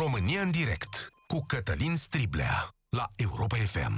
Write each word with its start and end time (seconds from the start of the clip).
România 0.00 0.42
în 0.42 0.50
direct 0.50 1.08
cu 1.26 1.44
Cătălin 1.46 1.96
Striblea 1.96 2.68
la 2.88 3.06
Europa 3.16 3.56
FM. 3.56 3.92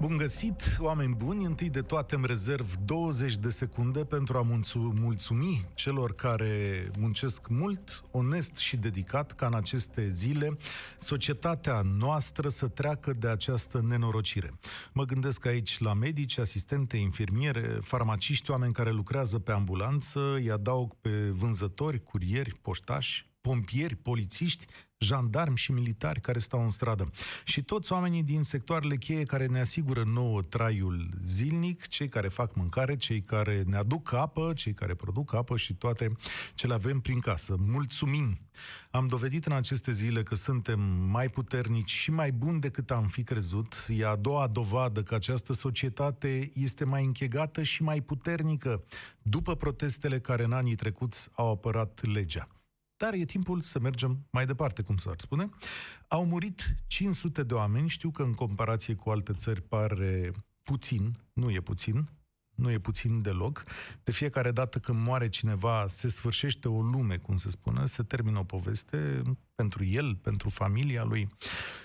Bun 0.00 0.16
găsit, 0.16 0.76
oameni 0.78 1.14
buni! 1.14 1.44
Întâi 1.44 1.70
de 1.70 1.80
toate 1.80 2.14
îmi 2.14 2.26
rezerv 2.26 2.74
20 2.84 3.36
de 3.36 3.48
secunde 3.48 4.04
pentru 4.04 4.38
a 4.38 4.46
mulțumi 4.94 5.64
celor 5.74 6.14
care 6.14 6.88
muncesc 6.98 7.48
mult, 7.48 8.04
onest 8.10 8.56
și 8.56 8.76
dedicat 8.76 9.32
ca 9.32 9.46
în 9.46 9.54
aceste 9.54 10.08
zile 10.08 10.56
societatea 10.98 11.82
noastră 11.98 12.48
să 12.48 12.68
treacă 12.68 13.12
de 13.12 13.28
această 13.28 13.84
nenorocire. 13.86 14.50
Mă 14.92 15.04
gândesc 15.04 15.46
aici 15.46 15.80
la 15.80 15.94
medici, 15.94 16.38
asistente, 16.38 16.96
infirmiere, 16.96 17.78
farmaciști, 17.82 18.50
oameni 18.50 18.72
care 18.72 18.90
lucrează 18.90 19.38
pe 19.38 19.52
ambulanță, 19.52 20.34
îi 20.34 20.50
adaug 20.50 20.94
pe 20.94 21.10
vânzători, 21.30 22.02
curieri, 22.02 22.54
poștași, 22.62 23.27
pompieri, 23.40 23.94
polițiști, 23.94 24.66
jandarmi 24.98 25.56
și 25.56 25.72
militari 25.72 26.20
care 26.20 26.38
stau 26.38 26.62
în 26.62 26.68
stradă. 26.68 27.10
Și 27.44 27.62
toți 27.62 27.92
oamenii 27.92 28.22
din 28.22 28.42
sectoarele 28.42 28.96
cheie 28.96 29.22
care 29.22 29.46
ne 29.46 29.60
asigură 29.60 30.02
nouă 30.06 30.42
traiul 30.42 31.08
zilnic, 31.22 31.86
cei 31.86 32.08
care 32.08 32.28
fac 32.28 32.54
mâncare, 32.54 32.96
cei 32.96 33.20
care 33.20 33.62
ne 33.66 33.76
aduc 33.76 34.12
apă, 34.12 34.52
cei 34.54 34.74
care 34.74 34.94
produc 34.94 35.34
apă 35.34 35.56
și 35.56 35.74
toate 35.74 36.08
ce 36.54 36.66
le 36.66 36.74
avem 36.74 37.00
prin 37.00 37.20
casă. 37.20 37.56
Mulțumim! 37.58 38.38
Am 38.90 39.06
dovedit 39.06 39.46
în 39.46 39.52
aceste 39.52 39.92
zile 39.92 40.22
că 40.22 40.34
suntem 40.34 40.80
mai 41.10 41.28
puternici 41.28 41.90
și 41.90 42.10
mai 42.10 42.32
buni 42.32 42.60
decât 42.60 42.90
am 42.90 43.06
fi 43.06 43.22
crezut. 43.22 43.86
E 43.88 44.06
a 44.06 44.16
doua 44.16 44.46
dovadă 44.46 45.02
că 45.02 45.14
această 45.14 45.52
societate 45.52 46.50
este 46.54 46.84
mai 46.84 47.04
închegată 47.04 47.62
și 47.62 47.82
mai 47.82 48.00
puternică 48.00 48.84
după 49.22 49.56
protestele 49.56 50.20
care 50.20 50.44
în 50.44 50.52
anii 50.52 50.74
trecuți 50.74 51.28
au 51.32 51.50
apărat 51.50 52.00
legea. 52.12 52.44
Dar 52.98 53.14
e 53.14 53.24
timpul 53.24 53.60
să 53.60 53.78
mergem 53.78 54.26
mai 54.30 54.46
departe, 54.46 54.82
cum 54.82 54.96
s-ar 54.96 55.14
spune. 55.18 55.50
Au 56.08 56.24
murit 56.24 56.74
500 56.86 57.42
de 57.42 57.54
oameni, 57.54 57.88
știu 57.88 58.10
că 58.10 58.22
în 58.22 58.32
comparație 58.32 58.94
cu 58.94 59.10
alte 59.10 59.32
țări 59.32 59.62
pare 59.62 60.32
puțin, 60.62 61.12
nu 61.32 61.50
e 61.50 61.60
puțin, 61.60 62.08
nu 62.58 62.70
e 62.70 62.78
puțin 62.78 63.22
deloc. 63.22 63.64
De 64.04 64.12
fiecare 64.12 64.50
dată 64.50 64.78
când 64.78 65.02
moare 65.02 65.28
cineva, 65.28 65.86
se 65.88 66.08
sfârșește 66.08 66.68
o 66.68 66.80
lume, 66.80 67.16
cum 67.16 67.36
se 67.36 67.50
spune, 67.50 67.86
se 67.86 68.02
termină 68.02 68.38
o 68.38 68.44
poveste 68.44 69.22
pentru 69.54 69.84
el, 69.84 70.14
pentru 70.14 70.48
familia 70.48 71.04
lui, 71.04 71.28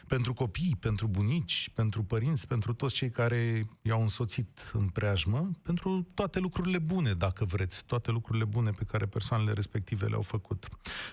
pentru 0.07 0.33
copii, 0.33 0.75
pentru 0.79 1.07
bunici, 1.07 1.69
pentru 1.73 2.03
părinți, 2.03 2.47
pentru 2.47 2.73
toți 2.73 2.93
cei 2.93 3.09
care 3.09 3.67
i-au 3.81 4.01
însoțit 4.01 4.71
în 4.73 4.87
preajmă, 4.87 5.51
pentru 5.61 6.07
toate 6.13 6.39
lucrurile 6.39 6.77
bune, 6.77 7.13
dacă 7.13 7.45
vreți, 7.45 7.85
toate 7.85 8.11
lucrurile 8.11 8.45
bune 8.45 8.71
pe 8.71 8.83
care 8.83 9.05
persoanele 9.05 9.51
respective 9.51 10.05
le-au 10.05 10.21
făcut. 10.21 10.67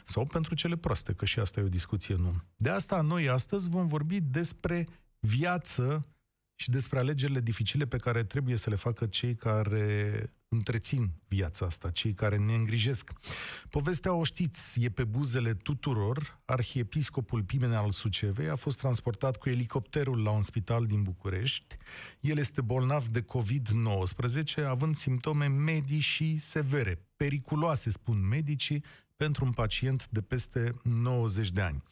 Sau 0.05 0.25
pentru 0.25 0.55
cele 0.55 0.77
proaste, 0.77 1.13
că 1.13 1.25
și 1.25 1.39
asta 1.39 1.61
e 1.61 1.63
o 1.63 1.69
discuție, 1.69 2.15
nu. 2.15 2.33
De 2.57 2.69
asta 2.69 3.01
noi 3.01 3.29
astăzi 3.29 3.69
vom 3.69 3.87
vorbi 3.87 4.21
despre 4.21 4.87
viață 5.19 6.07
și 6.61 6.71
despre 6.71 6.99
alegerile 6.99 7.41
dificile 7.41 7.87
pe 7.87 7.97
care 7.97 8.25
trebuie 8.25 8.57
să 8.57 8.71
le 8.71 8.77
facă 8.77 9.07
cei 9.07 9.35
care 9.35 10.33
întrețin 10.49 11.11
viața 11.29 11.67
asta, 11.67 11.91
cei 11.91 12.13
care 12.13 12.37
ne 12.37 12.55
îngrijesc. 12.55 13.11
Povestea 13.71 14.13
o 14.13 14.25
știți, 14.25 14.81
e 14.81 14.89
pe 14.89 15.05
buzele 15.05 15.55
tuturor. 15.55 16.41
Arhiepiscopul 16.45 17.43
Pimene 17.43 17.77
al 17.77 17.91
Sucevei 17.91 18.49
a 18.49 18.57
fost 18.57 18.79
transportat 18.79 19.37
cu 19.37 19.49
elicopterul 19.49 20.23
la 20.23 20.31
un 20.31 20.43
spital 20.43 20.87
din 20.87 21.03
București. 21.03 21.77
El 22.21 22.39
este 22.39 22.61
bolnav 22.61 23.07
de 23.07 23.25
COVID-19, 23.25 24.65
având 24.67 24.97
simptome 24.97 25.47
medii 25.47 26.01
și 26.01 26.39
severe, 26.39 27.07
periculoase, 27.17 27.91
spun 27.91 28.29
medicii, 28.29 28.85
pentru 29.21 29.45
un 29.45 29.53
pacient 29.53 30.09
de 30.11 30.21
peste 30.21 30.75
90 30.83 31.51
de 31.51 31.61
ani. 31.61 31.83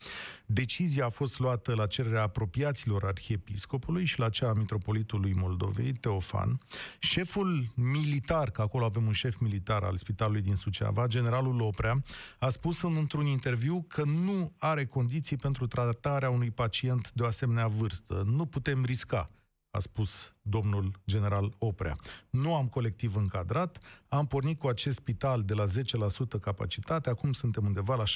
Decizia 0.46 1.04
a 1.04 1.08
fost 1.08 1.38
luată 1.38 1.74
la 1.74 1.86
cererea 1.86 2.22
apropiaților 2.22 3.04
arhiepiscopului 3.04 4.04
și 4.04 4.18
la 4.18 4.28
cea 4.28 4.48
a 4.48 4.52
mitropolitului 4.52 5.32
Moldovei, 5.32 5.92
Teofan. 5.92 6.58
Șeful 6.98 7.66
militar, 7.74 8.50
că 8.50 8.60
acolo 8.60 8.84
avem 8.84 9.06
un 9.06 9.12
șef 9.12 9.38
militar 9.38 9.82
al 9.82 9.96
spitalului 9.96 10.42
din 10.42 10.54
Suceava, 10.54 11.06
generalul 11.06 11.60
Oprea, 11.60 12.02
a 12.38 12.48
spus 12.48 12.82
în, 12.82 12.96
într-un 12.96 13.26
interviu 13.26 13.84
că 13.88 14.04
nu 14.04 14.52
are 14.58 14.84
condiții 14.84 15.36
pentru 15.36 15.66
tratarea 15.66 16.30
unui 16.30 16.50
pacient 16.50 17.12
de 17.12 17.22
o 17.22 17.26
asemenea 17.26 17.66
vârstă. 17.66 18.22
Nu 18.26 18.46
putem 18.46 18.84
risca 18.84 19.28
a 19.70 19.78
spus 19.78 20.32
domnul 20.42 21.00
general 21.06 21.54
Oprea. 21.58 21.96
Nu 22.30 22.54
am 22.54 22.68
colectiv 22.68 23.16
încadrat, 23.16 23.78
am 24.08 24.26
pornit 24.26 24.58
cu 24.58 24.66
acest 24.66 24.96
spital 24.96 25.42
de 25.42 25.54
la 25.54 25.64
10% 25.64 26.40
capacitate, 26.40 27.10
acum 27.10 27.32
suntem 27.32 27.64
undeva 27.64 27.94
la 27.94 28.04
60%, 28.04 28.06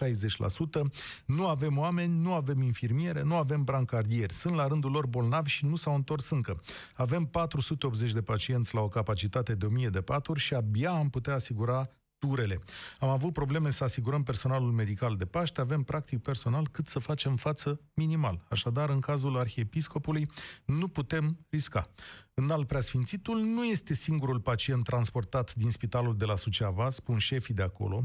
nu 1.27 1.47
avem 1.47 1.79
oameni, 1.79 2.19
nu 2.19 2.35
avem 2.35 2.63
infirmiere, 2.63 3.23
nu 3.23 3.35
avem 3.35 3.65
brancardieri, 3.65 4.33
sunt 4.33 4.55
la 4.55 4.67
rândul 4.67 4.91
lor 4.91 5.07
bolnavi 5.07 5.51
și 5.51 5.65
nu 5.65 5.77
s-au 5.77 5.95
întors 5.95 6.31
încă. 6.31 6.61
Avem 6.95 7.25
480 7.25 8.13
de 8.13 8.23
pacienți 8.23 8.75
la 8.75 8.81
o 8.81 8.89
capacitate 8.89 9.55
de 9.55 9.67
1000 9.67 9.89
de 9.89 10.01
paturi 10.01 10.41
și 10.41 10.55
abia 10.55 10.91
am 10.91 11.11
putea 11.11 11.35
asigura 11.35 11.91
turele. 12.27 12.59
Am 12.99 13.09
avut 13.09 13.33
probleme 13.33 13.71
să 13.71 13.85
asigurăm 13.85 14.23
personalul 14.23 14.71
medical 14.71 15.17
de 15.17 15.25
Paște, 15.25 15.61
avem 15.61 15.83
practic 15.83 16.23
personal 16.23 16.69
cât 16.69 16.89
să 16.89 16.99
facem 16.99 17.37
față 17.37 17.81
minimal. 17.95 18.45
Așadar, 18.49 18.89
în 18.89 19.01
cazul 19.01 19.39
arhiepiscopului, 19.39 20.31
nu 20.65 20.89
putem 20.89 21.39
risca. 21.51 21.89
În 22.35 22.51
al 22.51 22.65
preasfințitul 22.65 23.39
nu 23.41 23.65
este 23.65 23.95
singurul 23.95 24.41
pacient 24.41 24.85
transportat 24.85 25.55
din 25.55 25.71
spitalul 25.71 26.17
de 26.17 26.25
la 26.25 26.37
Suceava, 26.37 26.91
spun 26.91 27.19
șefii 27.19 27.55
de 27.55 27.63
acolo, 27.63 28.03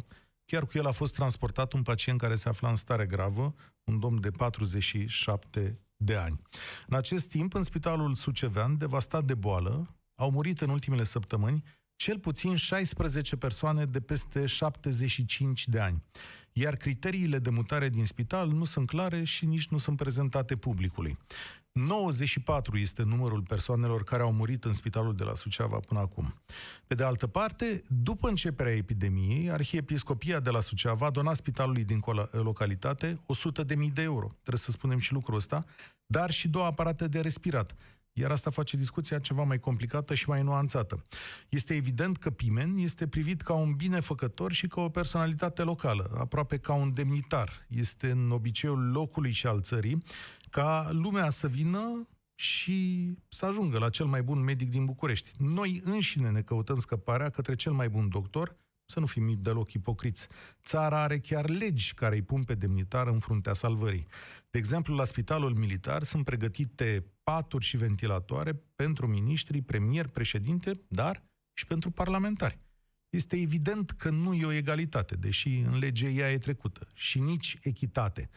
Chiar 0.51 0.65
cu 0.65 0.77
el 0.77 0.85
a 0.85 0.91
fost 0.91 1.13
transportat 1.13 1.73
un 1.73 1.81
pacient 1.81 2.19
care 2.19 2.35
se 2.35 2.49
afla 2.49 2.69
în 2.69 2.75
stare 2.75 3.05
gravă, 3.05 3.53
un 3.83 3.99
domn 3.99 4.21
de 4.21 4.31
47 4.31 5.79
de 5.95 6.15
ani. 6.15 6.41
În 6.87 6.97
acest 6.97 7.29
timp, 7.29 7.53
în 7.53 7.63
spitalul 7.63 8.15
Sucevean, 8.15 8.77
devastat 8.77 9.23
de 9.23 9.35
boală, 9.35 9.95
au 10.15 10.31
murit 10.31 10.61
în 10.61 10.69
ultimele 10.69 11.03
săptămâni 11.03 11.63
cel 11.97 12.19
puțin 12.19 12.55
16 12.55 13.35
persoane 13.35 13.85
de 13.85 13.99
peste 13.99 14.45
75 14.45 15.67
de 15.67 15.79
ani. 15.79 16.03
Iar 16.53 16.75
criteriile 16.75 17.39
de 17.39 17.49
mutare 17.49 17.89
din 17.89 18.05
spital 18.05 18.49
nu 18.49 18.63
sunt 18.63 18.87
clare 18.87 19.23
și 19.23 19.45
nici 19.45 19.67
nu 19.67 19.77
sunt 19.77 19.97
prezentate 19.97 20.55
publicului. 20.55 21.17
94 21.71 22.77
este 22.77 23.03
numărul 23.03 23.41
persoanelor 23.41 24.03
care 24.03 24.21
au 24.21 24.31
murit 24.31 24.63
în 24.63 24.73
spitalul 24.73 25.15
de 25.15 25.23
la 25.23 25.33
Suceava 25.33 25.79
până 25.79 25.99
acum. 25.99 26.41
Pe 26.87 26.95
de 26.95 27.03
altă 27.03 27.27
parte, 27.27 27.81
după 27.87 28.27
începerea 28.27 28.75
epidemiei, 28.75 29.51
Arhiepiscopia 29.51 30.39
de 30.39 30.49
la 30.49 30.59
Suceava 30.59 31.05
a 31.05 31.09
donat 31.09 31.35
spitalului 31.35 31.83
din 31.83 32.03
localitate 32.31 33.19
100.000 33.65 33.93
de 33.93 34.01
euro. 34.01 34.27
Trebuie 34.27 34.57
să 34.57 34.71
spunem 34.71 34.99
și 34.99 35.13
lucrul 35.13 35.35
ăsta, 35.35 35.63
dar 36.05 36.31
și 36.31 36.47
două 36.47 36.65
aparate 36.65 37.07
de 37.07 37.19
respirat 37.19 37.75
iar 38.19 38.31
asta 38.31 38.49
face 38.49 38.77
discuția 38.77 39.19
ceva 39.19 39.43
mai 39.43 39.59
complicată 39.59 40.13
și 40.13 40.29
mai 40.29 40.43
nuanțată. 40.43 41.05
Este 41.49 41.73
evident 41.73 42.17
că 42.17 42.29
Pimen 42.29 42.77
este 42.77 43.07
privit 43.07 43.41
ca 43.41 43.53
un 43.53 43.73
binefăcător 43.73 44.51
și 44.51 44.67
ca 44.67 44.81
o 44.81 44.89
personalitate 44.89 45.63
locală, 45.63 46.15
aproape 46.17 46.57
ca 46.57 46.73
un 46.73 46.93
demnitar. 46.93 47.65
Este 47.67 48.09
în 48.09 48.31
obiceiul 48.31 48.91
locului 48.91 49.31
și 49.31 49.47
al 49.47 49.61
țării 49.61 49.97
ca 50.49 50.89
lumea 50.91 51.29
să 51.29 51.47
vină 51.47 52.07
și 52.35 53.11
să 53.27 53.45
ajungă 53.45 53.79
la 53.79 53.89
cel 53.89 54.05
mai 54.05 54.23
bun 54.23 54.39
medic 54.43 54.69
din 54.69 54.85
București. 54.85 55.31
Noi 55.37 55.81
înșine 55.83 56.29
ne 56.29 56.41
căutăm 56.41 56.77
scăparea 56.77 57.29
către 57.29 57.55
cel 57.55 57.71
mai 57.71 57.89
bun 57.89 58.09
doctor, 58.09 58.55
să 58.85 58.99
nu 58.99 59.05
fim 59.05 59.37
deloc 59.41 59.73
ipocriți. 59.73 60.27
Țara 60.63 61.01
are 61.01 61.19
chiar 61.19 61.49
legi 61.49 61.93
care 61.93 62.15
îi 62.15 62.21
pun 62.21 62.43
pe 62.43 62.55
demnitar 62.55 63.07
în 63.07 63.19
fruntea 63.19 63.53
salvării. 63.53 64.07
De 64.49 64.57
exemplu, 64.57 64.95
la 64.95 65.03
spitalul 65.03 65.53
militar 65.53 66.03
sunt 66.03 66.25
pregătite 66.25 67.05
paturi 67.31 67.65
și 67.65 67.77
ventilatoare 67.77 68.63
pentru 68.75 69.07
miniștri, 69.07 69.61
premier, 69.61 70.07
președinte, 70.07 70.71
dar 70.87 71.23
și 71.53 71.65
pentru 71.65 71.91
parlamentari. 71.91 72.59
Este 73.09 73.35
evident 73.35 73.91
că 73.91 74.09
nu 74.09 74.33
e 74.33 74.45
o 74.45 74.51
egalitate, 74.51 75.15
deși 75.15 75.57
în 75.57 75.77
lege 75.77 76.07
ea 76.07 76.31
e 76.31 76.37
trecută, 76.37 76.87
și 76.93 77.19
nici 77.19 77.57
echitate. 77.61 78.29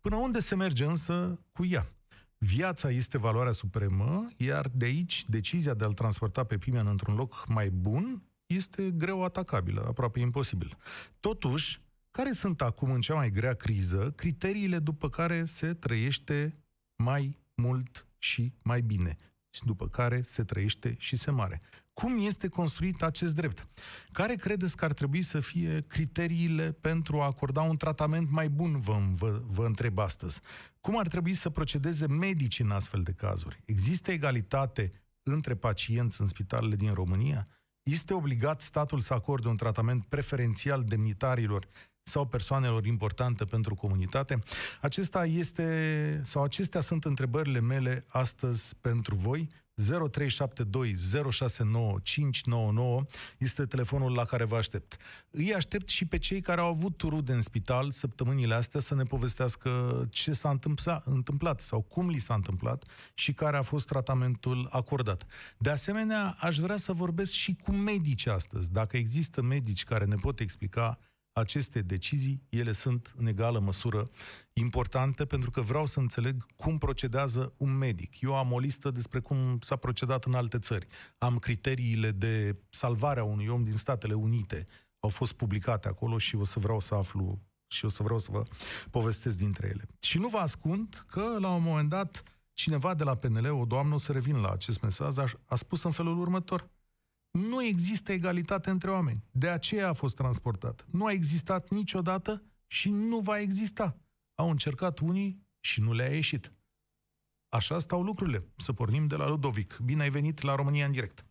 Până 0.00 0.16
unde 0.16 0.40
se 0.40 0.54
merge 0.54 0.84
însă 0.84 1.40
cu 1.52 1.64
ea? 1.64 1.92
Viața 2.38 2.90
este 2.90 3.18
valoarea 3.18 3.52
supremă, 3.52 4.28
iar 4.36 4.70
de 4.74 4.84
aici 4.84 5.24
decizia 5.28 5.74
de 5.74 5.84
a-l 5.84 5.92
transporta 5.92 6.44
pe 6.44 6.58
Pimen 6.58 6.86
într-un 6.86 7.14
loc 7.14 7.44
mai 7.48 7.70
bun 7.70 8.22
este 8.46 8.90
greu 8.90 9.22
atacabilă, 9.22 9.84
aproape 9.88 10.20
imposibil. 10.20 10.76
Totuși, 11.20 11.80
care 12.10 12.32
sunt 12.32 12.60
acum, 12.60 12.90
în 12.90 13.00
cea 13.00 13.14
mai 13.14 13.30
grea 13.30 13.54
criză, 13.54 14.12
criteriile 14.16 14.78
după 14.78 15.08
care 15.08 15.44
se 15.44 15.74
trăiește 15.74 16.52
mai 16.96 17.38
mult 17.54 18.05
și 18.18 18.52
mai 18.62 18.80
bine, 18.80 19.16
și 19.50 19.64
după 19.64 19.88
care 19.88 20.20
se 20.20 20.42
trăiește 20.42 20.94
și 20.98 21.16
se 21.16 21.30
mare? 21.30 21.60
Cum 21.92 22.26
este 22.26 22.48
construit 22.48 23.02
acest 23.02 23.34
drept? 23.34 23.68
Care 24.12 24.34
credeți 24.34 24.76
că 24.76 24.84
ar 24.84 24.92
trebui 24.92 25.22
să 25.22 25.40
fie 25.40 25.84
criteriile 25.86 26.72
pentru 26.72 27.20
a 27.20 27.24
acorda 27.24 27.62
un 27.62 27.76
tratament 27.76 28.30
mai 28.30 28.48
bun, 28.48 28.80
vă, 28.80 28.98
vă, 29.14 29.42
vă 29.46 29.66
întreb 29.66 29.98
astăzi? 29.98 30.40
Cum 30.80 30.98
ar 30.98 31.08
trebui 31.08 31.34
să 31.34 31.50
procedeze 31.50 32.06
medicii 32.06 32.64
în 32.64 32.70
astfel 32.70 33.02
de 33.02 33.12
cazuri? 33.12 33.62
Există 33.64 34.10
egalitate 34.10 34.90
între 35.22 35.54
pacienți 35.54 36.20
în 36.20 36.26
spitalele 36.26 36.74
din 36.76 36.92
România? 36.92 37.46
Este 37.82 38.14
obligat 38.14 38.60
statul 38.60 39.00
să 39.00 39.14
acorde 39.14 39.48
un 39.48 39.56
tratament 39.56 40.04
preferențial 40.04 40.84
demnitarilor 40.84 41.68
sau 42.08 42.26
persoanelor 42.26 42.86
importante 42.86 43.44
pentru 43.44 43.74
comunitate? 43.74 44.38
Acesta 44.80 45.24
este, 45.24 46.20
sau 46.24 46.42
acestea 46.42 46.80
sunt 46.80 47.04
întrebările 47.04 47.60
mele 47.60 48.04
astăzi 48.08 48.74
pentru 48.80 49.14
voi. 49.14 49.48
0372069599 49.82 49.86
este 53.38 53.64
telefonul 53.64 54.12
la 54.12 54.24
care 54.24 54.44
vă 54.44 54.56
aștept. 54.56 54.96
Îi 55.30 55.54
aștept 55.54 55.88
și 55.88 56.04
pe 56.04 56.18
cei 56.18 56.40
care 56.40 56.60
au 56.60 56.68
avut 56.68 57.00
rude 57.00 57.32
în 57.32 57.42
spital 57.42 57.90
săptămânile 57.90 58.54
astea 58.54 58.80
să 58.80 58.94
ne 58.94 59.02
povestească 59.02 60.04
ce 60.10 60.32
s-a 60.32 60.58
întâmplat 61.04 61.60
sau 61.60 61.80
cum 61.80 62.08
li 62.08 62.18
s-a 62.18 62.34
întâmplat 62.34 62.84
și 63.14 63.32
care 63.32 63.56
a 63.56 63.62
fost 63.62 63.86
tratamentul 63.86 64.68
acordat. 64.70 65.24
De 65.58 65.70
asemenea, 65.70 66.36
aș 66.38 66.58
vrea 66.58 66.76
să 66.76 66.92
vorbesc 66.92 67.32
și 67.32 67.56
cu 67.64 67.72
medici 67.72 68.26
astăzi. 68.26 68.72
Dacă 68.72 68.96
există 68.96 69.42
medici 69.42 69.84
care 69.84 70.04
ne 70.04 70.16
pot 70.20 70.40
explica 70.40 70.98
aceste 71.38 71.80
decizii, 71.82 72.42
ele 72.48 72.72
sunt 72.72 73.14
în 73.16 73.26
egală 73.26 73.58
măsură 73.58 74.02
importante 74.52 75.24
pentru 75.24 75.50
că 75.50 75.60
vreau 75.60 75.84
să 75.84 76.00
înțeleg 76.00 76.46
cum 76.56 76.78
procedează 76.78 77.52
un 77.56 77.76
medic. 77.76 78.20
Eu 78.20 78.36
am 78.36 78.52
o 78.52 78.58
listă 78.58 78.90
despre 78.90 79.20
cum 79.20 79.58
s-a 79.60 79.76
procedat 79.76 80.24
în 80.24 80.34
alte 80.34 80.58
țări. 80.58 80.86
Am 81.18 81.38
criteriile 81.38 82.10
de 82.10 82.56
salvare 82.68 83.20
a 83.20 83.24
unui 83.24 83.46
om 83.46 83.62
din 83.62 83.72
Statele 83.72 84.14
Unite. 84.14 84.64
Au 84.98 85.08
fost 85.08 85.32
publicate 85.32 85.88
acolo 85.88 86.18
și 86.18 86.36
o 86.36 86.44
să 86.44 86.58
vreau 86.58 86.80
să 86.80 86.94
aflu 86.94 87.40
și 87.66 87.84
o 87.84 87.88
să 87.88 88.02
vreau 88.02 88.18
să 88.18 88.28
vă 88.30 88.42
povestesc 88.90 89.36
dintre 89.36 89.66
ele. 89.66 89.86
Și 90.00 90.18
nu 90.18 90.28
vă 90.28 90.38
ascund 90.38 91.04
că 91.06 91.36
la 91.38 91.50
un 91.50 91.62
moment 91.62 91.88
dat 91.88 92.22
cineva 92.52 92.94
de 92.94 93.04
la 93.04 93.14
PNL, 93.14 93.52
o 93.52 93.64
doamnă, 93.64 93.94
o 93.94 93.98
să 93.98 94.12
revin 94.12 94.36
la 94.36 94.50
acest 94.50 94.80
mesaj, 94.80 95.16
a, 95.16 95.24
a 95.46 95.56
spus 95.56 95.82
în 95.82 95.90
felul 95.90 96.18
următor. 96.18 96.70
Nu 97.30 97.62
există 97.62 98.12
egalitate 98.12 98.70
între 98.70 98.90
oameni. 98.90 99.24
De 99.32 99.48
aceea 99.48 99.88
a 99.88 99.92
fost 99.92 100.16
transportat. 100.16 100.86
Nu 100.92 101.06
a 101.06 101.10
existat 101.10 101.70
niciodată 101.70 102.42
și 102.66 102.90
nu 102.90 103.18
va 103.18 103.38
exista. 103.38 103.96
Au 104.34 104.48
încercat 104.48 104.98
unii 104.98 105.46
și 105.60 105.80
nu 105.80 105.92
le-a 105.92 106.14
ieșit. 106.14 106.52
Așa 107.48 107.78
stau 107.78 108.02
lucrurile. 108.02 108.38
Să 108.56 108.72
pornim 108.72 109.06
de 109.06 109.16
la 109.16 109.28
Ludovic. 109.28 109.78
Bine 109.84 110.02
ai 110.02 110.08
venit 110.08 110.42
la 110.42 110.54
România 110.54 110.86
în 110.86 110.92
direct. 110.92 111.24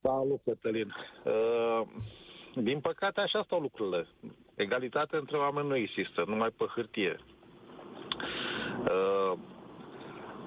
Salut, 0.00 0.40
Cătălin. 0.44 0.92
Uh, 1.24 1.86
din 2.54 2.80
păcate, 2.80 3.20
așa 3.20 3.42
stau 3.44 3.60
lucrurile. 3.60 4.08
Egalitate 4.54 5.16
între 5.16 5.36
oameni 5.36 5.68
nu 5.68 5.76
există, 5.76 6.24
numai 6.26 6.50
pe 6.50 6.64
hârtie. 6.74 7.20
Uh, 8.80 9.38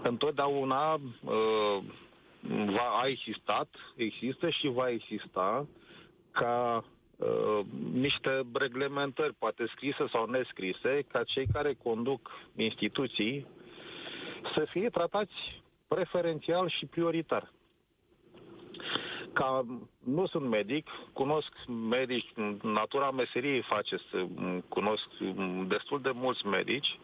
întotdeauna 0.04 0.94
uh, 0.94 1.84
va, 2.48 3.00
a 3.02 3.08
existat, 3.08 3.68
există 3.96 4.50
și 4.50 4.68
va 4.68 4.90
exista 4.90 5.68
ca 6.32 6.84
uh, 7.18 7.60
niște 7.94 8.42
reglementări, 8.54 9.34
poate 9.34 9.66
scrise 9.76 10.08
sau 10.12 10.26
nescrise, 10.26 11.06
ca 11.12 11.24
cei 11.24 11.48
care 11.54 11.74
conduc 11.84 12.32
instituții 12.56 13.48
să 14.54 14.66
fie 14.70 14.90
tratați 14.90 15.62
preferențial 15.88 16.70
și 16.70 16.86
prioritar. 16.86 17.52
Ca 19.34 19.66
nu 20.00 20.26
sunt 20.26 20.50
medic, 20.50 20.90
cunosc 21.14 21.68
medici, 21.90 22.34
natura 22.62 23.12
meseriei 23.12 23.62
face 23.62 23.98
să 24.12 24.26
cunosc 24.68 25.08
destul 25.68 26.02
de 26.02 26.12
mulți 26.14 26.46
medici, 26.46 27.00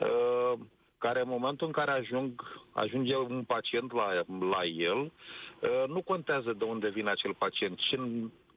uh, 0.00 0.58
care 1.06 1.20
în 1.20 1.28
momentul 1.28 1.66
în 1.66 1.72
care 1.72 1.90
ajung, 1.90 2.30
ajunge 2.72 3.16
un 3.16 3.44
pacient 3.46 3.92
la, 3.92 4.08
la 4.50 4.64
el, 4.64 4.98
uh, 4.98 5.84
nu 5.86 6.02
contează 6.02 6.52
de 6.52 6.64
unde 6.64 6.88
vine 6.88 7.10
acel 7.10 7.34
pacient, 7.34 7.78
ce, 7.78 7.96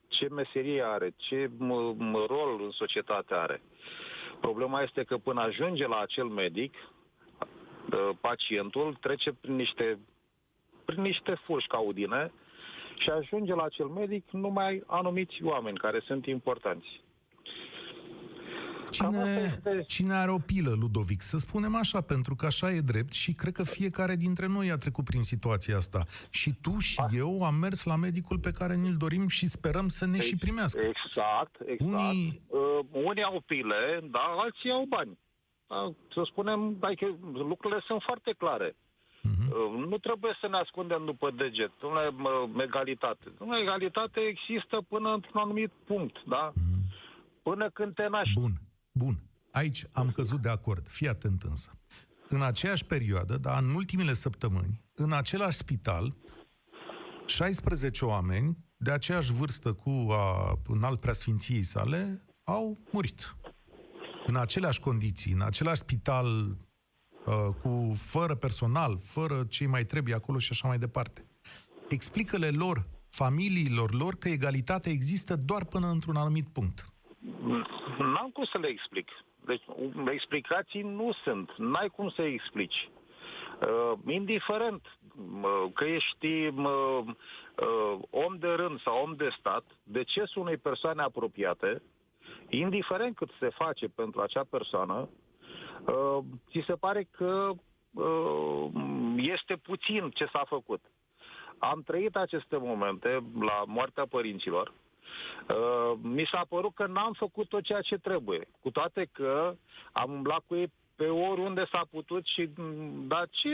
ce 0.08 0.28
meserie 0.30 0.82
are, 0.82 1.14
ce 1.16 1.48
m- 1.48 2.28
rol 2.28 2.62
în 2.64 2.72
societate 2.72 3.34
are. 3.34 3.62
Problema 4.40 4.82
este 4.82 5.04
că 5.04 5.18
până 5.18 5.42
ajunge 5.42 5.88
la 5.88 6.00
acel 6.00 6.26
medic, 6.26 6.74
uh, 6.74 8.10
pacientul 8.22 8.98
trece 9.02 9.34
prin 9.42 9.56
niște, 9.56 10.00
prin 10.86 11.02
niște 11.02 11.34
fulgi 11.34 11.68
caudine 11.68 12.32
și 12.98 13.10
ajunge 13.10 13.54
la 13.54 13.64
acel 13.64 13.86
medic 13.86 14.24
numai 14.32 14.84
anumiți 14.86 15.44
oameni 15.44 15.78
care 15.78 16.00
sunt 16.00 16.26
importanți. 16.26 17.02
Cine, 18.92 19.60
cine 19.88 20.14
are 20.14 20.32
o 20.32 20.38
pilă, 20.38 20.72
Ludovic? 20.80 21.22
Să 21.22 21.38
spunem 21.38 21.76
așa, 21.76 22.02
pentru 22.02 22.36
că 22.36 22.46
așa 22.46 22.72
e 22.72 22.80
drept 22.80 23.12
și 23.14 23.34
cred 23.34 23.54
că 23.54 23.64
fiecare 23.64 24.16
dintre 24.16 24.48
noi 24.48 24.72
a 24.72 24.76
trecut 24.78 25.04
prin 25.04 25.22
situația 25.22 25.78
asta. 25.78 26.04
Și 26.30 26.54
tu 26.62 26.78
și 26.80 27.00
A. 27.00 27.08
eu 27.14 27.44
am 27.44 27.56
mers 27.56 27.84
la 27.84 27.96
medicul 27.96 28.40
pe 28.40 28.52
care 28.52 28.76
ni-l 28.76 28.96
dorim 28.98 29.28
și 29.28 29.48
sperăm 29.50 29.88
să 29.88 30.06
ne 30.06 30.20
și 30.20 30.36
primească. 30.36 30.80
Exact, 30.80 31.56
exact. 31.66 31.94
Unii- 31.94 32.42
Uh, 32.48 32.80
unii 32.92 33.24
au 33.24 33.44
pile, 33.46 34.00
dar 34.12 34.28
alții 34.38 34.72
au 34.72 34.86
bani. 34.90 35.18
Da, 35.68 35.92
să 36.14 36.22
spunem, 36.32 36.78
adică 36.80 37.06
lucrurile 37.34 37.82
sunt 37.88 38.02
foarte 38.06 38.34
clare. 38.38 38.76
Mhm. 39.22 39.52
Uh, 39.52 39.86
Nu 39.90 39.98
trebuie 39.98 40.38
să 40.42 40.48
ne 40.48 40.58
ascundem 40.58 41.06
după 41.06 41.32
deget. 41.32 41.72
Dom'le, 41.72 42.10
mă, 42.16 42.62
egalitate. 42.64 43.26
Dom'le, 43.40 43.62
egalitate 43.62 44.20
există 44.20 44.86
până 44.88 45.10
într-un 45.14 45.42
anumit 45.42 45.72
punct, 45.86 46.16
da? 46.28 46.54
Până 47.44 47.70
când 47.74 47.94
te 47.94 48.08
naști. 48.08 48.40
Bun, 48.40 48.52
bun. 48.98 49.24
Aici 49.52 49.86
am 49.92 50.12
căzut 50.12 50.42
de 50.42 50.50
acord. 50.50 50.88
Fii 50.88 51.08
atent 51.08 51.44
însă. 51.44 51.72
În 52.30 52.42
aceeași 52.42 52.86
perioadă, 52.86 53.38
dar 53.38 53.64
în 53.64 53.70
ultimele 53.70 54.14
săptămâni, 54.14 54.82
în 54.94 55.12
același 55.12 55.58
spital, 55.58 56.16
16 57.26 58.06
oameni 58.06 58.58
de 58.78 58.92
aceeași 58.92 59.32
vârstă 59.32 59.74
cu 59.74 60.08
a, 60.12 60.60
în 60.68 60.84
alt 60.84 61.00
preasfinției 61.00 61.64
sale 61.64 62.22
au 62.44 62.78
murit. 62.92 63.36
În 64.26 64.36
aceleași 64.36 64.80
condiții, 64.80 65.32
în 65.32 65.42
același 65.42 65.80
spital, 65.80 66.58
uh, 67.26 67.56
cu 67.62 67.96
fără 67.98 68.36
personal, 68.36 68.98
fără 68.98 69.46
ce 69.50 69.68
mai 69.68 69.86
trebuie 69.86 70.16
acolo 70.16 70.38
și 70.38 70.52
așa 70.52 70.68
mai 70.68 70.80
departe. 70.80 71.26
Explică-le 71.90 72.50
lor, 72.50 72.88
familiilor 73.10 73.94
lor, 73.94 74.16
că 74.16 74.30
egalitatea 74.30 74.92
există 74.92 75.36
doar 75.36 75.66
până 75.66 75.88
într-un 75.88 76.16
anumit 76.16 76.48
punct. 76.48 76.86
N-am 77.98 78.30
cum 78.34 78.44
să 78.44 78.58
le 78.58 78.68
explic. 78.68 79.10
Deci, 79.46 79.64
explicații 80.12 80.82
nu 80.82 81.12
sunt. 81.24 81.52
N-ai 81.58 81.90
cum 81.96 82.10
să 82.10 82.22
explici. 82.22 82.90
Uh, 83.62 83.94
indiferent 84.08 84.82
uh, 85.42 85.66
că 85.74 85.84
ești 85.84 86.28
uh, 86.48 87.04
uh, 87.06 88.00
om 88.10 88.38
de 88.38 88.48
rând 88.48 88.82
sau 88.82 89.02
om 89.04 89.16
de 89.16 89.30
stat, 89.40 89.64
decesul 89.84 90.42
unei 90.42 90.58
persoane 90.58 91.02
apropiate, 91.02 91.82
indiferent 92.50 93.16
cât 93.16 93.30
se 93.40 93.50
face 93.50 93.88
pentru 93.88 94.22
acea 94.22 94.44
persoană, 94.50 95.10
uh, 95.86 96.18
ți 96.50 96.64
se 96.66 96.74
pare 96.74 97.08
că 97.12 97.52
uh, 97.94 98.70
este 99.16 99.56
puțin 99.56 100.10
ce 100.10 100.26
s-a 100.32 100.44
făcut. 100.48 100.82
Am 101.58 101.82
trăit 101.82 102.16
aceste 102.16 102.58
momente 102.58 103.24
la 103.40 103.64
moartea 103.66 104.06
părinților. 104.06 104.74
Uh, 105.50 106.00
mi 106.02 106.28
s-a 106.32 106.46
părut 106.50 106.74
că 106.76 106.86
n-am 106.88 107.14
făcut 107.18 107.48
tot 107.50 107.64
ceea 107.64 107.82
ce 107.82 107.96
trebuie, 107.98 108.48
cu 108.62 108.70
toate 108.72 109.10
că 109.12 109.56
am 109.92 110.12
umblat 110.12 110.44
cu 110.48 110.56
ei 110.56 110.72
pe 110.96 111.04
oriunde 111.04 111.68
s-a 111.72 111.88
putut 111.92 112.26
și 112.26 112.50
m, 112.56 113.08
dar 113.08 113.28
ce 113.32 113.50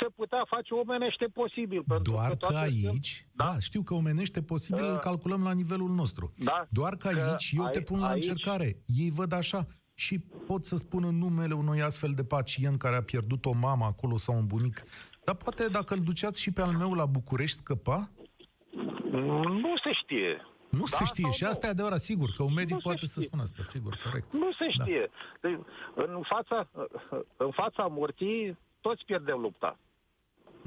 se 0.00 0.06
putea 0.16 0.44
face 0.48 0.74
omenește 0.74 1.24
posibil? 1.26 1.82
Pentru 1.88 2.12
Doar 2.12 2.26
că, 2.28 2.32
că 2.32 2.36
toate 2.46 2.56
aici, 2.56 3.08
sunt- 3.10 3.30
da, 3.32 3.58
știu 3.58 3.82
că 3.82 3.94
omenește 3.94 4.42
posibil, 4.42 4.82
Uh, 4.82 4.90
îl 4.90 4.96
calculăm 4.96 5.42
la 5.42 5.52
nivelul 5.52 5.88
nostru. 5.90 6.32
da, 6.38 6.66
Doar 6.70 6.96
că 6.96 7.08
că 7.08 7.20
aici 7.30 7.52
eu 7.56 7.68
te 7.68 7.78
ai- 7.78 7.84
pun 7.84 7.98
la 8.00 8.08
aici- 8.08 8.14
încercare. 8.28 8.76
Ei 8.86 9.10
văd 9.10 9.32
așa 9.32 9.66
și 9.94 10.18
pot 10.46 10.64
să 10.64 10.76
spun 10.76 11.04
în 11.04 11.18
numele 11.18 11.54
unui 11.54 11.82
astfel 11.82 12.12
de 12.14 12.24
pacient 12.24 12.78
care 12.78 12.96
a 12.96 13.02
pierdut 13.02 13.44
o 13.44 13.52
mamă 13.60 13.84
acolo 13.84 14.16
sau 14.16 14.36
un 14.36 14.46
bunic. 14.46 14.82
Dar 15.24 15.34
poate 15.34 15.68
dacă 15.68 15.94
îl 15.94 16.00
duceați 16.00 16.40
și 16.40 16.52
pe 16.52 16.60
al 16.62 16.72
meu 16.72 16.92
la 16.92 17.06
București 17.06 17.56
scăpa? 17.56 18.10
Nu 19.62 19.74
se 19.84 19.92
știe. 20.02 20.46
Nu 20.76 20.84
Da 20.90 20.96
se 20.96 21.04
știe 21.04 21.22
sau 21.22 21.32
și 21.32 21.42
nu? 21.42 21.48
asta 21.48 21.66
e 21.66 21.70
adevărat, 21.70 22.00
sigur, 22.00 22.28
că 22.36 22.42
un 22.42 22.52
medic 22.54 22.70
Nu 22.74 22.76
se 22.80 22.82
poate 22.88 23.06
să 23.06 23.12
știe. 23.16 23.26
spună 23.26 23.42
asta, 23.42 23.62
sigur, 23.62 24.00
corect. 24.04 24.32
Nu 24.32 24.48
se 24.58 24.66
Da. 24.76 24.84
știe. 24.84 25.10
Deci, 25.40 25.58
în, 25.94 26.22
fața, 26.32 26.68
în 27.36 27.50
fața 27.50 27.82
morții, 27.86 28.58
toți 28.80 29.04
pierdem 29.04 29.38
lupta. 29.40 29.78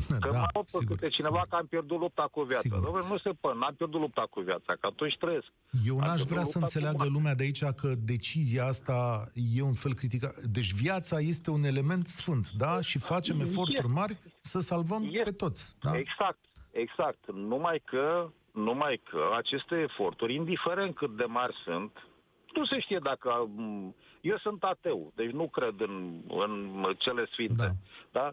Că 0.10 0.18
Da, 0.20 0.30
da, 0.30 0.46
pe 0.54 0.60
sigur, 0.66 0.96
câte 0.96 1.08
cineva 1.10 1.36
sigur. 1.36 1.50
că 1.50 1.56
am 1.56 1.66
pierdut 1.66 2.00
lupta 2.00 2.28
cu 2.32 2.42
viața. 2.42 2.62
Sigur. 2.62 2.80
Dom'le, 2.80 3.08
nu 3.10 3.18
se 3.18 3.30
poate, 3.39 3.58
n-am 3.58 3.74
pierdut 3.74 4.00
lupta 4.00 4.28
cu 4.30 4.39
viața, 4.39 4.74
că 4.80 4.86
atunci 4.92 5.18
trăiesc. 5.18 5.48
Eu 5.86 5.94
Am 5.94 6.00
n-aș 6.00 6.08
pierdut 6.16 6.28
vrea 6.32 6.44
să 6.44 6.51
lupta 6.54 6.60
cu 6.60 6.63
înțeleagă 6.66 6.96
moartea. 6.98 7.16
lumea 7.18 7.36
de 7.36 7.44
aici 7.44 7.63
că 7.82 7.94
decizia 8.13 8.66
asta 8.66 9.28
e 9.56 9.62
un 9.62 9.74
fel 9.74 9.94
criticat. 9.94 10.36
Deci 10.36 10.72
viața 10.74 11.20
este 11.20 11.50
un 11.51 11.63
element 11.63 12.08
sfânt, 12.08 12.51
da? 12.51 12.82
Și 12.82 12.98
facem 13.00 13.39
Este. 13.39 13.50
eforturi 13.51 13.88
mari 13.88 14.18
să 14.42 14.60
salvăm 14.60 15.04
Este. 15.04 15.22
pe 15.24 15.32
toți. 15.32 15.75
Da? 15.82 15.98
Exact, 15.98 16.39
exact. 16.72 17.20
Numai 17.34 17.82
că, 17.86 18.30
numai 18.63 19.01
că 19.10 19.30
aceste 19.36 19.75
eforturi, 19.80 20.34
indiferent 20.34 20.96
cât 20.96 21.10
de 21.18 21.25
mari 21.28 21.56
sunt, 21.63 22.08
nu 22.54 22.66
se 22.66 22.80
știe 22.80 23.00
dacă... 23.04 23.50
m, 23.56 23.96
Eu 24.22 24.38
sunt 24.38 24.63
ateu, 24.63 25.12
deci 25.16 25.32
nu 25.32 25.48
cred 25.48 25.74
în, 25.78 26.22
în 26.28 26.86
cele 26.98 27.25
sfinte. 27.25 27.75
Da. 28.12 28.20
Da. 28.20 28.20
Da? 28.22 28.32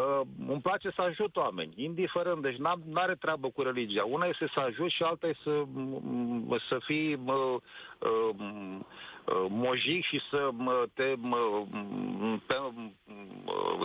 Uh, 0.00 0.20
îmi 0.48 0.60
place 0.60 0.90
să 0.90 1.02
ajut 1.02 1.36
oameni, 1.36 1.72
indiferent, 1.76 2.42
deci 2.42 2.56
nu 2.56 2.70
are 2.94 3.14
treabă 3.14 3.48
cu 3.48 3.62
religia. 3.62 4.04
Una 4.04 4.26
este 4.26 4.50
să 4.54 4.60
ajut 4.60 4.90
și 4.90 5.02
alta 5.02 5.26
este 5.26 5.42
să, 5.42 5.62
m- 5.62 6.68
să 6.68 6.78
fii 6.84 7.14
uh, 7.14 7.56
uh, 7.98 8.34
mojic 9.48 10.04
și 10.04 10.20
să 10.30 10.50
te, 10.94 11.14
te, 12.46 12.54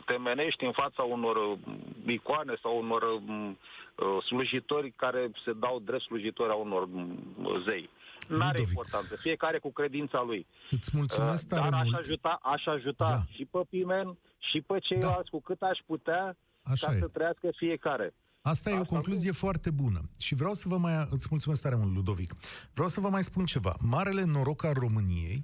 te 0.05 0.17
menești 0.17 0.65
în 0.65 0.71
fața 0.71 1.03
unor 1.03 1.57
icoane 2.05 2.55
sau 2.61 2.77
unor 2.79 3.01
uh, 3.01 3.51
slujitori 4.27 4.93
care 4.95 5.31
se 5.45 5.53
dau 5.53 5.79
drept 5.79 6.01
slujitori 6.01 6.49
a 6.49 6.53
unor 6.53 6.89
zei. 7.65 7.89
Nu 8.27 8.43
are 8.43 8.59
importanță. 8.59 9.15
Fiecare 9.15 9.57
cu 9.59 9.71
credința 9.71 10.23
lui. 10.25 10.47
Îți 10.69 10.91
mulțumesc 10.93 11.43
uh, 11.43 11.49
tare 11.49 11.69
Dar 11.69 11.81
mult. 11.83 11.95
aș 11.95 11.99
ajuta, 11.99 12.39
aș 12.41 12.65
ajuta 12.65 13.09
da. 13.09 13.21
și 13.35 13.45
pe 13.45 13.59
Pimen 13.69 14.17
și 14.37 14.61
pe 14.61 14.79
ceilalți 14.79 15.31
da. 15.31 15.37
cu 15.37 15.41
cât 15.41 15.61
aș 15.61 15.79
putea 15.85 16.37
Așa 16.63 16.87
ca 16.87 16.95
e. 16.95 16.99
să 16.99 17.07
trăiască 17.07 17.49
fiecare. 17.55 18.13
Asta 18.41 18.69
e 18.69 18.79
o 18.79 18.83
concluzie 18.83 19.29
nu... 19.29 19.35
foarte 19.35 19.69
bună. 19.69 20.01
Și 20.19 20.35
vreau 20.35 20.53
să 20.53 20.67
vă 20.67 20.77
mai... 20.77 21.07
Îți 21.09 21.27
mulțumesc 21.29 21.61
tare 21.61 21.75
mult, 21.75 21.95
Ludovic. 21.95 22.33
Vreau 22.73 22.87
să 22.87 22.99
vă 22.99 23.09
mai 23.09 23.23
spun 23.23 23.45
ceva. 23.45 23.75
Marele 23.79 24.23
noroc 24.23 24.63
al 24.63 24.73
României 24.73 25.41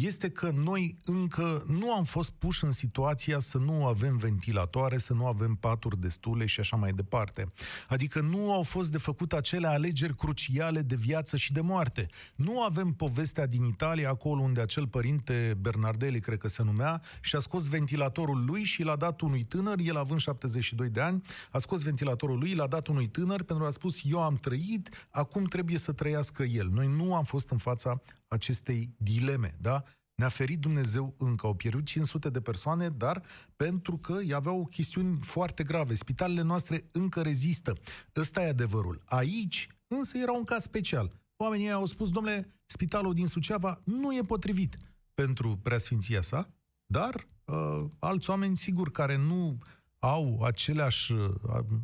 este 0.00 0.30
că 0.30 0.50
noi 0.54 0.98
încă 1.04 1.64
nu 1.66 1.92
am 1.92 2.04
fost 2.04 2.30
puși 2.30 2.64
în 2.64 2.70
situația 2.70 3.38
să 3.38 3.58
nu 3.58 3.86
avem 3.86 4.16
ventilatoare, 4.16 4.98
să 4.98 5.12
nu 5.12 5.26
avem 5.26 5.54
paturi 5.54 6.00
destule 6.00 6.46
și 6.46 6.60
așa 6.60 6.76
mai 6.76 6.92
departe. 6.92 7.46
Adică 7.88 8.20
nu 8.20 8.52
au 8.52 8.62
fost 8.62 8.90
de 8.90 8.98
făcut 8.98 9.32
acele 9.32 9.66
alegeri 9.66 10.16
cruciale 10.16 10.80
de 10.80 10.94
viață 10.94 11.36
și 11.36 11.52
de 11.52 11.60
moarte. 11.60 12.06
Nu 12.34 12.62
avem 12.62 12.92
povestea 12.92 13.46
din 13.46 13.64
Italia, 13.64 14.08
acolo 14.08 14.42
unde 14.42 14.60
acel 14.60 14.86
părinte 14.86 15.56
Bernardelli, 15.60 16.20
cred 16.20 16.38
că 16.38 16.48
se 16.48 16.62
numea, 16.62 17.02
și-a 17.20 17.38
scos 17.38 17.68
ventilatorul 17.68 18.44
lui 18.44 18.62
și 18.62 18.82
l-a 18.82 18.96
dat 18.96 19.20
unui 19.20 19.44
tânăr, 19.44 19.78
el 19.78 19.96
având 19.96 20.20
72 20.20 20.88
de 20.88 21.00
ani, 21.00 21.22
a 21.50 21.58
scos 21.58 21.82
ventilatorul 21.82 22.38
lui, 22.38 22.54
l-a 22.54 22.66
dat 22.66 22.86
unui 22.86 23.06
tânăr 23.06 23.42
pentru 23.42 23.64
a 23.64 23.70
spus, 23.70 24.00
eu 24.04 24.22
am 24.22 24.36
trăit, 24.36 25.08
acum 25.10 25.44
trebuie 25.44 25.78
să 25.78 25.92
trăiască 25.92 26.42
el. 26.42 26.68
Noi 26.68 26.86
nu 26.86 27.14
am 27.14 27.24
fost 27.24 27.50
în 27.50 27.58
fața 27.58 28.00
acestei 28.28 28.94
dileme, 28.96 29.56
da? 29.60 29.84
Ne-a 30.16 30.28
ferit 30.28 30.60
Dumnezeu 30.60 31.14
încă, 31.18 31.46
au 31.46 31.54
pierdut 31.54 31.84
500 31.84 32.30
de 32.30 32.40
persoane, 32.40 32.88
dar 32.88 33.22
pentru 33.56 33.96
că 33.96 34.18
aveau 34.34 34.66
chestiuni 34.66 35.18
foarte 35.20 35.62
grave. 35.62 35.94
Spitalele 35.94 36.42
noastre 36.42 36.88
încă 36.92 37.22
rezistă. 37.22 37.72
Ăsta 38.16 38.42
e 38.42 38.48
adevărul. 38.48 39.02
Aici, 39.04 39.68
însă, 39.86 40.18
era 40.18 40.32
un 40.32 40.44
caz 40.44 40.62
special. 40.62 41.12
Oamenii 41.36 41.70
au 41.70 41.86
spus, 41.86 42.10
domnule, 42.10 42.54
spitalul 42.66 43.14
din 43.14 43.26
Suceava 43.26 43.80
nu 43.84 44.16
e 44.16 44.20
potrivit 44.20 44.76
pentru 45.14 45.56
preasfinția 45.56 46.22
sa, 46.22 46.48
dar 46.86 47.28
uh, 47.44 47.84
alți 47.98 48.30
oameni, 48.30 48.56
sigur, 48.56 48.90
care 48.90 49.16
nu 49.16 49.58
au 49.98 50.42
aceleași, 50.42 51.12
uh, 51.12 51.34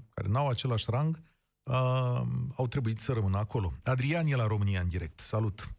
care 0.08 0.28
n-au 0.28 0.48
același 0.48 0.84
rang, 0.88 1.22
uh, 1.62 2.22
au 2.56 2.66
trebuit 2.68 2.98
să 2.98 3.12
rămână 3.12 3.38
acolo. 3.38 3.72
Adrian 3.84 4.26
e 4.26 4.34
la 4.34 4.46
România 4.46 4.80
în 4.80 4.88
direct. 4.88 5.18
Salut! 5.18 5.74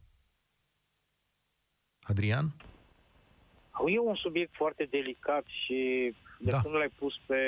Adrian? 2.04 2.46
E 3.88 4.00
un 4.00 4.16
subiect 4.16 4.56
foarte 4.56 4.88
delicat 4.90 5.46
și 5.66 6.14
de 6.40 6.52
da. 6.52 6.62
când 6.62 6.76
l-ai 6.76 6.92
pus 6.98 7.20
pe... 7.26 7.40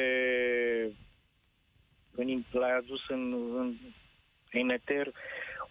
Când 2.15 2.43
l-ai 2.51 2.77
adus 2.77 3.09
în, 3.09 3.33
în, 3.57 3.74
în 4.51 4.69
eter, 4.69 5.12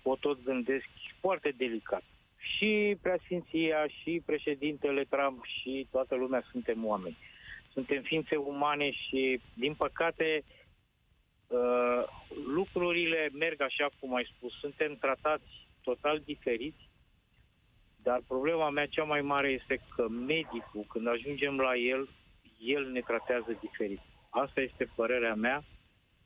o 0.02 0.16
tot 0.16 0.44
gândesc 0.44 0.88
foarte 1.20 1.54
delicat. 1.56 2.02
Și 2.36 2.96
preasfinția, 3.02 3.86
și 3.86 4.22
președintele 4.24 5.04
Trump, 5.04 5.44
și 5.44 5.86
toată 5.90 6.14
lumea 6.14 6.44
suntem 6.50 6.86
oameni. 6.86 7.16
Suntem 7.72 8.02
ființe 8.02 8.36
umane 8.36 8.90
și, 8.90 9.40
din 9.54 9.74
păcate, 9.74 10.44
uh, 11.46 12.04
lucrurile 12.46 13.30
merg 13.32 13.60
așa 13.60 13.88
cum 14.00 14.14
ai 14.14 14.32
spus. 14.36 14.58
Suntem 14.58 14.96
tratați 14.96 15.66
total 15.82 16.22
diferiți 16.24 16.88
dar 18.06 18.20
problema 18.26 18.70
mea 18.70 18.87
cea 18.87 19.02
mai 19.02 19.20
mare 19.20 19.49
este 19.49 19.80
că 19.96 20.08
medicul, 20.08 20.84
când 20.88 21.06
ajungem 21.08 21.56
la 21.56 21.75
el, 21.76 22.08
el 22.58 22.90
ne 22.90 23.00
tratează 23.00 23.58
diferit. 23.61 24.00
Asta 24.30 24.61
este 24.61 24.88
părerea 24.94 25.34
mea 25.34 25.64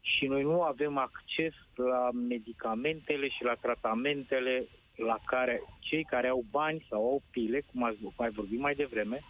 și 0.00 0.26
noi 0.26 0.42
nu 0.42 0.62
avem 0.62 0.99
acces 0.99 1.54
la 1.75 2.11
medicamentele 2.12 3.28
și 3.28 3.42
la 3.44 3.54
tratamentele 3.54 4.66
la 4.94 5.18
care 5.26 5.62
cei 5.78 6.04
care 6.04 6.28
au 6.28 6.44
bani 6.50 6.87
sau 6.88 7.00
au 7.11 7.23
pile, 7.30 7.61
cum 7.61 7.82
ați 7.82 7.97
mai 8.16 8.30
vorbit 8.30 8.58
mai 8.58 8.75
devreme, 8.75 9.25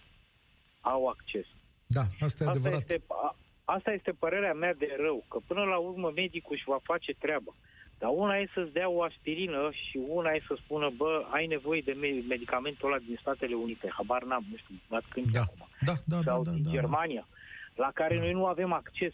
au 0.80 1.06
acces. 1.06 1.46
Da, 1.86 2.00
asta 2.00 2.44
e 2.44 2.46
asta 2.46 2.50
adevărat. 2.50 2.80
Este, 2.80 3.02
a, 3.06 3.36
asta 3.64 3.92
este 3.92 4.10
părerea 4.10 4.54
mea 4.54 4.74
de 4.74 4.96
rău, 5.00 5.24
că 5.28 5.38
până 5.46 5.64
la 5.64 5.76
urmă 5.76 6.12
medicul 6.14 6.54
își 6.54 6.64
va 6.66 6.78
face 6.82 7.12
treaba. 7.12 7.54
Dar 7.98 8.10
una 8.14 8.36
e 8.36 8.50
să-ți 8.54 8.72
dea 8.72 8.88
o 8.88 9.02
aspirină 9.02 9.70
și 9.72 9.96
una 10.08 10.30
e 10.30 10.42
să 10.46 10.56
spună, 10.64 10.90
bă, 10.96 11.26
ai 11.30 11.46
nevoie 11.46 11.82
de 11.84 11.92
medicamentul 12.28 12.92
ăla 12.92 12.98
din 12.98 13.18
Statele 13.20 13.54
Unite, 13.54 13.92
habar 13.96 14.22
n-am, 14.24 14.46
nu 14.50 14.56
știu, 14.56 14.74
bat 14.88 15.04
când 15.08 15.30
da. 15.30 15.40
acum. 15.40 15.68
Da, 15.80 15.94
da, 16.04 16.20
Sau 16.22 16.42
da, 16.42 16.50
din 16.50 16.62
da, 16.62 16.70
Germania, 16.70 17.28
da. 17.76 17.84
la 17.84 17.90
care 17.94 18.14
da. 18.14 18.20
noi 18.20 18.32
nu 18.32 18.46
avem 18.46 18.72
acces. 18.72 19.12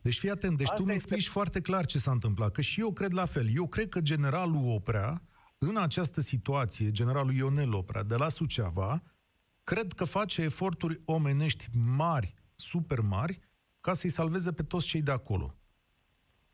Deci 0.00 0.18
fii 0.18 0.30
atent, 0.30 0.56
deci 0.56 0.66
Asta 0.66 0.82
tu 0.82 0.88
mi 0.88 0.94
explici 0.94 1.18
este... 1.18 1.30
foarte 1.30 1.60
clar 1.60 1.86
ce 1.86 1.98
s-a 1.98 2.10
întâmplat, 2.10 2.52
că 2.52 2.60
și 2.60 2.80
eu 2.80 2.92
cred 2.92 3.12
la 3.12 3.24
fel. 3.24 3.46
Eu 3.54 3.66
cred 3.66 3.88
că 3.88 4.00
generalul 4.00 4.72
Oprea, 4.74 5.22
în 5.58 5.76
această 5.76 6.20
situație, 6.20 6.90
generalul 6.90 7.34
Ionel 7.34 7.74
Oprea, 7.74 8.02
de 8.02 8.16
la 8.16 8.28
Suceava, 8.28 9.02
cred 9.64 9.92
că 9.92 10.04
face 10.04 10.42
eforturi 10.42 11.00
omenești 11.04 11.66
mari, 11.96 12.34
super 12.54 13.00
mari, 13.00 13.40
ca 13.80 13.94
să-i 13.94 14.10
salveze 14.10 14.52
pe 14.52 14.62
toți 14.62 14.86
cei 14.86 15.02
de 15.02 15.10
acolo. 15.10 15.54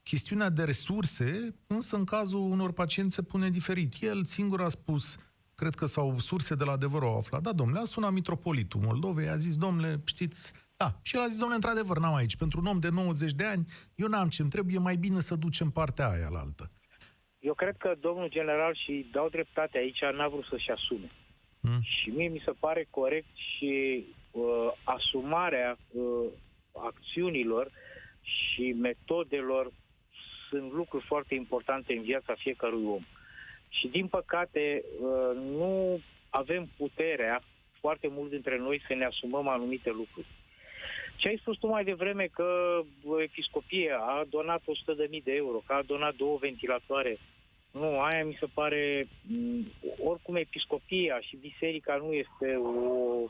Chestiunea 0.02 0.49
de 0.49 0.64
resurse, 0.64 1.54
însă 1.66 1.97
în 1.97 2.04
cazul 2.04 2.50
unor 2.50 2.73
pacienți 2.73 3.14
se 3.14 3.23
pune 3.23 3.50
diferit. 3.50 3.95
El 4.00 4.25
singur 4.25 4.61
a 4.61 4.69
spus, 4.69 5.19
cred 5.54 5.75
că 5.75 5.87
sau 5.87 6.19
surse 6.19 6.54
de 6.54 6.64
la 6.64 6.73
adevăr 6.73 7.02
au 7.02 7.16
aflat, 7.16 7.42
da, 7.42 7.52
domnule, 7.52 7.80
a 7.80 7.85
sunat 7.85 8.12
mitropolitul 8.12 8.80
Moldovei, 8.80 9.28
a 9.28 9.37
zis, 9.37 9.57
domnule, 9.57 10.00
știți, 10.04 10.52
da, 10.76 10.95
și 11.02 11.16
el 11.16 11.23
a 11.23 11.26
zis, 11.26 11.38
domnule, 11.38 11.61
într-adevăr, 11.62 11.99
n-am 11.99 12.14
aici. 12.14 12.37
Pentru 12.37 12.61
un 12.61 12.66
om 12.66 12.78
de 12.78 12.88
90 12.90 13.33
de 13.33 13.45
ani, 13.45 13.66
eu 13.95 14.09
n-am 14.09 14.28
ce-mi 14.28 14.50
trebuie, 14.50 14.78
mai 14.78 14.97
bine 14.97 15.21
să 15.21 15.35
ducem 15.37 15.71
partea 15.71 16.09
aia 16.09 16.28
la 16.28 16.38
altă. 16.38 16.71
Eu 17.38 17.54
cred 17.54 17.76
că 17.76 17.95
domnul 18.00 18.28
general 18.28 18.75
și 18.85 19.09
dau 19.12 19.28
dreptate 19.28 19.78
aici, 19.78 20.00
n-a 20.16 20.28
vrut 20.28 20.45
să-și 20.45 20.71
asume. 20.71 21.11
Hmm. 21.61 21.80
Și 21.83 22.11
mie 22.11 22.28
mi 22.28 22.42
se 22.45 22.52
pare 22.59 22.87
corect 22.90 23.28
și 23.35 24.04
uh, 24.30 24.73
asumarea 24.85 25.78
uh, 25.90 26.26
acțiunilor 26.73 27.71
și 28.21 28.73
metodelor 28.80 29.73
sunt 30.50 30.73
lucruri 30.73 31.04
foarte 31.04 31.35
importante 31.35 31.92
în 31.92 32.02
viața 32.02 32.35
fiecărui 32.35 32.85
om. 32.85 33.04
Și 33.69 33.88
din 33.88 34.07
păcate 34.07 34.83
uh, 35.00 35.37
nu 35.59 36.00
avem 36.30 36.69
puterea, 36.76 37.42
foarte 37.80 38.09
mulți 38.09 38.30
dintre 38.30 38.59
noi, 38.59 38.83
să 38.87 38.95
ne 38.95 39.04
asumăm 39.04 39.49
anumite 39.49 39.90
lucruri. 39.90 40.26
Ce 41.16 41.28
ai 41.28 41.38
spus 41.40 41.57
tu 41.59 41.66
mai 41.66 41.85
devreme 41.85 42.26
că 42.33 42.80
episcopia 43.23 43.99
a 43.99 44.25
donat 44.30 44.61
100.000 44.61 45.23
de 45.25 45.33
euro, 45.33 45.62
că 45.66 45.73
a 45.73 45.83
donat 45.83 46.14
două 46.14 46.37
ventilatoare. 46.40 47.19
Nu, 47.71 48.00
aia 48.00 48.25
mi 48.25 48.37
se 48.40 48.47
pare... 48.54 49.09
Mm, 49.23 49.66
oricum 50.04 50.37
episcopia 50.37 51.21
și 51.21 51.37
biserica 51.37 51.97
nu 51.97 52.12
este 52.12 52.54
o, 52.54 53.28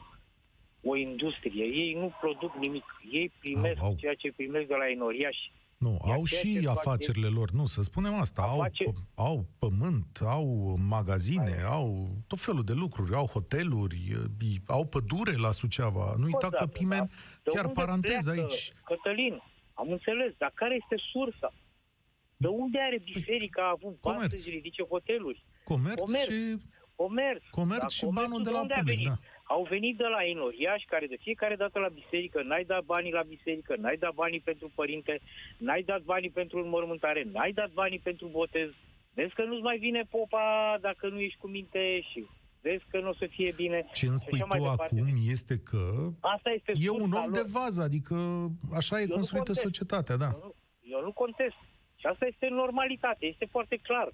o 0.82 0.96
industrie. 0.96 1.64
Ei 1.64 1.94
nu 1.94 2.12
produc 2.20 2.54
nimic. 2.54 2.84
Ei 3.10 3.32
primesc 3.40 3.80
au, 3.82 3.86
au. 3.86 3.96
ceea 3.98 4.14
ce 4.14 4.32
primesc 4.36 4.66
de 4.66 4.74
la 4.74 4.88
enoriași 4.88 5.52
nu, 5.84 5.98
Iar 6.06 6.16
au 6.16 6.24
și 6.24 6.66
afacerile 6.68 7.26
face... 7.26 7.38
lor, 7.38 7.50
nu, 7.50 7.64
să 7.64 7.82
spunem 7.82 8.14
asta. 8.14 8.42
Aface... 8.42 8.84
Au, 9.14 9.26
au 9.26 9.46
pământ, 9.58 10.18
au 10.24 10.76
magazine, 10.88 11.54
Hai. 11.56 11.62
au 11.62 12.08
tot 12.26 12.40
felul 12.40 12.64
de 12.64 12.72
lucruri, 12.72 13.14
au 13.14 13.26
hoteluri, 13.26 14.16
au 14.66 14.86
pădure 14.86 15.36
la 15.36 15.50
Suceava. 15.50 16.14
Nu 16.18 16.24
uita 16.24 16.48
că 16.48 16.66
Pimen, 16.66 17.10
da. 17.42 17.50
chiar 17.50 17.68
paranteză 17.68 18.30
aici. 18.30 18.72
Cătălin, 18.84 19.42
am 19.74 19.90
înțeles, 19.90 20.32
dar 20.38 20.52
care 20.54 20.78
este 20.82 20.96
sursa? 21.12 21.52
De 22.36 22.46
unde 22.46 22.78
are 22.80 22.96
păi, 22.96 23.12
biserica 23.14 23.62
a 23.62 23.74
avut 23.76 24.00
bani 24.00 24.30
să 24.30 24.50
ridice 24.50 24.82
hoteluri? 24.82 25.44
Comerț, 25.64 25.98
comerț 25.98 26.30
și... 26.30 26.56
Comerț. 26.94 27.42
Comerț 27.50 27.80
da, 27.80 27.88
și 27.88 28.06
banul 28.06 28.42
de 28.42 28.50
la 28.50 28.66
public, 28.66 29.06
da 29.06 29.18
au 29.54 29.62
venit 29.74 29.96
de 29.96 30.08
la 30.16 30.22
enoriași 30.34 30.86
care 30.92 31.06
de 31.06 31.22
fiecare 31.26 31.56
dată 31.56 31.78
la 31.78 31.88
biserică, 31.88 32.42
n-ai 32.42 32.64
dat 32.64 32.84
banii 32.84 33.12
la 33.12 33.22
biserică, 33.22 33.74
n-ai 33.76 33.96
dat 33.96 34.14
banii 34.14 34.40
pentru 34.40 34.70
părinte, 34.74 35.20
n-ai 35.58 35.82
dat 35.82 36.02
banii 36.02 36.30
pentru 36.30 36.58
înmormântare, 36.62 37.22
n-ai 37.32 37.52
dat 37.52 37.70
banii 37.72 37.98
pentru 37.98 38.26
botez. 38.26 38.70
Vezi 39.14 39.34
că 39.34 39.44
nu-ți 39.44 39.62
mai 39.62 39.78
vine 39.78 40.02
popa 40.10 40.78
dacă 40.80 41.08
nu 41.08 41.18
ești 41.20 41.38
cu 41.38 41.48
minte 41.48 42.00
și 42.10 42.26
vezi 42.60 42.84
că 42.90 43.00
nu 43.00 43.08
o 43.08 43.14
să 43.14 43.26
fie 43.30 43.52
bine. 43.56 43.86
Ce 43.92 44.06
îmi 44.06 44.16
spui 44.16 44.38
tu 44.38 44.64
acum 44.64 45.06
este 45.36 45.58
că 45.58 45.82
Asta 46.20 46.50
este 46.50 46.72
e 46.76 46.90
un 46.90 47.12
om 47.12 47.30
lor. 47.30 47.30
de 47.30 47.44
vază, 47.52 47.82
adică 47.82 48.16
așa 48.74 49.00
e 49.00 49.06
eu 49.08 49.14
construită 49.14 49.52
societatea, 49.52 50.16
da. 50.16 50.30
Eu 50.32 50.40
nu, 50.42 50.54
eu 50.80 51.00
nu 51.02 51.12
contest. 51.12 51.58
Și 52.00 52.06
asta 52.06 52.26
este 52.26 52.48
normalitate, 52.48 53.26
este 53.26 53.46
foarte 53.50 53.76
clar. 53.76 54.08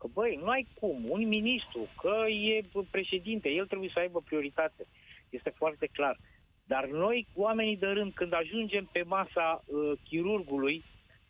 Că, 0.00 0.06
băi, 0.12 0.38
nu 0.42 0.48
ai 0.48 0.66
cum. 0.80 1.04
Un 1.08 1.28
ministru, 1.28 1.88
că 2.00 2.28
e 2.28 2.64
președinte, 2.90 3.48
el 3.48 3.66
trebuie 3.66 3.90
să 3.92 3.98
aibă 3.98 4.20
prioritate. 4.20 4.86
Este 5.30 5.50
foarte 5.56 5.86
clar. 5.92 6.16
Dar 6.64 6.86
noi, 6.86 7.26
oamenii 7.34 7.76
de 7.76 7.86
rând, 7.86 8.12
când 8.12 8.32
ajungem 8.34 8.88
pe 8.92 9.02
masa 9.02 9.64
uh, 9.66 9.92
chirurgului, 10.04 10.84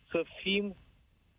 să 0.09 0.23
fim 0.41 0.75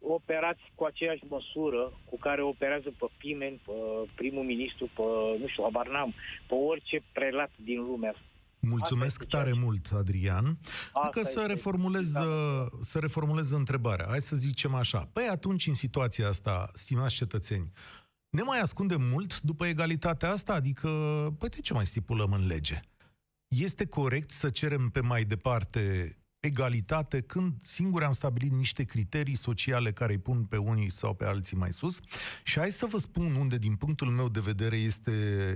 operați 0.01 0.63
cu 0.75 0.85
aceeași 0.85 1.25
măsură 1.29 1.93
cu 2.11 2.19
care 2.19 2.43
operează 2.43 2.93
pe 2.99 3.07
Pimen, 3.19 3.61
pe 3.67 3.73
primul 4.15 4.45
ministru, 4.45 4.91
pe, 4.97 5.03
nu 5.39 5.47
știu, 5.47 5.65
Abarnam, 5.65 6.15
pe 6.49 6.55
orice 6.55 7.03
prelat 7.13 7.51
din 7.57 7.81
lumea 7.81 8.11
asta. 8.11 8.32
Mulțumesc 8.67 9.25
tare 9.25 9.53
mult, 9.53 9.87
Adrian. 9.93 10.59
Asta 10.93 11.23
să 11.23 11.45
reformulez, 11.47 12.15
uh, 12.15 12.67
să 12.81 12.99
reformulez 12.99 13.51
întrebarea. 13.51 14.07
Hai 14.09 14.23
să 14.23 14.37
zicem 14.37 14.75
așa. 14.75 15.09
Păi 15.13 15.27
atunci, 15.31 15.67
în 15.67 15.75
situația 15.75 16.29
asta, 16.29 16.71
stimați 16.75 17.15
cetățeni, 17.15 17.73
ne 18.31 18.43
mai 18.43 18.61
ascundem 18.61 19.03
mult 19.03 19.41
după 19.41 19.67
egalitatea 19.67 20.31
asta? 20.31 20.53
Adică, 20.53 20.89
păi 21.39 21.49
de 21.49 21.61
ce 21.61 21.73
mai 21.73 21.87
stipulăm 21.87 22.33
în 22.33 22.47
lege? 22.47 22.81
Este 23.49 23.87
corect 23.87 24.31
să 24.31 24.51
cerem 24.51 24.89
pe 24.89 25.01
mai 25.01 25.25
departe 25.25 26.17
egalitate 26.43 27.21
când 27.21 27.53
singuri 27.63 28.05
am 28.05 28.13
stabilit 28.13 28.53
niște 28.53 28.83
criterii 28.83 29.37
sociale 29.37 29.93
care 29.93 30.13
îi 30.13 30.19
pun 30.19 30.45
pe 30.45 30.57
unii 30.57 30.93
sau 30.93 31.15
pe 31.15 31.25
alții 31.25 31.57
mai 31.57 31.73
sus. 31.73 32.01
Și 32.43 32.59
hai 32.59 32.71
să 32.71 32.87
vă 32.87 32.99
spun 32.99 33.35
unde, 33.35 33.59
din 33.59 33.75
punctul 33.75 34.09
meu 34.09 34.29
de 34.29 34.41
vedere, 34.41 34.77
este 34.77 35.13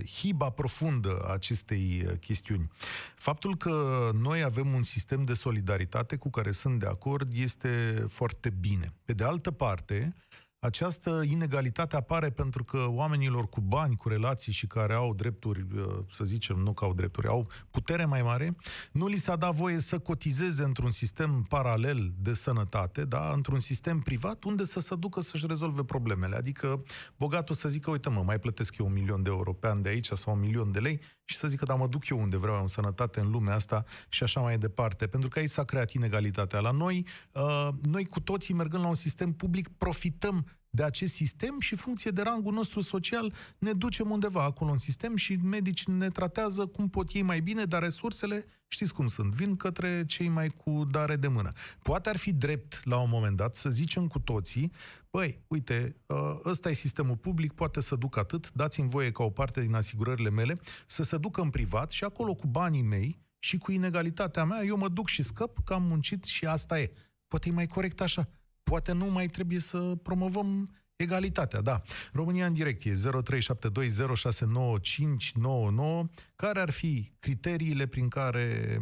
hiba 0.06 0.50
profundă 0.50 1.18
a 1.22 1.32
acestei 1.32 2.04
uh, 2.06 2.12
chestiuni. 2.20 2.70
Faptul 3.16 3.56
că 3.56 4.10
noi 4.14 4.42
avem 4.42 4.72
un 4.72 4.82
sistem 4.82 5.24
de 5.24 5.32
solidaritate 5.32 6.16
cu 6.16 6.30
care 6.30 6.50
sunt 6.50 6.78
de 6.78 6.86
acord 6.86 7.32
este 7.32 8.04
foarte 8.08 8.50
bine. 8.60 8.92
Pe 9.04 9.12
de 9.12 9.24
altă 9.24 9.50
parte, 9.50 10.14
această 10.58 11.22
inegalitate 11.28 11.96
apare 11.96 12.30
pentru 12.30 12.64
că 12.64 12.86
oamenilor 12.88 13.48
cu 13.48 13.60
bani, 13.60 13.96
cu 13.96 14.08
relații 14.08 14.52
și 14.52 14.66
care 14.66 14.92
au 14.92 15.14
drepturi, 15.14 15.66
uh, 15.74 15.98
să 16.10 16.24
zicem, 16.24 16.56
nu 16.56 16.72
că 16.72 16.84
au 16.84 16.94
drepturi, 16.94 17.26
au 17.26 17.46
putere 17.70 18.04
mai 18.04 18.22
mare, 18.22 18.56
nu 18.92 19.06
li 19.06 19.16
s-a 19.16 19.36
dat 19.36 19.54
voie 19.54 19.78
să 19.78 19.98
cotizeze 19.98 20.62
într-un 20.62 20.90
sistem 20.90 21.46
paralel 21.48 22.12
de 22.18 22.32
sănătate, 22.32 23.04
da? 23.04 23.32
într-un 23.34 23.60
sistem 23.60 23.98
privat, 23.98 24.44
unde 24.44 24.64
să 24.64 24.80
se 24.80 24.94
ducă 24.94 25.20
să-și 25.20 25.46
rezolve 25.46 25.84
problemele. 25.84 26.36
Adică 26.36 26.82
bogatul 27.16 27.54
să 27.54 27.68
zică, 27.68 27.90
uite 27.90 28.08
mă, 28.08 28.22
mai 28.22 28.38
plătesc 28.38 28.78
eu 28.78 28.86
un 28.86 28.92
milion 28.92 29.22
de 29.22 29.30
euro 29.30 29.52
pe 29.52 29.66
an 29.66 29.82
de 29.82 29.88
aici 29.88 30.10
sau 30.12 30.34
un 30.34 30.40
milion 30.40 30.72
de 30.72 30.78
lei 30.78 31.00
și 31.28 31.36
să 31.36 31.48
zică, 31.48 31.64
da, 31.64 31.74
mă 31.74 31.86
duc 31.86 32.08
eu 32.08 32.20
unde 32.20 32.36
vreau 32.36 32.60
în 32.60 32.68
sănătate 32.68 33.20
în 33.20 33.30
lumea 33.30 33.54
asta 33.54 33.84
și 34.08 34.22
așa 34.22 34.40
mai 34.40 34.58
departe. 34.58 35.06
Pentru 35.06 35.28
că 35.28 35.38
aici 35.38 35.50
s-a 35.50 35.64
creat 35.64 35.90
inegalitatea. 35.90 36.60
La 36.60 36.70
noi, 36.70 37.06
uh, 37.32 37.68
noi 37.82 38.04
cu 38.04 38.20
toții 38.20 38.54
mergând 38.54 38.82
la 38.82 38.88
un 38.88 38.94
sistem 38.94 39.32
public, 39.32 39.68
profităm 39.68 40.46
de 40.76 40.82
acest 40.82 41.14
sistem 41.14 41.60
și 41.60 41.76
funcție 41.76 42.10
de 42.10 42.22
rangul 42.22 42.52
nostru 42.52 42.80
social 42.80 43.32
ne 43.58 43.72
ducem 43.72 44.10
undeva 44.10 44.42
acolo 44.42 44.70
în 44.70 44.78
sistem 44.78 45.16
și 45.16 45.36
medicii 45.36 45.92
ne 45.92 46.08
tratează 46.08 46.66
cum 46.66 46.88
pot 46.88 47.12
ei 47.12 47.22
mai 47.22 47.40
bine, 47.40 47.64
dar 47.64 47.82
resursele, 47.82 48.44
știți 48.68 48.94
cum 48.94 49.06
sunt, 49.06 49.32
vin 49.32 49.56
către 49.56 50.04
cei 50.06 50.28
mai 50.28 50.48
cu 50.48 50.84
dare 50.90 51.16
de 51.16 51.28
mână. 51.28 51.50
Poate 51.82 52.08
ar 52.08 52.16
fi 52.16 52.32
drept 52.32 52.84
la 52.84 52.98
un 52.98 53.08
moment 53.10 53.36
dat 53.36 53.56
să 53.56 53.70
zicem 53.70 54.06
cu 54.06 54.18
toții, 54.18 54.72
băi, 55.10 55.40
uite, 55.46 55.96
ă, 56.10 56.40
ăsta 56.44 56.70
e 56.70 56.72
sistemul 56.72 57.16
public, 57.16 57.52
poate 57.52 57.80
să 57.80 57.96
duc 57.96 58.16
atât, 58.16 58.52
dați-mi 58.52 58.88
voie 58.88 59.10
ca 59.10 59.22
o 59.22 59.30
parte 59.30 59.60
din 59.60 59.74
asigurările 59.74 60.30
mele 60.30 60.58
să 60.86 61.02
se 61.02 61.16
ducă 61.16 61.40
în 61.40 61.50
privat 61.50 61.90
și 61.90 62.04
acolo 62.04 62.34
cu 62.34 62.46
banii 62.46 62.82
mei 62.82 63.18
și 63.38 63.58
cu 63.58 63.72
inegalitatea 63.72 64.44
mea, 64.44 64.64
eu 64.64 64.76
mă 64.76 64.88
duc 64.88 65.08
și 65.08 65.22
scăp 65.22 65.58
că 65.64 65.74
am 65.74 65.82
muncit 65.82 66.24
și 66.24 66.46
asta 66.46 66.80
e. 66.80 66.90
Poate 67.28 67.48
e 67.48 67.52
mai 67.52 67.66
corect 67.66 68.00
așa 68.00 68.28
poate 68.70 68.92
nu 68.92 69.04
mai 69.04 69.26
trebuie 69.26 69.58
să 69.58 69.78
promovăm 70.02 70.68
egalitatea, 70.96 71.60
da. 71.60 71.80
România 72.12 72.46
în 72.46 72.52
direct 72.52 72.84
e 72.84 72.90
0372069599. 72.90 72.94
Care 76.36 76.60
ar 76.60 76.70
fi 76.70 77.12
criteriile 77.18 77.86
prin 77.86 78.08
care, 78.08 78.76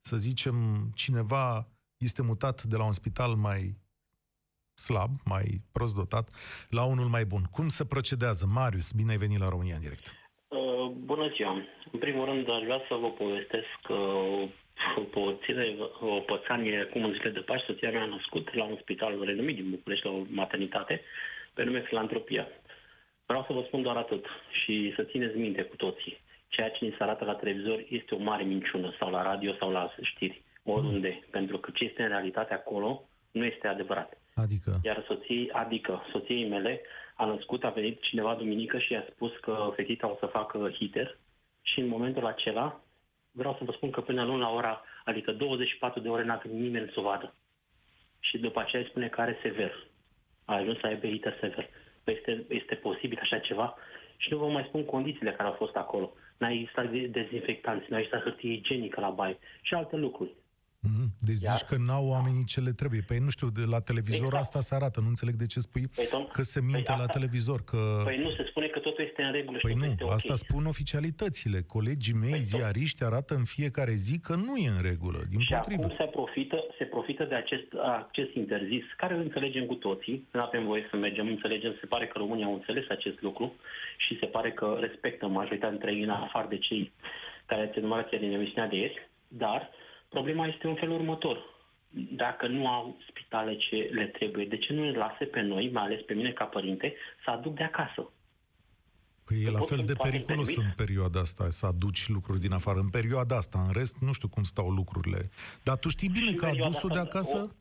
să 0.00 0.16
zicem, 0.16 0.54
cineva 0.94 1.68
este 1.96 2.22
mutat 2.22 2.62
de 2.62 2.76
la 2.76 2.84
un 2.84 2.92
spital 2.92 3.34
mai 3.34 3.76
slab, 4.74 5.10
mai 5.24 5.60
prost 5.72 5.94
dotat, 5.94 6.26
la 6.70 6.84
unul 6.84 7.08
mai 7.16 7.24
bun? 7.24 7.42
Cum 7.50 7.68
se 7.68 7.84
procedează? 7.84 8.46
Marius, 8.54 8.92
bine 8.92 9.10
ai 9.10 9.16
venit 9.16 9.38
la 9.38 9.48
România 9.48 9.74
în 9.74 9.80
direct. 9.80 10.06
Uh, 10.48 10.90
bună 10.90 11.28
ziua! 11.34 11.52
În 11.92 11.98
primul 11.98 12.24
rând, 12.24 12.50
aș 12.50 12.62
vrea 12.62 12.80
să 12.88 12.94
vă 12.94 13.10
povestesc 13.10 13.70
că 13.82 13.92
o 13.92 14.48
ține, 15.44 15.76
o 16.00 16.20
pățanie 16.20 16.78
acum 16.80 17.04
în 17.04 17.12
zile 17.12 17.30
de 17.30 17.40
Paști, 17.40 17.66
soția 17.66 17.90
mea 17.90 18.02
a 18.02 18.06
născut 18.06 18.54
la 18.54 18.64
un 18.64 18.76
spital 18.80 19.24
renumit 19.24 19.56
din 19.56 19.70
București, 19.70 20.06
la 20.06 20.12
o 20.12 20.22
maternitate, 20.28 21.00
pe 21.54 21.64
nume 21.64 21.80
Filantropia. 21.80 22.48
Vreau 23.26 23.44
să 23.46 23.52
vă 23.52 23.62
spun 23.66 23.82
doar 23.82 23.96
atât 23.96 24.24
și 24.62 24.92
să 24.96 25.02
țineți 25.02 25.36
minte 25.36 25.62
cu 25.62 25.76
toții. 25.76 26.20
Ceea 26.48 26.70
ce 26.70 26.84
ni 26.84 26.94
se 26.96 27.02
arată 27.02 27.24
la 27.24 27.34
televizor 27.34 27.84
este 27.88 28.14
o 28.14 28.18
mare 28.18 28.42
minciună, 28.42 28.94
sau 28.98 29.10
la 29.10 29.22
radio, 29.22 29.54
sau 29.58 29.70
la 29.70 29.94
știri, 30.02 30.42
oriunde. 30.64 31.18
Mm. 31.20 31.26
Pentru 31.30 31.58
că 31.58 31.70
ce 31.74 31.84
este 31.84 32.02
în 32.02 32.08
realitate 32.08 32.54
acolo 32.54 33.08
nu 33.30 33.44
este 33.44 33.66
adevărat. 33.66 34.18
Adică? 34.34 34.80
Iar 34.82 35.04
soției, 35.06 35.50
adică 35.50 36.02
soției 36.10 36.48
mele, 36.48 36.80
a 37.14 37.24
născut, 37.24 37.64
a 37.64 37.68
venit 37.68 38.00
cineva 38.00 38.34
duminică 38.34 38.78
și 38.78 38.92
i-a 38.92 39.04
spus 39.10 39.32
că 39.40 39.72
fetita 39.76 40.10
o 40.10 40.16
să 40.18 40.26
facă 40.26 40.70
hiter 40.78 41.18
și 41.62 41.80
în 41.80 41.88
momentul 41.88 42.26
acela 42.26 42.80
vreau 43.32 43.54
să 43.58 43.64
vă 43.64 43.72
spun 43.72 43.90
că 43.90 44.00
până 44.00 44.24
luni 44.24 44.40
la 44.40 44.50
ora, 44.50 44.82
adică 45.04 45.32
24 45.32 46.00
de 46.00 46.08
ore 46.08 46.24
n-a 46.24 46.40
venit 46.44 46.60
nimeni 46.60 46.90
să 46.92 47.00
o 47.00 47.02
vadă. 47.02 47.34
Și 48.20 48.38
după 48.38 48.60
aceea 48.60 48.82
îi 48.82 48.88
spune 48.88 49.08
că 49.08 49.20
are 49.20 49.38
sever. 49.42 49.86
A 50.44 50.54
ajuns 50.54 50.78
să 50.78 50.86
aibă 50.86 51.06
hită 51.06 51.36
sever. 51.40 51.68
Păi 52.04 52.14
este, 52.14 52.44
este 52.48 52.74
posibil 52.74 53.18
așa 53.22 53.38
ceva? 53.38 53.76
Și 54.16 54.32
nu 54.32 54.38
vă 54.38 54.46
mai 54.46 54.64
spun 54.68 54.84
condițiile 54.84 55.32
care 55.32 55.48
au 55.48 55.54
fost 55.54 55.76
acolo. 55.76 56.12
N-a 56.38 56.50
existat 56.50 56.90
dezinfectanți, 56.90 57.90
n-a 57.90 57.98
existat 57.98 58.22
hârtie 58.22 58.52
igienică 58.52 59.00
la 59.00 59.10
baie 59.10 59.38
și 59.62 59.74
alte 59.74 59.96
lucruri. 59.96 60.32
Mm-hmm. 61.30 61.38
Deci 61.40 61.48
Iar... 61.48 61.56
zici 61.56 61.68
că 61.70 61.76
n-au 61.86 62.04
oamenii 62.14 62.44
ce 62.52 62.60
le 62.60 62.72
trebuie. 62.80 63.02
Păi 63.10 63.18
nu 63.26 63.30
știu, 63.36 63.48
de 63.60 63.64
la 63.74 63.80
televizor 63.90 64.32
exact. 64.32 64.44
asta 64.44 64.60
se 64.68 64.74
arată. 64.74 65.00
Nu 65.00 65.08
înțeleg 65.14 65.34
de 65.34 65.46
ce 65.52 65.58
spui 65.60 65.86
păi, 65.96 66.06
tom, 66.10 66.24
că 66.36 66.42
se 66.42 66.60
minte 66.60 66.90
păi 66.90 67.00
la 67.00 67.06
asta, 67.06 67.16
televizor. 67.18 67.60
Că... 67.70 67.80
Păi 68.04 68.18
nu, 68.24 68.30
se 68.38 68.44
spune 68.50 68.66
că 68.74 68.78
totul 68.78 69.04
este 69.08 69.22
în 69.22 69.32
regulă 69.32 69.58
Păi 69.62 69.70
și 69.72 69.78
nu, 69.78 69.84
este 69.84 70.04
asta 70.18 70.34
okay. 70.34 70.44
spun 70.46 70.62
oficialitățile. 70.74 71.58
Colegii 71.76 72.18
mei, 72.24 72.38
păi 72.40 72.50
ziariști, 72.52 73.04
arată 73.04 73.32
în 73.40 73.44
fiecare 73.56 73.94
zi 74.06 74.14
că 74.26 74.34
nu 74.46 74.54
e 74.56 74.68
în 74.76 74.82
regulă. 74.90 75.18
Din 75.32 75.40
și 75.40 75.52
potrivă. 75.54 75.84
acum 75.84 75.96
se 76.00 76.06
profită, 76.16 76.58
se 76.78 76.84
profită 76.84 77.24
de 77.24 77.34
acest 77.34 77.68
acces 77.98 78.28
interzis, 78.34 78.84
care 78.96 79.14
îl 79.14 79.20
înțelegem 79.20 79.64
cu 79.66 79.74
toții. 79.74 80.16
Nu 80.32 80.40
avem 80.40 80.64
voie 80.64 80.84
să 80.90 80.96
mergem, 80.96 81.26
înțelegem. 81.26 81.72
Se 81.80 81.86
pare 81.86 82.06
că 82.06 82.18
România 82.18 82.46
au 82.46 82.54
înțeles 82.54 82.84
acest 82.88 83.18
lucru 83.20 83.54
și 83.96 84.18
se 84.20 84.26
pare 84.26 84.50
că 84.52 84.76
respectă 84.80 85.26
majoritatea 85.26 85.76
dintre 85.76 85.92
ei, 85.92 86.02
în 86.02 86.10
afară 86.10 86.46
de 86.48 86.58
cei 86.58 86.92
care 87.46 87.62
ați 87.62 87.78
enumerat 87.78 88.08
din 88.08 88.32
emisiunea 88.32 88.68
de 88.68 88.76
ieri. 88.76 89.08
Dar 89.28 89.70
Problema 90.10 90.46
este 90.46 90.66
în 90.66 90.74
felul 90.74 90.94
următor. 90.94 91.38
Dacă 92.22 92.46
nu 92.46 92.66
au 92.66 92.98
spitale 93.08 93.56
ce 93.56 93.76
le 93.76 94.06
trebuie, 94.06 94.44
de 94.44 94.58
ce 94.58 94.72
nu 94.72 94.84
ne 94.84 94.92
lase 94.92 95.24
pe 95.24 95.40
noi, 95.40 95.70
mai 95.72 95.82
ales 95.82 96.00
pe 96.00 96.14
mine 96.14 96.32
ca 96.32 96.44
părinte, 96.44 96.94
să 97.24 97.30
aduc 97.30 97.54
de 97.54 97.62
acasă? 97.62 98.10
Păi 99.24 99.42
e 99.42 99.50
la 99.50 99.60
fel 99.60 99.82
de 99.86 99.92
periculos 100.02 100.56
în 100.56 100.72
perioada 100.76 101.20
asta 101.20 101.50
să 101.50 101.66
aduci 101.66 102.08
lucruri 102.08 102.40
din 102.40 102.52
afară. 102.52 102.78
În 102.78 102.88
perioada 102.88 103.36
asta, 103.36 103.64
în 103.66 103.72
rest, 103.72 103.96
nu 104.00 104.12
știu 104.12 104.28
cum 104.28 104.42
stau 104.42 104.68
lucrurile. 104.68 105.30
Dar 105.62 105.76
tu 105.76 105.88
știi 105.88 106.08
bine 106.08 106.32
că 106.32 106.46
adusul 106.46 106.90
de 106.92 106.98
acasă... 106.98 107.54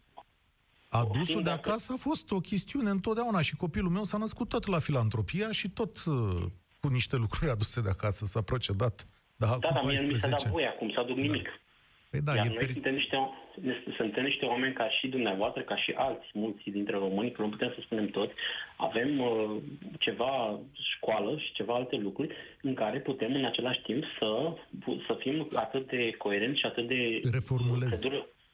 Adusul 0.90 1.44
de 1.44 1.50
acasă 1.50 1.94
a 1.94 1.98
fost 1.98 2.32
o 2.32 2.40
chestiune 2.40 2.90
întotdeauna 2.90 3.42
și 3.42 3.56
copilul 3.56 3.90
meu 3.90 4.04
s-a 4.04 4.18
născut 4.18 4.50
tot 4.50 4.68
la 4.68 4.80
filantropia 4.80 5.52
și 5.52 5.70
tot 5.70 6.04
uh, 6.06 6.46
cu 6.80 6.88
niște 6.88 7.16
lucruri 7.16 7.52
aduse 7.52 7.82
de 7.82 7.90
acasă 7.90 8.26
s-a 8.26 8.42
procedat. 8.42 9.08
Da, 9.36 9.48
da, 9.48 9.58
dar 9.74 9.84
mie 9.86 10.02
nu 10.02 10.08
mi 10.08 10.18
s-a 10.18 10.30
dat 10.30 10.48
voie 10.48 10.68
acum 10.68 10.92
să 10.92 11.00
aduc 11.00 11.16
da. 11.16 11.22
Nimic. 12.12 12.26
Păi 12.26 12.36
da, 12.36 12.36
Iar 12.36 12.46
e 12.46 12.50
noi 12.50 12.58
peri... 12.58 12.72
suntem, 12.72 12.94
niște, 12.94 13.16
suntem 13.98 14.24
niște 14.24 14.46
oameni 14.46 14.74
ca 14.74 14.90
și 14.90 15.08
dumneavoastră, 15.08 15.62
ca 15.62 15.78
și 15.78 15.92
alți, 15.96 16.28
mulți 16.34 16.70
dintre 16.70 16.98
români, 16.98 17.32
că 17.32 17.42
nu 17.42 17.50
putem 17.50 17.72
să 17.76 17.80
spunem 17.82 18.08
toți, 18.08 18.34
avem 18.78 19.20
uh, 19.20 19.56
ceva 20.00 20.60
școală 20.96 21.38
și 21.38 21.54
ceva 21.54 21.74
alte 21.74 21.96
lucruri 21.96 22.36
în 22.62 22.74
care 22.74 23.00
putem 23.00 23.34
în 23.34 23.46
același 23.46 23.82
timp 23.82 24.04
să, 24.20 24.56
să 25.08 25.18
fim 25.20 25.48
atât 25.56 25.88
de 25.88 26.12
coerenți 26.18 26.60
și 26.60 26.66
atât 26.66 26.88
de... 26.88 27.22
Reformulez. 27.32 28.02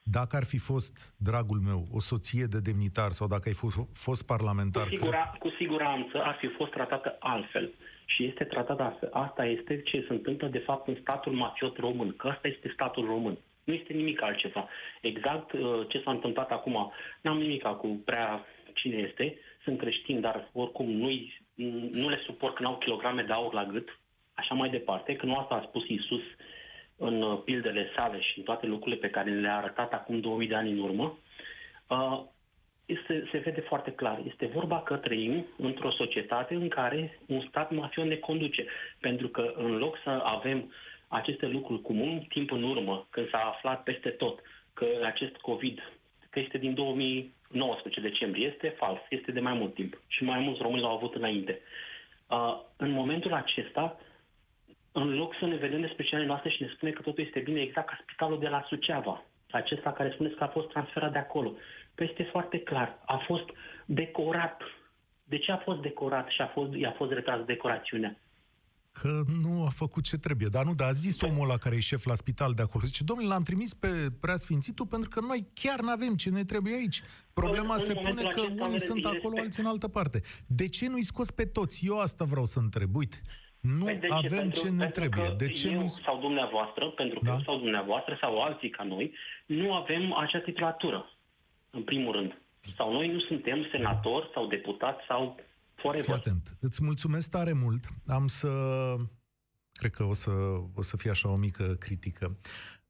Dacă 0.08 0.36
ar 0.36 0.44
fi 0.44 0.58
fost, 0.58 1.14
dragul 1.18 1.60
meu, 1.60 1.88
o 1.92 2.00
soție 2.00 2.46
de 2.46 2.60
demnitar 2.60 3.12
sau 3.12 3.28
dacă 3.28 3.44
ai 3.46 3.54
fost, 3.54 3.78
fost 3.94 4.26
parlamentar... 4.26 4.84
Cu, 4.84 4.90
sigura, 4.90 5.18
crezi... 5.18 5.38
cu 5.40 5.50
siguranță 5.58 6.24
ar 6.24 6.38
fi 6.40 6.48
fost 6.48 6.72
tratată 6.72 7.16
altfel 7.20 7.74
și 8.06 8.26
este 8.26 8.44
tratat 8.44 8.80
astfel. 8.80 9.10
Asta 9.12 9.46
este 9.46 9.82
ce 9.82 10.06
se 10.08 10.14
întâmplă 10.14 10.48
de 10.48 10.58
fapt 10.58 10.88
în 10.88 10.98
statul 11.02 11.34
mafiot 11.34 11.78
român, 11.78 12.16
că 12.18 12.28
asta 12.28 12.48
este 12.48 12.72
statul 12.74 13.06
român. 13.06 13.38
Nu 13.66 13.74
este 13.74 13.94
nimic 13.94 14.22
altceva. 14.22 14.70
Exact 15.02 15.52
uh, 15.52 15.86
ce 15.88 16.02
s-a 16.04 16.12
întâmplat 16.12 16.52
acum, 16.52 16.92
n-am 17.22 17.38
nimic 17.38 17.64
cu 17.64 18.02
prea 18.06 18.46
cine 18.74 18.96
este, 18.96 19.38
sunt 19.64 19.78
creștini, 19.78 20.22
dar 20.22 20.50
oricum 20.54 20.92
nu, 20.92 21.10
nu 21.92 22.10
le 22.10 22.22
suport 22.26 22.56
că 22.56 22.62
n-au 22.62 22.78
kilograme 22.78 23.22
de 23.22 23.34
aur 23.34 23.54
la 23.54 23.66
gât, 23.66 24.00
așa 24.34 24.54
mai 24.54 24.70
departe, 24.70 25.16
că 25.16 25.26
nu 25.26 25.38
asta 25.38 25.56
a 25.56 25.66
spus 25.68 25.88
Isus 25.88 26.24
în 26.98 27.22
uh, 27.22 27.42
pildele 27.46 27.92
sale 27.96 28.20
și 28.22 28.38
în 28.38 28.44
toate 28.44 28.66
lucrurile 28.66 29.02
pe 29.02 29.10
care 29.10 29.32
le-a 29.32 29.58
arătat 29.58 29.94
acum 29.94 30.20
2000 30.20 30.48
de 30.48 30.56
ani 30.56 30.72
în 30.72 30.80
urmă. 30.80 31.18
Uh, 31.88 32.24
este, 32.86 33.28
se 33.32 33.38
vede 33.38 33.62
foarte 33.62 33.92
clar. 33.92 34.22
Este 34.28 34.46
vorba 34.46 34.82
că 34.82 34.96
trăim 34.96 35.46
într-o 35.58 35.92
societate 35.92 36.54
în 36.54 36.68
care 36.68 37.20
un 37.26 37.46
stat 37.50 37.72
mafion 37.72 38.08
ne 38.08 38.16
conduce. 38.16 38.66
Pentru 39.00 39.28
că 39.28 39.54
în 39.56 39.78
loc 39.78 39.98
să 40.04 40.10
avem 40.10 40.74
aceste 41.16 41.48
lucruri 41.48 41.82
cu 41.82 41.94
mult 41.94 42.30
timp 42.30 42.52
în 42.52 42.64
urmă, 42.64 43.08
când 43.10 43.30
s-a 43.30 43.38
aflat 43.38 43.84
peste 43.84 44.10
tot 44.10 44.40
că 44.74 44.86
acest 45.04 45.36
COVID, 45.36 45.92
că 46.30 46.40
este 46.40 46.58
din 46.58 46.74
2019 46.74 48.02
decembrie, 48.02 48.48
este 48.48 48.68
fals, 48.68 49.00
este 49.10 49.32
de 49.32 49.40
mai 49.40 49.54
mult 49.54 49.74
timp 49.74 50.02
și 50.08 50.24
mai 50.24 50.40
mulți 50.40 50.62
români 50.62 50.82
l-au 50.82 50.96
avut 50.96 51.16
înainte. 51.16 51.60
Uh, 52.30 52.62
în 52.78 52.92
momentul 52.92 53.34
acesta, 53.34 54.00
în 54.92 55.16
loc 55.16 55.36
să 55.40 55.46
ne 55.46 55.56
vedem 55.56 55.82
de 55.82 55.90
specialii 55.94 56.28
noastre 56.28 56.50
și 56.50 56.62
ne 56.62 56.72
spune 56.76 56.92
că 56.92 57.02
totul 57.02 57.24
este 57.24 57.40
bine, 57.40 57.62
exact 57.62 57.88
ca 57.88 58.00
spitalul 58.02 58.40
de 58.40 58.48
la 58.48 58.66
Suceava, 58.68 59.24
acesta 59.52 59.92
care 59.92 60.12
spuneți 60.12 60.36
că 60.36 60.44
a 60.44 60.48
fost 60.48 60.68
transferat 60.68 61.12
de 61.12 61.18
acolo. 61.18 61.54
Păi 61.96 62.08
este 62.10 62.24
foarte 62.24 62.60
clar, 62.60 63.00
a 63.06 63.18
fost 63.18 63.50
decorat. 63.86 64.62
De 65.24 65.38
ce 65.38 65.52
a 65.52 65.58
fost 65.58 65.82
decorat 65.82 66.30
și 66.30 66.42
a 66.42 66.48
fost, 66.48 66.74
i-a 66.74 66.92
fost 66.92 67.12
retras 67.12 67.46
decorațiunea? 67.46 68.18
Că 69.02 69.24
nu 69.44 69.66
a 69.66 69.70
făcut 69.70 70.04
ce 70.04 70.18
trebuie. 70.18 70.48
Dar 70.52 70.66
nu, 70.66 70.74
dar 70.74 70.88
a 70.88 70.92
zis 70.92 71.22
omul 71.22 71.44
ăla 71.44 71.58
care 71.58 71.76
e 71.76 71.80
șef 71.80 72.06
la 72.06 72.16
spital 72.16 72.54
de 72.54 72.62
acolo. 72.62 72.86
Zice, 72.86 73.04
domnule, 73.04 73.28
l-am 73.28 73.44
trimis 73.44 73.74
pe 73.74 73.92
preasfințitul 74.22 74.88
pentru 74.88 75.10
că 75.10 75.20
noi 75.30 75.48
chiar 75.54 75.80
nu 75.80 75.90
avem 75.90 76.14
ce 76.16 76.30
ne 76.30 76.44
trebuie 76.44 76.74
aici. 76.74 77.02
Problema 77.34 77.74
în, 77.74 77.80
se 77.80 77.92
în 77.92 78.04
pune 78.04 78.22
că 78.36 78.42
unii 78.42 78.80
sunt 78.80 79.06
acolo, 79.06 79.18
respect. 79.20 79.44
alții 79.44 79.64
în 79.64 79.70
altă 79.70 79.88
parte. 79.88 80.20
De 80.48 80.68
ce 80.68 80.88
nu-i 80.88 81.04
scos 81.04 81.32
pe 81.32 81.46
toți? 81.46 81.86
Eu 81.86 82.00
asta 82.00 82.24
vreau 82.26 82.46
să 82.46 82.60
întreb. 82.60 82.96
Uite, 82.96 83.22
nu 83.60 83.86
păi 83.86 84.00
avem 84.10 84.30
ce, 84.30 84.36
pentru, 84.36 84.62
ce 84.62 84.70
ne 84.70 84.90
trebuie. 84.90 85.36
De 85.38 85.48
ce 85.52 85.68
eu 85.68 85.82
nu 85.82 85.88
sau 85.88 86.20
dumneavoastră, 86.20 86.90
pentru 86.90 87.20
că 87.20 87.26
da? 87.26 87.34
eu 87.34 87.42
sau 87.42 87.58
dumneavoastră 87.58 88.18
sau 88.22 88.42
alții 88.42 88.70
ca 88.70 88.84
noi, 88.84 89.14
nu 89.46 89.74
avem 89.74 90.14
acea 90.14 90.40
titulatură, 90.40 91.10
în 91.70 91.84
primul 91.84 92.12
rând. 92.12 92.38
Sau 92.76 92.92
noi 92.92 93.08
nu 93.08 93.20
suntem 93.20 93.68
senatori 93.72 94.30
sau 94.34 94.48
deputați 94.48 95.06
sau 95.08 95.36
Fii 95.76 96.14
atent. 96.14 96.58
Îți 96.60 96.84
mulțumesc 96.84 97.30
tare 97.30 97.54
mult. 97.54 97.88
Am 98.08 98.28
să... 98.28 98.50
Cred 99.72 99.92
că 99.92 100.04
o 100.04 100.14
să, 100.14 100.32
o 100.74 100.82
să 100.82 100.98
fie 100.98 101.10
așa 101.10 101.30
o 101.30 101.36
mică 101.36 101.64
critică. 101.64 102.38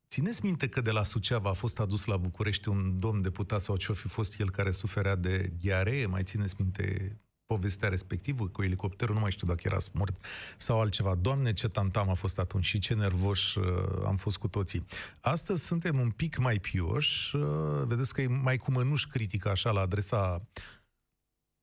Țineți 0.10 0.46
minte 0.46 0.70
că 0.70 0.82
de 0.82 0.92
la 0.92 1.04
Suceava 1.04 1.50
a 1.50 1.54
fost 1.54 1.80
adus 1.80 2.06
la 2.06 2.18
București 2.18 2.70
un 2.70 3.00
domn 3.00 3.22
deputat 3.22 3.62
sau 3.62 3.78
ce-o 3.78 3.94
fi 3.94 4.08
fost 4.08 4.40
el 4.40 4.50
care 4.52 4.72
suferea 4.72 5.16
de 5.16 5.52
diaree? 5.60 6.06
Mai 6.06 6.24
țineți 6.24 6.56
minte 6.58 7.18
povestea 7.46 7.90
respectivă 7.90 8.48
cu 8.48 8.64
elicopterul, 8.64 9.16
nu 9.16 9.22
mai 9.22 9.32
știu 9.32 9.48
dacă 9.48 9.62
era 9.64 9.80
smurt 9.80 10.26
sau 10.58 10.82
altceva. 10.82 11.16
Doamne, 11.16 11.54
ce 11.54 11.68
tantam 11.68 12.10
a 12.10 12.14
fost 12.14 12.40
atunci 12.40 12.66
și 12.66 12.80
ce 12.80 12.94
nervoși 12.94 13.58
uh, 13.58 13.66
am 14.06 14.16
fost 14.16 14.38
cu 14.38 14.48
toții. 14.48 14.86
Astăzi 15.22 15.66
suntem 15.66 16.00
un 16.00 16.10
pic 16.10 16.38
mai 16.38 16.60
pioși, 16.60 17.36
uh, 17.36 17.84
vedeți 17.86 18.14
că 18.14 18.22
e 18.22 18.28
mai 18.28 18.58
cu 18.58 18.72
mănuși 18.72 19.08
critică 19.08 19.50
așa 19.50 19.72
la 19.72 19.82
adresa 19.82 20.48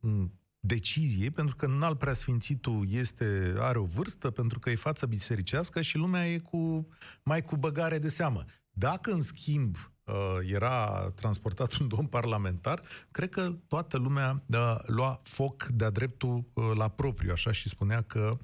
mm, 0.00 0.32
deciziei, 0.64 1.31
pentru 1.31 1.57
că 1.57 1.66
înalt 1.66 1.98
preasfințitul 1.98 2.87
este, 2.90 3.55
are 3.59 3.79
o 3.79 3.85
vârstă, 3.85 4.31
pentru 4.31 4.59
că 4.59 4.70
e 4.70 4.75
față 4.75 5.07
bisericească 5.07 5.83
și 5.83 5.96
lumea 5.96 6.29
e 6.33 6.38
cu, 6.38 6.88
mai 7.22 7.42
cu 7.42 7.57
băgare 7.57 7.98
de 7.98 8.09
seamă. 8.09 8.44
Dacă, 8.70 9.12
în 9.12 9.20
schimb, 9.20 9.77
Uh, 9.77 9.91
era 10.46 11.10
transportat 11.14 11.72
un 11.80 11.88
domn 11.88 12.06
parlamentar, 12.06 12.82
cred 13.10 13.28
că 13.30 13.52
toată 13.68 13.98
lumea 13.98 14.42
uh, 14.46 14.74
lua 14.86 15.20
foc 15.22 15.66
de-a 15.66 15.90
dreptul 15.90 16.44
uh, 16.52 16.64
la 16.74 16.88
propriu, 16.88 17.32
așa, 17.32 17.52
și 17.52 17.68
spunea 17.68 18.02
că, 18.02 18.36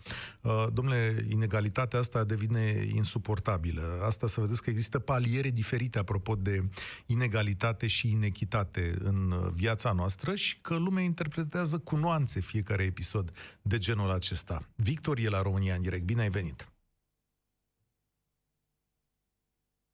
domnule, 0.73 1.27
inegalitatea 1.29 1.99
asta 1.99 2.25
devine 2.25 2.89
insuportabilă. 2.95 4.01
Asta 4.05 4.27
să 4.27 4.41
vedeți 4.41 4.63
că 4.63 4.71
există 4.71 4.99
paliere 4.99 5.51
diferite 5.51 5.99
apropo 5.99 6.35
de 6.35 6.69
inegalitate 7.07 7.87
și 7.87 8.11
inechitate 8.11 8.97
în 8.99 9.51
viața 9.55 9.93
noastră 9.93 10.35
și 10.35 10.59
că 10.61 10.77
lumea 10.77 11.03
interpretează 11.03 11.79
cu 11.79 11.97
nuanțe 11.97 12.41
fiecare 12.41 12.83
episod 12.83 13.33
de 13.63 13.79
genul 13.79 14.11
acesta. 14.11 14.63
Victor 14.77 15.19
e 15.19 15.29
la 15.29 15.43
România 15.43 15.75
în 15.75 15.83
direct. 15.83 16.05
Bine 16.05 16.23
ai 16.23 16.31
venit! 16.31 16.78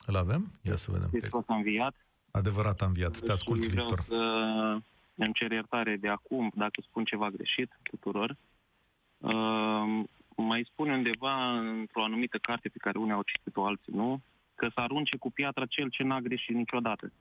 Îl 0.07 0.17
avem? 0.17 0.53
Ia 0.63 0.77
să 0.77 0.91
vedem. 0.91 1.09
Hristos 1.09 1.45
a 1.47 1.55
înviat. 1.55 1.95
Adevărat 2.31 2.81
a 2.81 2.87
înviat. 2.87 3.19
Te 3.19 3.33
ascult, 3.33 3.63
și 3.63 3.69
Victor. 3.69 4.01
să 4.01 4.15
îmi 5.15 5.33
cer 5.33 5.51
iertare 5.51 5.97
de 5.97 6.09
acum 6.09 6.53
dacă 6.55 6.81
spun 6.81 7.05
ceva 7.05 7.31
greșit 7.31 7.79
tuturor. 7.83 8.37
Uh, 9.19 10.05
mai 10.37 10.69
spune 10.71 10.93
undeva 10.93 11.59
într-o 11.59 12.03
anumită 12.03 12.39
carte 12.39 12.69
pe 12.69 12.79
care 12.79 12.99
unii 12.99 13.13
au 13.13 13.23
citit-o, 13.23 13.65
alții 13.65 13.93
nu, 13.93 14.21
că 14.55 14.69
să 14.75 14.81
arunce 14.81 15.17
cu 15.17 15.31
piatra 15.31 15.67
cel 15.67 15.89
ce 15.89 16.03
n-a 16.03 16.21
greșit 16.21 16.55
niciodată. 16.55 17.13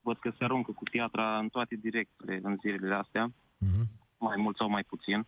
Văd 0.00 0.18
că 0.18 0.32
se 0.38 0.44
aruncă 0.44 0.72
cu 0.72 0.82
piatra 0.90 1.38
în 1.38 1.48
toate 1.48 1.74
direcțiile 1.74 2.40
în 2.42 2.56
zilele 2.60 2.94
astea, 2.94 3.28
uh-huh. 3.28 3.84
mai 4.18 4.36
mult 4.36 4.56
sau 4.56 4.68
mai 4.68 4.82
puțin. 4.82 5.26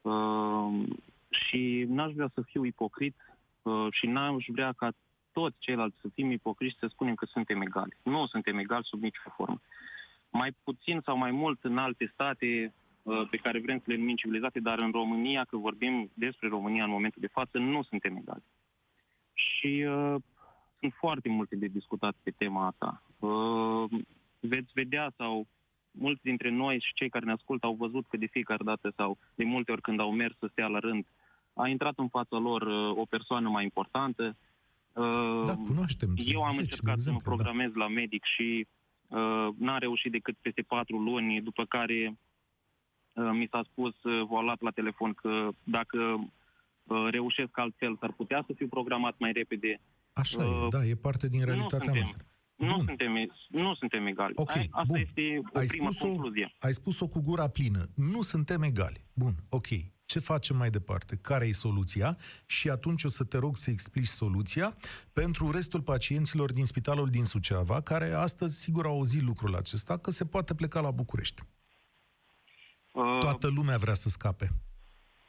Uh, 0.00 0.88
și 1.30 1.84
n-aș 1.88 2.12
vrea 2.12 2.30
să 2.34 2.42
fiu 2.42 2.64
ipocrit 2.64 3.16
uh, 3.62 3.86
și 3.90 4.06
n-aș 4.06 4.44
vrea 4.48 4.72
ca 4.72 4.92
toți 5.32 5.56
ceilalți 5.58 6.00
să 6.00 6.08
fim 6.14 6.30
ipocriși, 6.30 6.78
să 6.78 6.86
spunem 6.86 7.14
că 7.14 7.24
suntem 7.24 7.60
egali. 7.60 7.96
Nu 8.02 8.26
suntem 8.26 8.58
egali 8.58 8.84
sub 8.84 9.02
nicio 9.02 9.30
formă. 9.36 9.60
Mai 10.30 10.56
puțin 10.64 11.00
sau 11.04 11.16
mai 11.16 11.30
mult 11.30 11.64
în 11.64 11.78
alte 11.78 12.10
state 12.12 12.74
uh, 13.02 13.28
pe 13.30 13.36
care 13.36 13.60
vrem 13.60 13.78
să 13.78 13.84
le 13.86 13.96
numim 13.96 14.16
civilizate, 14.16 14.60
dar 14.60 14.78
în 14.78 14.90
România, 14.90 15.44
că 15.44 15.56
vorbim 15.56 16.10
despre 16.14 16.48
România 16.48 16.84
în 16.84 16.90
momentul 16.90 17.20
de 17.20 17.26
față, 17.26 17.58
nu 17.58 17.82
suntem 17.82 18.16
egali. 18.16 18.44
Și 19.32 19.84
uh, 19.88 20.14
sunt 20.78 20.92
foarte 20.94 21.28
multe 21.28 21.56
de 21.56 21.66
discutat 21.66 22.14
pe 22.22 22.30
tema 22.30 22.66
asta. 22.66 23.02
Uh, 23.18 24.00
veți 24.40 24.70
vedea 24.74 25.12
sau 25.16 25.46
mulți 25.90 26.22
dintre 26.22 26.50
noi 26.50 26.80
și 26.80 26.94
cei 26.94 27.08
care 27.08 27.24
ne 27.24 27.32
ascultă 27.32 27.66
au 27.66 27.74
văzut 27.74 28.06
că 28.08 28.16
de 28.16 28.26
fiecare 28.26 28.64
dată 28.64 28.92
sau 28.96 29.18
de 29.34 29.44
multe 29.44 29.72
ori 29.72 29.80
când 29.80 30.00
au 30.00 30.12
mers 30.12 30.38
să 30.38 30.48
stea 30.50 30.66
la 30.66 30.78
rând, 30.78 31.06
a 31.54 31.68
intrat 31.68 31.92
în 31.96 32.08
fața 32.08 32.38
lor 32.38 32.62
uh, 32.62 32.96
o 32.96 33.04
persoană 33.04 33.48
mai 33.48 33.62
importantă, 33.62 34.36
da, 35.46 35.54
cunoaștem. 35.66 36.14
Eu 36.16 36.42
am 36.42 36.56
încercat 36.58 36.98
să 37.00 37.10
mă 37.10 37.16
da. 37.16 37.22
programez 37.30 37.70
da. 37.72 37.78
la 37.78 37.88
medic 37.88 38.24
și 38.24 38.66
uh, 39.08 39.48
n-a 39.58 39.78
reușit 39.78 40.12
decât 40.12 40.36
peste 40.40 40.62
patru 40.62 40.98
luni, 40.98 41.40
după 41.40 41.64
care 41.64 42.18
uh, 43.12 43.30
mi 43.32 43.48
s-a 43.50 43.62
spus, 43.70 44.02
uh, 44.02 44.26
v-a 44.28 44.40
luat 44.40 44.60
la 44.60 44.70
telefon 44.70 45.12
că 45.12 45.48
dacă 45.64 45.98
uh, 46.84 47.08
reușesc 47.10 47.58
altfel, 47.58 47.96
s-ar 48.00 48.12
putea 48.12 48.44
să 48.46 48.52
fiu 48.56 48.66
programat 48.66 49.14
mai 49.18 49.32
repede. 49.32 49.80
Așa 50.12 50.44
uh, 50.44 50.64
e, 50.64 50.68
da, 50.68 50.84
e 50.84 50.94
parte 50.94 51.28
din 51.28 51.44
realitatea 51.44 51.92
nu 51.92 51.94
noastră. 51.94 52.26
Nu 52.56 52.82
suntem, 52.84 53.12
nu 53.48 53.74
suntem 53.74 54.06
egali. 54.06 54.32
Okay, 54.36 54.68
Asta 54.70 54.84
bun. 54.86 55.00
este 55.00 55.40
o 55.52 55.58
ai 55.58 55.66
primă 55.66 55.90
spus-o, 55.90 56.06
concluzie. 56.06 56.54
Ai 56.58 56.72
spus-o 56.72 57.08
cu 57.08 57.20
gura 57.20 57.48
plină. 57.48 57.88
Nu 57.94 58.22
suntem 58.22 58.62
egali. 58.62 59.04
Bun, 59.14 59.32
ok 59.48 59.68
ce 60.12 60.18
facem 60.18 60.56
mai 60.56 60.70
departe, 60.70 61.16
care 61.16 61.46
e 61.46 61.52
soluția 61.52 62.16
și 62.46 62.68
atunci 62.68 63.04
o 63.04 63.08
să 63.08 63.24
te 63.24 63.38
rog 63.38 63.56
să 63.56 63.70
explici 63.70 64.18
soluția 64.22 64.76
pentru 65.12 65.50
restul 65.50 65.82
pacienților 65.82 66.52
din 66.52 66.64
spitalul 66.64 67.08
din 67.10 67.24
Suceava, 67.24 67.80
care 67.80 68.12
astăzi 68.12 68.60
sigur 68.60 68.86
au 68.86 68.94
auzit 68.94 69.22
lucrul 69.22 69.54
acesta, 69.54 69.98
că 69.98 70.10
se 70.10 70.24
poate 70.24 70.54
pleca 70.54 70.80
la 70.80 70.90
București. 70.90 71.42
Uh, 72.92 73.18
Toată 73.20 73.48
lumea 73.56 73.76
vrea 73.76 73.94
să 73.94 74.08
scape. 74.08 74.48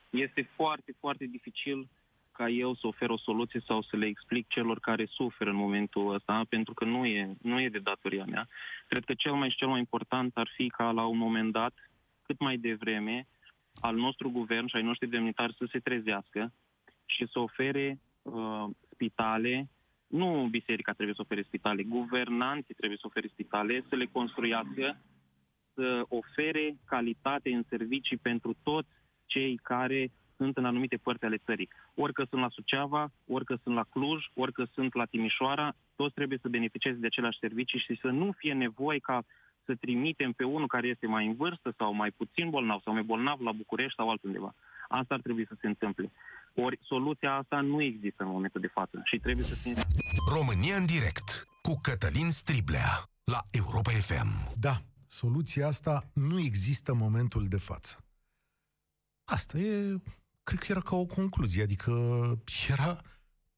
Este 0.09 0.49
foarte, 0.55 0.95
foarte 0.99 1.25
dificil 1.25 1.89
ca 2.31 2.49
eu 2.49 2.75
să 2.75 2.87
ofer 2.87 3.09
o 3.09 3.17
soluție 3.17 3.61
sau 3.65 3.81
să 3.81 3.95
le 3.97 4.05
explic 4.05 4.47
celor 4.47 4.79
care 4.79 5.05
suferă 5.09 5.49
în 5.49 5.55
momentul 5.55 6.13
ăsta, 6.13 6.45
pentru 6.49 6.73
că 6.73 6.85
nu 6.85 7.05
e, 7.05 7.35
nu 7.41 7.61
e 7.61 7.69
de 7.69 7.79
datoria 7.79 8.25
mea. 8.25 8.47
Cred 8.87 9.03
că 9.05 9.13
cel 9.13 9.33
mai 9.33 9.49
și 9.49 9.57
cel 9.57 9.67
mai 9.67 9.79
important 9.79 10.37
ar 10.37 10.49
fi 10.55 10.67
ca 10.67 10.91
la 10.91 11.05
un 11.05 11.17
moment 11.17 11.51
dat, 11.51 11.73
cât 12.21 12.39
mai 12.39 12.57
devreme, 12.57 13.27
al 13.79 13.95
nostru 13.95 14.29
guvern 14.29 14.67
și 14.67 14.75
ai 14.75 14.81
noștri 14.83 15.09
demnitari 15.09 15.55
să 15.57 15.67
se 15.71 15.79
trezească 15.79 16.53
și 17.05 17.27
să 17.31 17.39
ofere 17.39 17.99
uh, 18.21 18.65
spitale, 18.89 19.69
nu 20.07 20.47
biserica 20.49 20.91
trebuie 20.91 21.15
să 21.15 21.21
ofere 21.21 21.41
spitale, 21.41 21.83
guvernanții 21.83 22.73
trebuie 22.73 22.97
să 22.97 23.07
ofere 23.07 23.27
spitale, 23.27 23.83
să 23.89 23.95
le 23.95 24.05
construiască, 24.05 25.01
să 25.73 26.05
ofere 26.07 26.77
calitate 26.85 27.53
în 27.53 27.63
servicii 27.69 28.17
pentru 28.17 28.55
toți 28.63 28.89
cei 29.25 29.59
care 29.63 30.11
sunt 30.37 30.57
în 30.57 30.65
anumite 30.65 30.97
părți 30.97 31.25
ale 31.25 31.37
țării. 31.37 31.69
Orică 31.95 32.25
sunt 32.29 32.41
la 32.41 32.49
Suceava, 32.49 33.11
orică 33.27 33.59
sunt 33.63 33.75
la 33.75 33.83
Cluj, 33.83 34.25
orică 34.33 34.67
sunt 34.73 34.93
la 34.93 35.05
Timișoara, 35.05 35.75
toți 35.95 36.13
trebuie 36.13 36.37
să 36.41 36.49
beneficieze 36.49 36.97
de 36.97 37.05
aceleași 37.05 37.39
servicii 37.39 37.79
și 37.79 37.97
să 38.01 38.07
nu 38.07 38.31
fie 38.31 38.53
nevoie 38.53 38.99
ca 38.99 39.23
să 39.65 39.75
trimitem 39.75 40.31
pe 40.31 40.43
unul 40.43 40.67
care 40.67 40.87
este 40.87 41.07
mai 41.07 41.25
în 41.25 41.35
vârstă 41.35 41.73
sau 41.77 41.93
mai 41.93 42.11
puțin 42.11 42.49
bolnav 42.49 42.81
sau 42.83 42.93
mai 42.93 43.03
bolnav 43.03 43.39
la 43.39 43.51
București 43.51 43.95
sau 43.95 44.09
altundeva. 44.09 44.55
Asta 44.87 45.13
ar 45.13 45.21
trebui 45.21 45.45
să 45.47 45.55
se 45.61 45.67
întâmple. 45.67 46.11
Ori 46.55 46.79
soluția 46.81 47.33
asta 47.35 47.61
nu 47.61 47.81
există 47.81 48.23
în 48.23 48.29
momentul 48.29 48.61
de 48.61 48.67
față 48.67 49.01
și 49.03 49.17
trebuie 49.17 49.45
să 49.45 49.55
fie... 49.55 49.73
România 50.37 50.75
în 50.75 50.85
direct 50.85 51.47
cu 51.61 51.79
Cătălin 51.81 52.29
Striblea 52.29 52.89
la 53.23 53.39
Europa 53.51 53.91
FM. 53.91 54.29
Da, 54.59 54.75
soluția 55.05 55.67
asta 55.67 56.03
nu 56.13 56.39
există 56.39 56.91
în 56.91 56.97
momentul 56.97 57.45
de 57.47 57.57
față. 57.57 57.97
Asta 59.25 59.57
e, 59.57 59.95
cred 60.43 60.59
că 60.59 60.65
era 60.69 60.79
ca 60.79 60.95
o 60.95 61.05
concluzie, 61.05 61.63
adică 61.63 61.91
era 62.69 62.97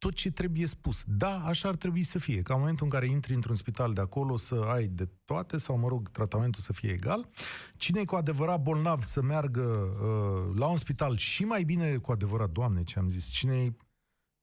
tot 0.06 0.13
ce 0.13 0.32
trebuie 0.32 0.65
spus. 0.65 1.04
Da, 1.08 1.44
așa 1.46 1.68
ar 1.68 1.76
trebui 1.76 2.04
să 2.04 2.20
fie, 2.20 2.41
ca 2.41 2.54
în 2.54 2.60
momentul 2.60 2.86
în 2.86 2.91
care 2.91 3.08
intri 3.08 3.34
într-un 3.34 3.56
spital 3.56 3.94
de 3.94 4.02
acolo 4.02 4.38
să 4.38 4.56
ai 4.56 4.88
de 4.88 5.10
toate, 5.24 5.58
sau, 5.58 5.78
mă 5.78 5.88
rog, 5.88 6.10
tratamentul 6.10 6.62
să 6.62 6.74
fie 6.74 6.91
egal. 6.91 7.30
Cine 7.78 8.00
e 8.00 8.06
cu 8.06 8.15
adevărat 8.15 8.62
bolnav 8.62 9.02
să 9.02 9.22
meargă 9.22 9.62
uh, 9.62 10.58
la 10.58 10.68
un 10.68 10.76
spital 10.76 11.18
și 11.18 11.44
mai 11.44 11.63
bine 11.63 11.98
cu 11.98 12.12
adevărat, 12.12 12.50
Doamne, 12.50 12.84
ce 12.84 13.00
am 13.00 13.10
zis, 13.10 13.30
cine 13.30 13.76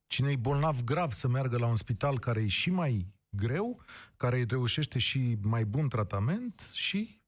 cine 0.07 0.31
e 0.31 0.35
bolnav 0.35 0.83
grav 0.83 1.11
să 1.11 1.27
meargă 1.27 1.57
la 1.57 1.67
un 1.67 1.75
spital 1.75 2.19
care 2.19 2.41
e 2.41 2.47
și 2.47 2.69
mai 2.69 3.07
greu, 3.37 3.81
care 4.17 4.45
reușește 4.47 4.99
și 4.99 5.37
mai 5.41 5.65
bun 5.65 5.87
tratament 5.87 6.69
și 6.73 7.21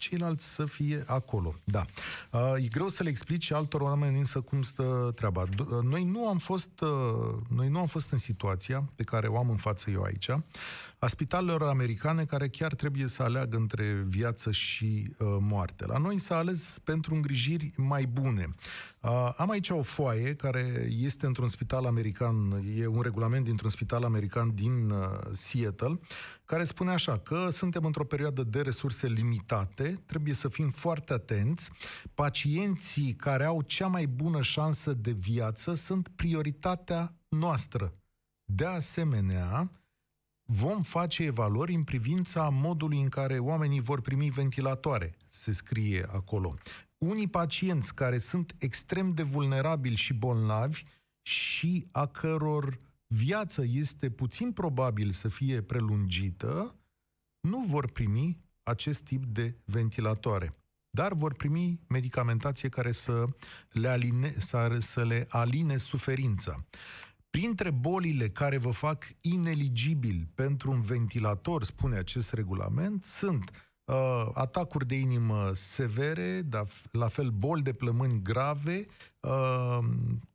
ceilalți 0.00 0.54
să 0.54 0.64
fie 0.64 1.04
acolo. 1.06 1.54
Da. 1.64 1.84
Uh, 2.30 2.64
e 2.64 2.68
greu 2.68 2.88
să 2.88 3.02
le 3.02 3.08
explici 3.08 3.50
altor 3.50 3.80
oameni 3.80 4.18
însă 4.18 4.40
cum 4.40 4.62
stă 4.62 5.12
treaba. 5.14 5.42
Uh, 5.42 5.82
noi 5.82 6.04
nu 6.04 6.28
am 6.28 6.38
fost, 6.38 6.80
uh, 6.80 6.88
noi 7.48 7.68
nu 7.68 7.78
am 7.78 7.86
fost 7.86 8.10
în 8.10 8.18
situația 8.18 8.84
pe 8.94 9.02
care 9.02 9.26
o 9.26 9.38
am 9.38 9.50
în 9.50 9.56
față 9.56 9.90
eu 9.90 10.02
aici, 10.02 10.30
a 11.02 11.06
spitalelor 11.06 11.62
americane 11.62 12.24
care 12.24 12.48
chiar 12.48 12.74
trebuie 12.74 13.06
să 13.06 13.22
aleagă 13.22 13.56
între 13.56 14.04
viață 14.08 14.50
și 14.50 15.14
uh, 15.18 15.36
moarte. 15.40 15.86
La 15.86 15.98
noi 15.98 16.18
s-a 16.18 16.36
ales 16.36 16.78
pentru 16.84 17.14
îngrijiri 17.14 17.72
mai 17.76 18.06
bune. 18.06 18.48
Uh, 19.00 19.32
am 19.36 19.50
aici 19.50 19.68
o 19.68 19.82
foaie 19.82 20.34
care 20.34 20.88
este 20.90 21.26
într-un 21.26 21.48
spital 21.48 21.84
american, 21.84 22.62
e 22.76 22.86
un 22.86 23.00
regulament 23.00 23.44
dintr-un 23.44 23.70
spital 23.70 24.04
american 24.04 24.54
din 24.54 24.90
uh, 24.90 25.08
Seattle, 25.32 26.00
care 26.44 26.64
spune 26.64 26.90
așa 26.90 27.18
că 27.18 27.50
suntem 27.50 27.84
într-o 27.84 28.04
perioadă 28.04 28.42
de 28.42 28.60
resurse 28.60 29.06
limitate, 29.06 30.02
trebuie 30.06 30.34
să 30.34 30.48
fim 30.48 30.70
foarte 30.70 31.12
atenți, 31.12 31.70
pacienții 32.14 33.12
care 33.12 33.44
au 33.44 33.62
cea 33.62 33.86
mai 33.86 34.06
bună 34.06 34.42
șansă 34.42 34.92
de 34.92 35.10
viață 35.10 35.74
sunt 35.74 36.08
prioritatea 36.08 37.14
noastră. 37.28 37.94
De 38.44 38.64
asemenea, 38.64 39.70
vom 40.52 40.82
face 40.82 41.22
evaluări 41.22 41.74
în 41.74 41.84
privința 41.84 42.48
modului 42.48 43.00
în 43.00 43.08
care 43.08 43.38
oamenii 43.38 43.80
vor 43.80 44.00
primi 44.00 44.30
ventilatoare, 44.30 45.16
se 45.28 45.52
scrie 45.52 46.06
acolo. 46.12 46.54
Unii 46.98 47.28
pacienți 47.28 47.94
care 47.94 48.18
sunt 48.18 48.54
extrem 48.58 49.14
de 49.14 49.22
vulnerabili 49.22 49.96
și 49.96 50.12
bolnavi 50.12 50.82
și 51.22 51.86
a 51.90 52.06
căror 52.06 52.76
viață 53.06 53.64
este 53.66 54.10
puțin 54.10 54.52
probabil 54.52 55.10
să 55.10 55.28
fie 55.28 55.62
prelungită, 55.62 56.76
nu 57.40 57.58
vor 57.58 57.90
primi 57.90 58.38
acest 58.62 59.02
tip 59.02 59.24
de 59.24 59.56
ventilatoare 59.64 60.54
dar 60.90 61.12
vor 61.12 61.34
primi 61.34 61.80
medicamentație 61.88 62.68
care 62.68 62.92
să 62.92 63.24
le 63.70 63.88
aline, 63.88 64.34
să, 64.38 64.76
să 64.78 65.04
le 65.04 65.26
aline 65.28 65.76
suferința. 65.76 66.64
Printre 67.30 67.70
bolile 67.70 68.28
care 68.28 68.58
vă 68.58 68.70
fac 68.70 69.04
ineligibil 69.20 70.28
pentru 70.34 70.70
un 70.70 70.80
ventilator, 70.80 71.64
spune 71.64 71.96
acest 71.96 72.32
regulament, 72.32 73.02
sunt 73.02 73.50
uh, 73.84 74.28
atacuri 74.34 74.86
de 74.86 74.94
inimă 74.94 75.50
severe, 75.54 76.42
dar 76.42 76.66
la 76.92 77.08
fel 77.08 77.30
boli 77.30 77.62
de 77.62 77.72
plămâni 77.72 78.22
grave, 78.22 78.86
uh, 79.20 79.78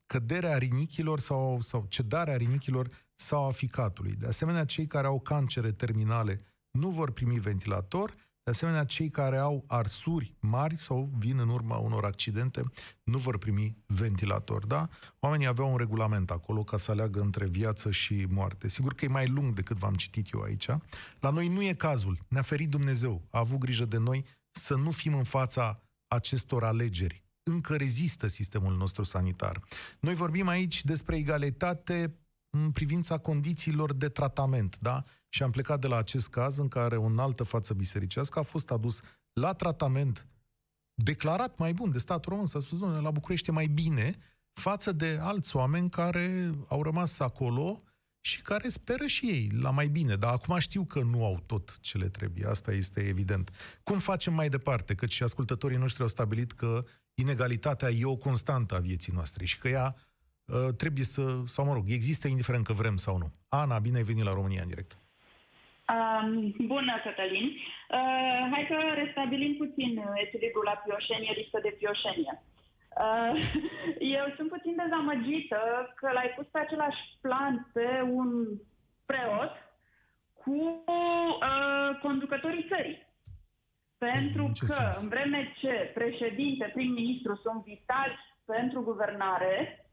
căderea 0.06 0.58
rinichilor 0.58 1.20
sau, 1.20 1.62
sau 1.62 1.86
cedarea 1.90 2.38
rinichilor 2.38 2.90
sau 3.16 3.48
a 3.48 3.52
ficatului. 3.52 4.12
De 4.12 4.28
asemenea, 4.28 4.66
cei 4.66 4.88
care 4.88 5.08
au 5.08 5.20
cancere 5.20 5.72
terminale 5.72 6.38
nu 6.72 6.90
vor 6.90 7.12
primi 7.12 7.40
ventilator, 7.40 8.14
de 8.46 8.52
asemenea, 8.52 8.84
cei 8.84 9.10
care 9.10 9.38
au 9.38 9.64
arsuri 9.68 10.36
mari 10.40 10.78
sau 10.78 11.10
vin 11.18 11.40
în 11.40 11.50
urma 11.50 11.78
unor 11.78 12.06
accidente 12.06 12.62
nu 13.04 13.18
vor 13.18 13.38
primi 13.38 13.78
ventilator, 13.86 14.66
da? 14.66 14.90
Oamenii 15.20 15.48
aveau 15.48 15.72
un 15.72 15.78
regulament 15.78 16.32
acolo 16.32 16.64
ca 16.64 16.78
să 16.78 16.92
aleagă 16.92 17.20
între 17.20 17.46
viață 17.46 17.92
și 17.92 18.26
moarte. 18.30 18.68
Sigur 18.68 18.94
că 18.94 19.06
e 19.06 19.08
mai 19.08 19.28
lung 19.28 19.54
decât 19.54 19.78
v-am 19.78 19.94
citit 19.94 20.34
eu 20.34 20.42
aici. 20.42 20.68
La 21.20 21.30
noi 21.30 21.48
nu 21.48 21.64
e 21.64 21.74
cazul. 21.74 22.18
Ne-a 22.28 22.42
ferit 22.42 22.70
Dumnezeu. 22.70 23.22
A 23.32 23.40
avut 23.40 23.60
grijă 23.60 23.86
de 23.86 23.98
noi 23.98 24.26
să 24.52 24.76
nu 24.76 24.92
fim 24.92 25.14
în 25.14 25.24
fața 25.24 25.82
acestor 26.08 26.64
alegeri. 26.64 27.24
Încă 27.44 27.76
rezistă 27.76 28.28
sistemul 28.28 28.76
nostru 28.76 29.04
sanitar. 29.04 29.62
Noi 30.00 30.14
vorbim 30.14 30.48
aici 30.48 30.84
despre 30.84 31.16
egalitate 31.16 32.16
în 32.64 32.72
privința 32.72 33.18
condițiilor 33.18 33.94
de 33.94 34.10
tratament, 34.10 34.78
da? 34.80 35.04
Și 35.30 35.44
am 35.44 35.52
plecat 35.52 35.80
de 35.80 35.88
la 35.88 35.98
acest 35.98 36.30
caz 36.30 36.58
în 36.58 36.68
care 36.68 36.98
o 36.98 37.10
altă 37.18 37.44
față 37.44 37.74
bisericească 37.74 38.40
a 38.40 38.42
fost 38.42 38.72
adus 38.72 39.02
la 39.34 39.54
tratament 39.54 40.28
declarat 40.94 41.58
mai 41.58 41.74
bun 41.74 41.92
de 41.92 41.98
statul 41.98 42.32
român. 42.32 42.48
S-a 42.48 42.60
spus, 42.60 42.80
la 42.80 43.12
București 43.12 43.50
e 43.50 43.54
mai 43.54 43.68
bine 43.68 44.18
față 44.54 44.92
de 44.92 45.18
alți 45.22 45.56
oameni 45.56 45.90
care 45.90 46.52
au 46.68 46.84
rămas 46.84 47.20
acolo 47.20 47.84
și 48.22 48.42
care 48.42 48.70
speră 48.70 49.06
și 49.06 49.26
ei 49.26 49.50
la 49.62 49.70
mai 49.70 49.88
bine. 49.88 50.16
Dar 50.16 50.34
acum 50.34 50.60
știu 50.60 50.84
că 50.84 51.02
nu 51.02 51.26
au 51.26 51.44
tot 51.46 51.80
ce 51.80 51.98
le 51.98 52.08
trebuie. 52.08 52.48
Asta 52.48 52.72
este 52.72 53.00
evident. 53.00 53.52
Cum 53.84 54.00
facem 54.00 54.34
mai 54.34 54.50
departe? 54.50 54.96
Căci 54.96 55.14
și 55.14 55.24
ascultătorii 55.24 55.78
noștri 55.78 56.02
au 56.02 56.08
stabilit 56.08 56.52
că 56.52 56.86
inegalitatea 57.14 57.90
e 57.90 58.06
o 58.06 58.16
constantă 58.16 58.76
a 58.76 58.80
vieții 58.80 59.14
noastre 59.14 59.46
și 59.46 59.58
că 59.58 59.68
ea 59.68 59.96
uh, 59.96 60.15
trebuie 60.78 61.04
să, 61.04 61.22
sau 61.46 61.66
mă 61.66 61.74
rog, 61.74 61.84
există 61.88 62.28
indiferent 62.28 62.66
că 62.66 62.74
vrem 62.74 62.96
sau 62.96 63.18
nu. 63.18 63.32
Ana, 63.50 63.80
bine 63.80 63.98
ai 63.98 64.04
venit 64.04 64.24
la 64.24 64.34
România 64.34 64.62
în 64.62 64.68
direct. 64.68 64.98
Um, 65.94 66.56
bună, 66.68 66.94
Cătălin. 67.04 67.48
Uh, 67.90 68.42
hai 68.52 68.66
să 68.70 68.78
restabilim 69.04 69.54
puțin 69.64 69.92
echilibrul 70.14 70.64
la 70.64 70.82
pioșenie, 70.86 71.34
lipsă 71.36 71.60
de 71.62 71.76
pioșenie. 71.80 72.34
Uh, 73.04 73.32
eu 74.18 74.26
sunt 74.36 74.50
puțin 74.50 74.76
dezamăgită 74.84 75.60
că 75.96 76.10
l-ai 76.14 76.34
pus 76.36 76.46
pe 76.52 76.60
același 76.60 77.02
plan 77.22 77.70
pe 77.74 77.88
un 78.20 78.30
preot 79.06 79.54
cu 80.42 80.84
uh, 80.88 82.00
conducătorii 82.02 82.68
țării. 82.72 83.08
Pentru 83.98 84.52
Ce 84.54 84.66
că, 84.66 84.74
sens? 84.74 85.02
în 85.02 85.08
vreme 85.08 85.54
ce 85.60 85.92
președinte, 85.94 86.72
prim-ministru 86.74 87.36
sunt 87.36 87.64
vitali 87.64 88.16
pentru 88.46 88.82
guvernare, 88.82 89.85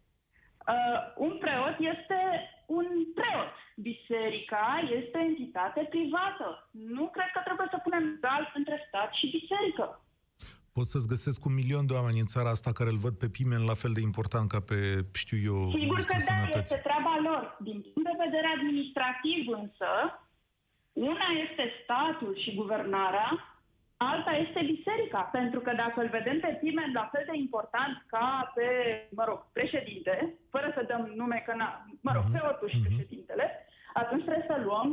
uh, 0.66 0.98
un 1.26 1.32
preot 1.42 1.76
este 1.94 2.18
un 2.78 2.86
preot. 3.18 3.52
Biserica 3.88 4.66
este 4.98 5.18
entitate 5.30 5.80
privată. 5.94 6.46
Nu 6.70 7.04
cred 7.14 7.30
că 7.34 7.40
trebuie 7.44 7.68
să 7.70 7.78
punem 7.86 8.04
egal 8.16 8.42
între 8.54 8.76
stat 8.88 9.10
și 9.18 9.26
biserică. 9.38 9.86
Pot 10.76 10.86
să-ți 10.92 11.10
găsesc 11.14 11.44
un 11.48 11.54
milion 11.54 11.86
de 11.86 11.94
oameni 11.98 12.22
în 12.24 12.32
țara 12.34 12.50
asta 12.50 12.70
care 12.72 12.90
îl 12.90 13.00
văd 13.06 13.14
pe 13.18 13.28
Pimen 13.36 13.64
la 13.70 13.76
fel 13.82 13.92
de 13.92 14.00
important 14.00 14.46
ca 14.54 14.60
pe, 14.68 14.78
știu 15.22 15.38
eu, 15.50 15.58
Sigur 15.78 15.98
că 16.10 16.14
Ministrul 16.14 16.18
da, 16.18 16.24
Sănătății. 16.28 16.62
este 16.62 16.80
treaba 16.88 17.14
lor. 17.28 17.42
Din 17.68 17.78
punct 17.86 18.08
de 18.10 18.22
vedere 18.26 18.48
administrativ 18.56 19.42
însă, 19.60 19.90
una 20.92 21.28
este 21.46 21.64
statul 21.82 22.32
și 22.42 22.54
guvernarea, 22.60 23.28
alta 24.12 24.32
este 24.44 24.60
biserica. 24.74 25.20
Pentru 25.38 25.60
că 25.64 25.70
dacă 25.82 25.98
îl 26.00 26.08
vedem 26.18 26.38
pe 26.44 26.52
Pimen 26.60 26.90
la 27.00 27.06
fel 27.12 27.24
de 27.30 27.36
important 27.44 27.94
ca 28.12 28.52
pe, 28.56 28.66
mă 29.18 29.24
rog, 29.30 29.40
președinte, 29.58 30.14
fără 30.54 30.68
să 30.76 30.80
dăm 30.90 31.02
nume 31.20 31.38
că, 31.46 31.52
na, 31.62 31.68
mă 32.06 32.12
rog, 32.16 32.24
Mhm, 32.24 32.32
preotul 32.34 32.68
și 32.72 32.78
mhm. 32.80 32.86
președintele, 32.86 33.46
atunci 34.02 34.24
trebuie 34.28 34.50
să 34.52 34.56
luăm 34.66 34.88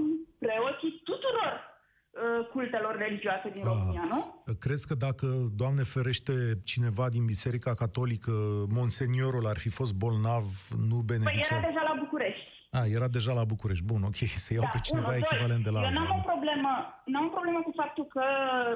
preoții 0.46 0.94
tuturor 1.10 1.52
uh, 1.64 2.48
cultelor 2.54 2.94
religioase 3.06 3.50
din 3.56 3.64
Ah. 3.66 3.70
România, 3.72 4.06
nu? 4.14 4.20
Crezi 4.66 4.88
că 4.90 4.96
dacă, 5.08 5.28
Doamne 5.62 5.84
ferește, 5.96 6.34
cineva 6.72 7.06
din 7.16 7.26
Biserica 7.26 7.74
Catolică, 7.74 8.32
monseniorul 8.80 9.46
ar 9.54 9.58
fi 9.58 9.70
fost 9.80 9.94
bolnav, 10.04 10.44
nu 10.90 10.96
Păi 10.96 11.06
beneficia? 11.12 11.56
era 11.56 11.68
deja 11.68 11.82
la 11.90 11.96
București. 12.04 12.48
A, 12.72 12.82
era 12.98 13.08
deja 13.08 13.34
la 13.34 13.44
București. 13.54 13.86
Bun, 13.92 14.02
ok, 14.04 14.16
să 14.46 14.54
iau 14.54 14.68
pe 14.72 14.80
cineva 14.88 15.08
unu, 15.10 15.18
doi. 15.20 15.28
echivalent 15.32 15.64
de 15.64 15.70
la... 15.70 15.82
Eu 15.88 15.92
n-am 15.92 16.12
o 16.20 16.22
problemă, 16.32 16.72
n-am 17.20 17.32
o 17.32 17.38
problemă 17.38 17.62
cu 17.68 17.74
faptul 17.82 18.06
că 18.16 18.26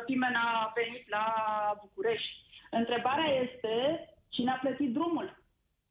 Pimen 0.06 0.36
a 0.47 0.71
venit 0.79 1.06
la 1.15 1.25
București. 1.84 2.34
Întrebarea 2.82 3.29
este 3.43 3.73
cine 4.36 4.51
a 4.51 4.62
plătit 4.63 4.93
drumul. 4.97 5.27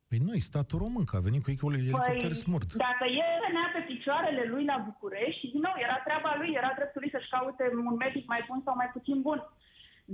Păi 0.08 0.20
noi, 0.28 0.40
statul 0.50 0.78
român, 0.84 1.04
că 1.06 1.16
a 1.16 1.26
venit 1.28 1.42
cu 1.42 1.50
echipul 1.50 1.74
elicopter 1.80 2.30
Păi, 2.32 2.42
smurt. 2.44 2.68
dacă 2.88 3.04
el 3.24 3.34
venea 3.46 3.66
pe 3.74 3.82
picioarele 3.90 4.42
lui 4.52 4.64
la 4.72 4.78
București, 4.88 5.40
și 5.40 5.52
din 5.54 5.62
nou, 5.66 5.76
era 5.86 5.98
treaba 6.06 6.32
lui, 6.40 6.50
era 6.60 6.70
dreptul 6.78 7.00
lui 7.02 7.14
să-și 7.14 7.32
caute 7.34 7.64
un 7.90 7.96
medic 8.04 8.24
mai 8.32 8.42
bun 8.48 8.60
sau 8.64 8.74
mai 8.80 8.90
puțin 8.96 9.18
bun. 9.28 9.38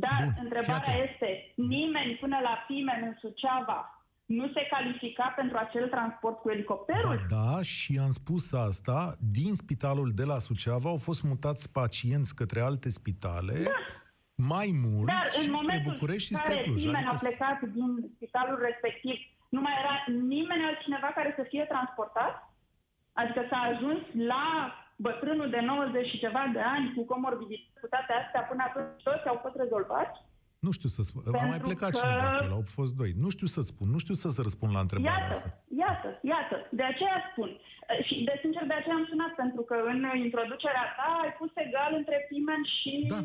Dar 0.05 0.19
Bun, 0.25 0.35
întrebarea 0.45 0.81
fii 0.87 0.93
atent. 0.93 1.09
este, 1.09 1.31
nimeni 1.75 2.13
până 2.23 2.39
la 2.49 2.55
Pimen 2.69 3.01
în 3.09 3.15
Suceava 3.23 3.81
nu 4.37 4.47
se 4.55 4.63
califica 4.71 5.33
pentru 5.37 5.57
acel 5.65 5.89
transport 5.89 6.37
cu 6.41 6.51
elicopterul? 6.51 7.15
Ba 7.17 7.37
da, 7.37 7.63
și 7.63 7.99
am 8.05 8.11
spus 8.11 8.53
asta, 8.53 9.15
din 9.37 9.55
spitalul 9.55 10.11
de 10.21 10.25
la 10.25 10.39
Suceava 10.39 10.89
au 10.95 11.01
fost 11.09 11.23
mutați 11.23 11.73
pacienți 11.73 12.35
către 12.41 12.61
alte 12.61 12.89
spitale, 12.99 13.57
mai 14.55 14.69
mulți 14.85 15.13
Dar 15.15 15.27
și 15.33 15.39
în 15.39 15.53
spre 15.53 15.59
momentul 15.61 15.93
București 15.93 16.27
și 16.27 16.33
în 16.33 16.39
spre 16.41 16.55
care 16.55 16.65
Cluj. 16.65 16.85
nimeni 16.85 17.07
Adică 17.07 17.15
a 17.15 17.25
plecat 17.27 17.59
din 17.77 17.91
spitalul 18.15 18.59
respectiv, 18.69 19.17
nu 19.55 19.61
mai 19.65 19.75
era 19.83 19.95
nimeni 20.35 20.67
altcineva 20.69 21.11
care 21.19 21.31
să 21.39 21.43
fie 21.53 21.65
transportat? 21.73 22.35
Adică 23.21 23.41
s-a 23.51 23.61
ajuns 23.73 24.03
la 24.33 24.45
bătrânul 25.07 25.51
de 25.57 25.61
90 25.61 26.07
și 26.11 26.23
ceva 26.25 26.43
de 26.57 26.63
ani 26.75 26.87
cu 26.95 27.03
comorbiditate, 27.13 27.81
cu 27.83 27.89
toate 27.95 28.13
astea, 28.21 28.43
până 28.51 28.63
atunci 28.65 29.03
toți 29.09 29.29
au 29.31 29.39
fost 29.45 29.57
rezolvați? 29.63 30.19
Nu 30.67 30.71
știu 30.71 30.89
să 30.89 31.03
spun. 31.03 31.23
A 31.27 31.31
Pentru 31.31 31.49
mai 31.49 31.61
plecat 31.69 31.91
că- 31.91 31.99
cineva 31.99 32.29
acolo, 32.37 32.55
au 32.55 32.65
fost 32.79 32.93
doi. 33.01 33.11
Nu 33.25 33.29
știu 33.37 33.47
să 33.47 33.61
spun, 33.61 33.87
nu 33.95 33.99
știu 33.99 34.15
să-ți 34.15 34.43
răspund 34.43 34.73
la 34.77 34.81
întrebarea 34.81 35.19
Iată, 35.19 35.31
asta. 35.37 35.49
iată, 35.85 36.09
iată. 36.33 36.57
De 36.79 36.83
aceea 36.93 37.19
spun. 37.33 37.49
Uh, 37.49 38.05
Și 38.07 38.15
de 38.29 38.35
sincer 38.43 38.65
de 38.73 38.77
aceea 38.81 38.95
am 39.01 39.07
sunat, 39.11 39.33
pentru 39.43 39.63
că 39.69 39.75
în 39.93 40.01
introducerea 40.27 40.87
ta 40.99 41.09
ai 41.25 41.33
pus 41.41 41.51
egal 41.67 41.91
între 42.01 42.17
Pimen 42.29 42.63
și... 42.77 42.93
Da. 43.13 43.21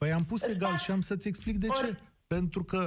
Păi 0.00 0.12
am 0.18 0.24
pus 0.30 0.40
Stat. 0.40 0.54
egal 0.54 0.76
și 0.76 0.90
am 0.90 1.00
să-ți 1.00 1.28
explic 1.28 1.56
de 1.64 1.66
ce. 1.78 1.86
Ori- 1.90 1.98
Pentru 2.26 2.62
că 2.64 2.80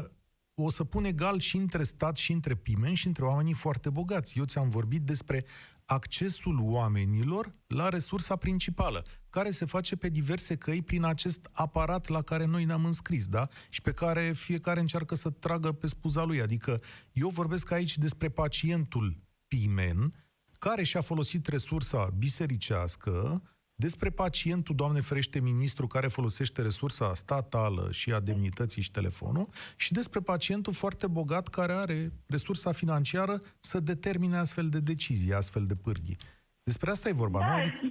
o 0.65 0.69
să 0.69 0.83
pun 0.83 1.03
egal 1.03 1.39
și 1.39 1.55
între 1.57 1.83
stat 1.83 2.17
și 2.17 2.31
între 2.31 2.55
pimeni 2.55 2.95
și 2.95 3.07
între 3.07 3.23
oamenii 3.25 3.53
foarte 3.53 3.89
bogați. 3.89 4.37
Eu 4.37 4.45
ți-am 4.45 4.69
vorbit 4.69 5.01
despre 5.01 5.45
accesul 5.85 6.57
oamenilor 6.61 7.55
la 7.67 7.89
resursa 7.89 8.35
principală, 8.35 9.03
care 9.31 9.51
se 9.51 9.65
face 9.65 9.95
pe 9.95 10.09
diverse 10.09 10.55
căi 10.55 10.81
prin 10.81 11.03
acest 11.03 11.49
aparat 11.51 12.07
la 12.07 12.21
care 12.21 12.45
noi 12.45 12.65
ne-am 12.65 12.85
înscris, 12.85 13.27
da? 13.27 13.47
Și 13.69 13.81
pe 13.81 13.91
care 13.91 14.31
fiecare 14.31 14.79
încearcă 14.79 15.15
să 15.15 15.29
tragă 15.29 15.71
pe 15.71 15.87
spuza 15.87 16.23
lui. 16.23 16.41
Adică 16.41 16.79
eu 17.11 17.29
vorbesc 17.29 17.71
aici 17.71 17.97
despre 17.97 18.29
pacientul 18.29 19.17
pimen, 19.47 20.13
care 20.59 20.83
și-a 20.83 21.01
folosit 21.01 21.47
resursa 21.47 22.09
bisericească, 22.17 23.41
despre 23.81 24.09
pacientul, 24.09 24.75
Doamne 24.75 25.01
ferește, 25.01 25.39
ministru 25.39 25.87
care 25.87 26.07
folosește 26.07 26.61
resursa 26.61 27.13
statală 27.13 27.87
și 27.91 28.11
a 28.11 28.19
demnității 28.19 28.81
și 28.81 28.91
telefonul 28.91 29.49
și 29.75 29.93
despre 29.93 30.19
pacientul 30.19 30.73
foarte 30.73 31.07
bogat 31.07 31.47
care 31.47 31.73
are 31.73 32.11
resursa 32.25 32.71
financiară 32.71 33.39
să 33.59 33.79
determine 33.79 34.37
astfel 34.37 34.69
de 34.69 34.79
decizii, 34.79 35.33
astfel 35.33 35.65
de 35.65 35.75
pârghii. 35.75 36.17
Despre 36.63 36.91
asta 36.91 37.09
e 37.09 37.11
vorba, 37.11 37.39
da, 37.39 37.57
nu? 37.57 37.63
Sincer, 37.63 37.81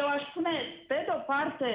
eu 0.00 0.06
aș 0.14 0.22
spune, 0.30 0.52
pe 0.90 0.98
de-o 1.06 1.20
parte, 1.32 1.70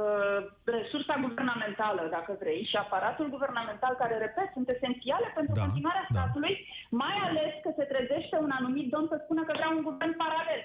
uh, 0.00 0.38
resursa 0.78 1.14
guvernamentală, 1.26 2.02
dacă 2.16 2.32
vrei, 2.42 2.60
și 2.70 2.76
aparatul 2.84 3.26
guvernamental, 3.36 3.92
care, 4.02 4.14
repet, 4.26 4.48
sunt 4.56 4.68
esențiale 4.76 5.28
pentru 5.38 5.54
Da, 5.56 5.62
continuarea 5.64 6.06
da. 6.06 6.12
statului, 6.12 6.54
mai 7.02 7.16
ales 7.28 7.52
că 7.64 7.70
se 7.78 7.90
trezește 7.92 8.36
un 8.46 8.52
anumit 8.58 8.86
domn 8.94 9.06
să 9.12 9.18
spună 9.24 9.42
că 9.44 9.52
vrea 9.58 9.70
un 9.76 9.82
guvern 9.88 10.14
paralel. 10.24 10.62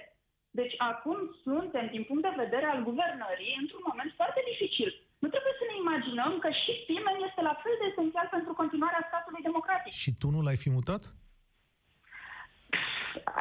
Deci 0.60 0.74
acum 0.90 1.18
suntem, 1.46 1.84
din 1.94 2.02
punct 2.08 2.22
de 2.26 2.40
vedere 2.44 2.66
al 2.70 2.80
guvernării, 2.88 3.58
într-un 3.62 3.84
moment 3.88 4.12
foarte 4.20 4.40
dificil. 4.50 4.90
Nu 5.22 5.28
trebuie 5.32 5.54
să 5.60 5.64
ne 5.66 5.76
imaginăm 5.84 6.32
că 6.44 6.48
și 6.62 6.72
Pimen 6.86 7.18
este 7.28 7.42
la 7.50 7.54
fel 7.62 7.74
de 7.80 7.86
esențial 7.92 8.26
pentru 8.36 8.52
continuarea 8.60 9.06
statului 9.10 9.46
democratic. 9.48 9.92
Și 10.02 10.10
tu 10.20 10.28
nu 10.34 10.40
l-ai 10.42 10.62
fi 10.64 10.70
mutat? 10.78 11.02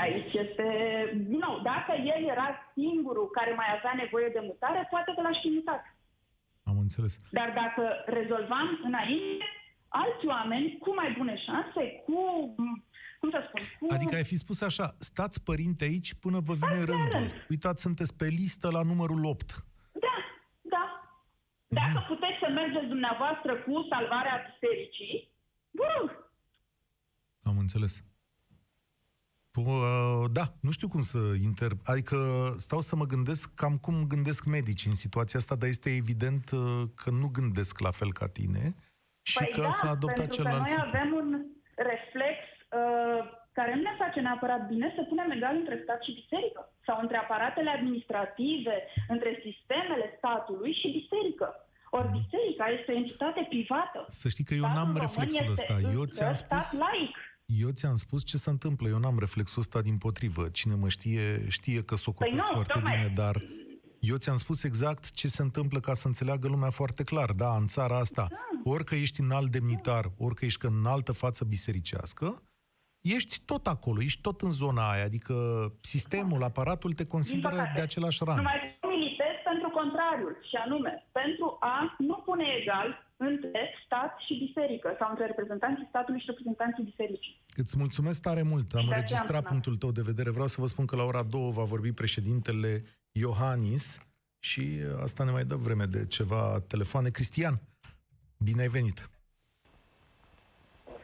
Aici 0.03 0.34
este, 0.43 0.67
din 1.29 1.38
nou, 1.47 1.55
dacă 1.71 1.91
el 2.13 2.21
era 2.34 2.47
singurul 2.73 3.27
care 3.38 3.53
mai 3.53 3.69
avea 3.77 3.93
nevoie 4.03 4.29
de 4.34 4.41
mutare, 4.49 4.88
poate 4.89 5.12
că 5.15 5.21
l-aș 5.21 5.38
fi 5.41 5.49
mutat. 5.58 5.84
Am 6.63 6.77
înțeles. 6.79 7.13
Dar 7.32 7.49
dacă 7.62 7.84
rezolvam 8.05 8.67
înainte, 8.84 9.45
alți 9.88 10.25
oameni 10.25 10.77
cu 10.77 10.93
mai 10.93 11.15
bune 11.17 11.36
șanse, 11.45 11.84
cu, 12.05 12.19
cum 13.19 13.29
să 13.29 13.39
spun, 13.47 13.62
cu... 13.79 13.93
Adică 13.93 14.15
ai 14.15 14.23
fi 14.23 14.38
spus 14.38 14.62
așa, 14.62 14.95
stați 14.97 15.43
părinte 15.43 15.84
aici 15.84 16.13
până 16.13 16.39
vă 16.39 16.53
vine 16.53 16.79
Asta 16.79 16.86
rândul. 16.91 17.12
rând. 17.17 17.45
Uitați, 17.49 17.82
sunteți 17.82 18.15
pe 18.17 18.25
listă 18.25 18.67
la 18.71 18.82
numărul 18.82 19.25
8. 19.25 19.51
Da, 20.05 20.15
da. 20.62 20.86
Dacă 21.67 22.05
puteți 22.08 22.38
să 22.43 22.47
mergeți 22.53 22.86
dumneavoastră 22.86 23.55
cu 23.55 23.86
salvarea 23.89 24.36
bisericii, 24.47 25.32
vă 25.71 25.84
rog. 25.97 26.27
Am 27.43 27.58
înțeles. 27.58 28.03
P- 29.61 30.31
da, 30.31 30.45
nu 30.59 30.71
știu 30.71 30.87
cum 30.87 31.01
să 31.01 31.17
inter... 31.43 31.71
Adică 31.85 32.17
stau 32.57 32.79
să 32.79 32.95
mă 32.95 33.05
gândesc 33.05 33.53
cam 33.55 33.77
cum 33.77 33.95
gândesc 34.07 34.45
medici 34.45 34.85
în 34.85 34.95
situația 34.95 35.39
asta, 35.39 35.55
dar 35.55 35.67
este 35.67 35.89
evident 35.95 36.51
uh, 36.51 36.59
că 36.95 37.09
nu 37.09 37.27
gândesc 37.27 37.79
la 37.79 37.91
fel 37.91 38.11
ca 38.13 38.27
tine 38.27 38.75
și 39.21 39.37
Păi 39.37 39.51
că 39.55 39.61
da, 39.61 39.69
s-a 39.79 39.89
adoptat 39.89 40.19
pentru 40.19 40.35
că 40.35 40.41
celălalt 40.41 40.61
noi 40.67 40.79
sistem. 40.79 40.99
avem 40.99 41.09
un 41.21 41.29
reflex 41.91 42.37
uh, 42.79 43.21
care 43.57 43.71
nu 43.75 43.81
ne 43.81 43.95
face 44.03 44.19
neapărat 44.19 44.61
bine 44.71 44.87
să 44.97 45.01
punem 45.11 45.29
egal 45.37 45.55
între 45.61 45.75
stat 45.83 45.99
și 46.05 46.17
biserică 46.21 46.61
sau 46.87 46.95
între 47.01 47.17
aparatele 47.17 47.69
administrative, 47.77 48.75
între 49.13 49.31
sistemele 49.45 50.05
statului 50.17 50.73
și 50.79 50.87
biserică. 50.99 51.47
Ori 51.97 52.09
biserica 52.19 52.65
este 52.77 52.91
o 52.91 52.99
entitate 53.03 53.41
privată. 53.53 53.99
Să 54.07 54.27
știi 54.33 54.47
că 54.47 54.53
eu 54.53 54.59
Statul 54.59 54.77
n-am 54.77 54.91
român 54.91 55.05
reflexul 55.05 55.39
este 55.39 55.55
ăsta. 55.57 55.75
Eu 55.95 56.01
încă 56.05 56.15
ți-am 56.15 56.33
stat 56.33 56.63
spus... 56.65 56.79
laic. 56.83 57.15
Eu 57.57 57.69
ți-am 57.69 57.95
spus 57.95 58.23
ce 58.25 58.38
se 58.38 58.49
întâmplă. 58.49 58.88
Eu 58.88 58.97
n-am 58.99 59.19
reflexul 59.19 59.62
ăsta 59.62 59.81
din 59.81 59.97
potrivă. 59.97 60.49
Cine 60.49 60.75
mă 60.75 60.89
știe, 60.89 61.45
știe 61.49 61.83
că 61.83 61.95
socotesc 61.95 62.35
Păi 62.35 62.45
nu, 62.47 62.53
foarte 62.53 62.73
tocmai. 62.73 62.95
bine, 62.95 63.13
dar 63.15 63.35
eu 63.99 64.17
ți-am 64.17 64.38
spus 64.38 64.63
exact 64.63 65.12
ce 65.12 65.27
se 65.27 65.41
întâmplă 65.41 65.79
ca 65.79 65.93
să 65.93 66.07
înțeleagă 66.07 66.47
lumea 66.47 66.69
foarte 66.69 67.03
clar. 67.03 67.31
Da, 67.31 67.55
în 67.55 67.67
țara 67.67 67.97
asta, 67.97 68.27
orică 68.63 68.95
ești 68.95 69.21
înalt 69.21 69.51
demnitar, 69.51 70.12
orică 70.17 70.45
ești 70.45 70.65
în 70.65 70.85
altă 70.85 71.12
față 71.12 71.45
bisericească, 71.45 72.43
ești 73.01 73.41
tot 73.45 73.67
acolo, 73.67 74.01
ești 74.01 74.21
tot 74.21 74.41
în 74.41 74.51
zona 74.51 74.91
aia. 74.91 75.03
Adică 75.03 75.35
sistemul, 75.81 76.43
aparatul 76.43 76.91
te 76.93 77.03
Din 77.03 77.12
consideră 77.12 77.55
păcate. 77.55 77.71
de 77.75 77.81
același 77.81 78.23
rang. 78.23 78.38
Numai 78.38 78.77
că 78.81 78.88
militez 78.88 79.33
pentru 79.49 79.69
contrariul, 79.69 80.38
și 80.49 80.55
anume, 80.55 81.09
pentru 81.12 81.57
a 81.59 81.95
nu 81.97 82.15
pune 82.25 82.45
egal 82.62 83.08
între 83.19 83.62
stat 83.86 84.12
și 84.25 84.34
biserică, 84.45 84.95
sau 84.99 85.10
între 85.10 85.25
reprezentanții 85.25 85.86
statului 85.89 86.19
și 86.19 86.25
reprezentanții 86.29 86.84
bisericii. 86.84 87.41
Îți 87.55 87.75
mulțumesc 87.77 88.21
tare 88.21 88.41
mult. 88.41 88.73
Am 88.73 88.82
Și 88.82 88.88
de 88.88 88.93
aceea 88.93 88.93
am 88.93 88.95
înregistrat 88.95 89.27
sunat. 89.43 89.51
punctul 89.51 89.75
tău 89.75 89.91
de 89.91 90.01
vedere. 90.12 90.29
Vreau 90.29 90.47
să 90.47 90.62
vă 90.62 90.67
spun 90.67 90.86
că 90.86 90.95
la 90.95 91.03
ora 91.03 91.23
2 91.23 91.51
va 91.53 91.63
vorbi 91.63 91.91
președintele 91.91 92.82
Iohannis 93.12 93.99
și 94.39 94.63
asta 95.01 95.23
ne 95.23 95.32
mai 95.32 95.43
dă 95.43 95.55
vreme 95.55 95.86
de 95.86 96.05
ceva 96.08 96.60
telefoane. 96.67 97.10
Cristian, 97.10 97.55
bine 98.43 98.62
ai 98.62 98.67
venit. 98.67 99.10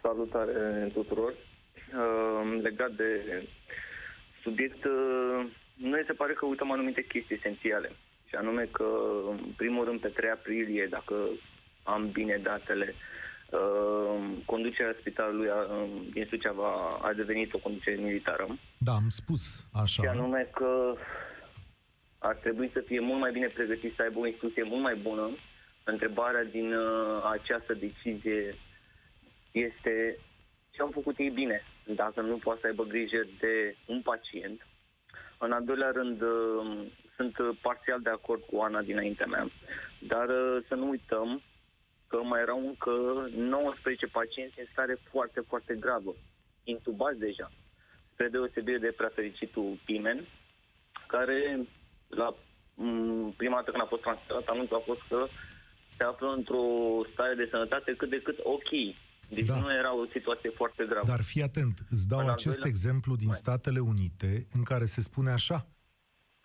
Salutare 0.02 0.90
tuturor. 0.94 1.32
Uh, 1.34 2.62
legat 2.62 2.92
de 2.92 3.10
subiect, 4.44 4.84
uh, 4.84 5.52
noi 5.76 6.04
se 6.06 6.14
pare 6.14 6.34
că 6.34 6.46
uităm 6.46 6.72
anumite 6.72 7.02
chestii 7.04 7.36
esențiale. 7.36 7.92
Și 8.30 8.36
anume 8.36 8.70
că, 8.72 8.88
în 9.30 9.54
primul 9.58 9.86
rând, 9.86 10.00
pe 10.00 10.08
3 10.08 10.30
aprilie, 10.30 10.88
dacă 10.90 11.16
am 11.86 12.12
bine 12.12 12.40
datele, 12.44 12.94
uh, 13.50 14.20
conducerea 14.46 14.96
spitalului 15.00 15.50
a, 15.50 15.88
din 16.14 16.26
Suceava 16.30 17.00
a 17.02 17.14
devenit 17.14 17.54
o 17.54 17.58
conducere 17.58 18.02
militară. 18.02 18.48
Da, 18.78 18.92
am 18.92 19.10
spus 19.10 19.68
așa. 19.74 20.02
Și 20.02 20.08
anume 20.08 20.50
că 20.54 20.96
ar 22.18 22.36
trebui 22.36 22.70
să 22.74 22.84
fie 22.86 23.00
mult 23.00 23.20
mai 23.20 23.32
bine 23.32 23.48
pregătit, 23.48 23.94
să 23.96 24.02
aibă 24.02 24.20
o 24.20 24.28
instrucție 24.28 24.64
mult 24.64 24.82
mai 24.82 24.96
bună. 24.96 25.30
Întrebarea 25.84 26.44
din 26.44 26.74
uh, 26.74 27.30
această 27.32 27.74
decizie 27.74 28.56
este 29.52 30.18
ce 30.72 30.82
au 30.82 30.90
făcut 30.94 31.18
ei 31.18 31.30
bine, 31.30 31.62
dacă 31.84 32.22
nu 32.22 32.38
poate 32.38 32.60
să 32.62 32.68
aibă 32.68 32.84
grijă 32.84 33.28
de 33.40 33.76
un 33.86 34.02
pacient. 34.02 34.68
În 35.38 35.52
al 35.52 35.64
doilea 35.64 35.92
rând, 35.92 36.22
uh, 36.22 36.88
sunt 37.16 37.38
uh, 37.38 37.58
parțial 37.62 38.00
de 38.02 38.10
acord 38.10 38.42
cu 38.52 38.62
Ana 38.62 38.82
dinaintea 38.82 39.26
mea, 39.26 39.52
dar 40.00 40.28
uh, 40.30 40.64
să 40.68 40.76
nu 40.76 40.90
uităm 40.90 41.42
că 42.08 42.18
mai 42.24 42.42
erau 42.42 42.60
încă 42.68 42.92
19 43.36 44.06
pacienți 44.06 44.60
în 44.60 44.66
stare 44.72 44.96
foarte, 45.12 45.40
foarte 45.48 45.74
gravă, 45.84 46.16
intubați 46.64 47.20
deja, 47.20 47.52
spre 48.14 48.28
deosebire 48.28 48.78
de 48.78 48.94
prea 48.98 49.12
fericitul 49.16 49.80
Pimen, 49.86 50.28
care 51.08 51.38
la 52.08 52.28
m, 52.74 53.32
prima 53.38 53.56
dată 53.56 53.72
când 53.72 53.84
a 53.84 53.88
fost 53.94 54.02
transferat, 54.02 54.46
anunțul 54.48 54.76
a 54.76 54.84
fost 54.90 55.02
că 55.10 55.28
se 55.98 56.04
află 56.04 56.30
într-o 56.40 56.66
stare 57.14 57.34
de 57.36 57.48
sănătate 57.52 57.94
cât 58.00 58.10
de 58.10 58.22
cât 58.22 58.38
ok. 58.44 58.70
Deci 59.30 59.46
Da. 59.46 59.60
nu 59.60 59.72
era 59.74 59.96
o 59.96 60.06
situație 60.12 60.50
foarte 60.50 60.86
gravă. 60.90 61.08
Dar 61.08 61.22
fii 61.22 61.42
atent, 61.42 61.78
îți 61.90 62.08
dau 62.08 62.20
În 62.20 62.26
al 62.26 62.32
acest 62.32 62.56
doilea- 62.56 62.70
exemplu 62.70 63.16
din 63.16 63.28
Mai. 63.28 63.36
Statele 63.36 63.80
Unite 63.80 64.46
în 64.54 64.64
care 64.64 64.86
se 64.86 65.02
spune 65.02 65.32
așa, 65.32 65.68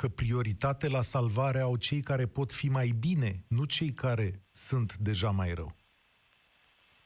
că 0.01 0.09
prioritate 0.09 0.87
la 0.89 1.03
salvare 1.15 1.61
au 1.69 1.77
cei 1.77 2.03
care 2.11 2.27
pot 2.39 2.51
fi 2.53 2.69
mai 2.79 2.91
bine, 3.07 3.31
nu 3.49 3.65
cei 3.77 3.93
care 4.05 4.29
sunt 4.51 4.91
deja 5.09 5.31
mai 5.41 5.51
rău. 5.61 5.71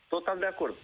Total 0.08 0.38
de 0.38 0.46
acord. 0.46 0.76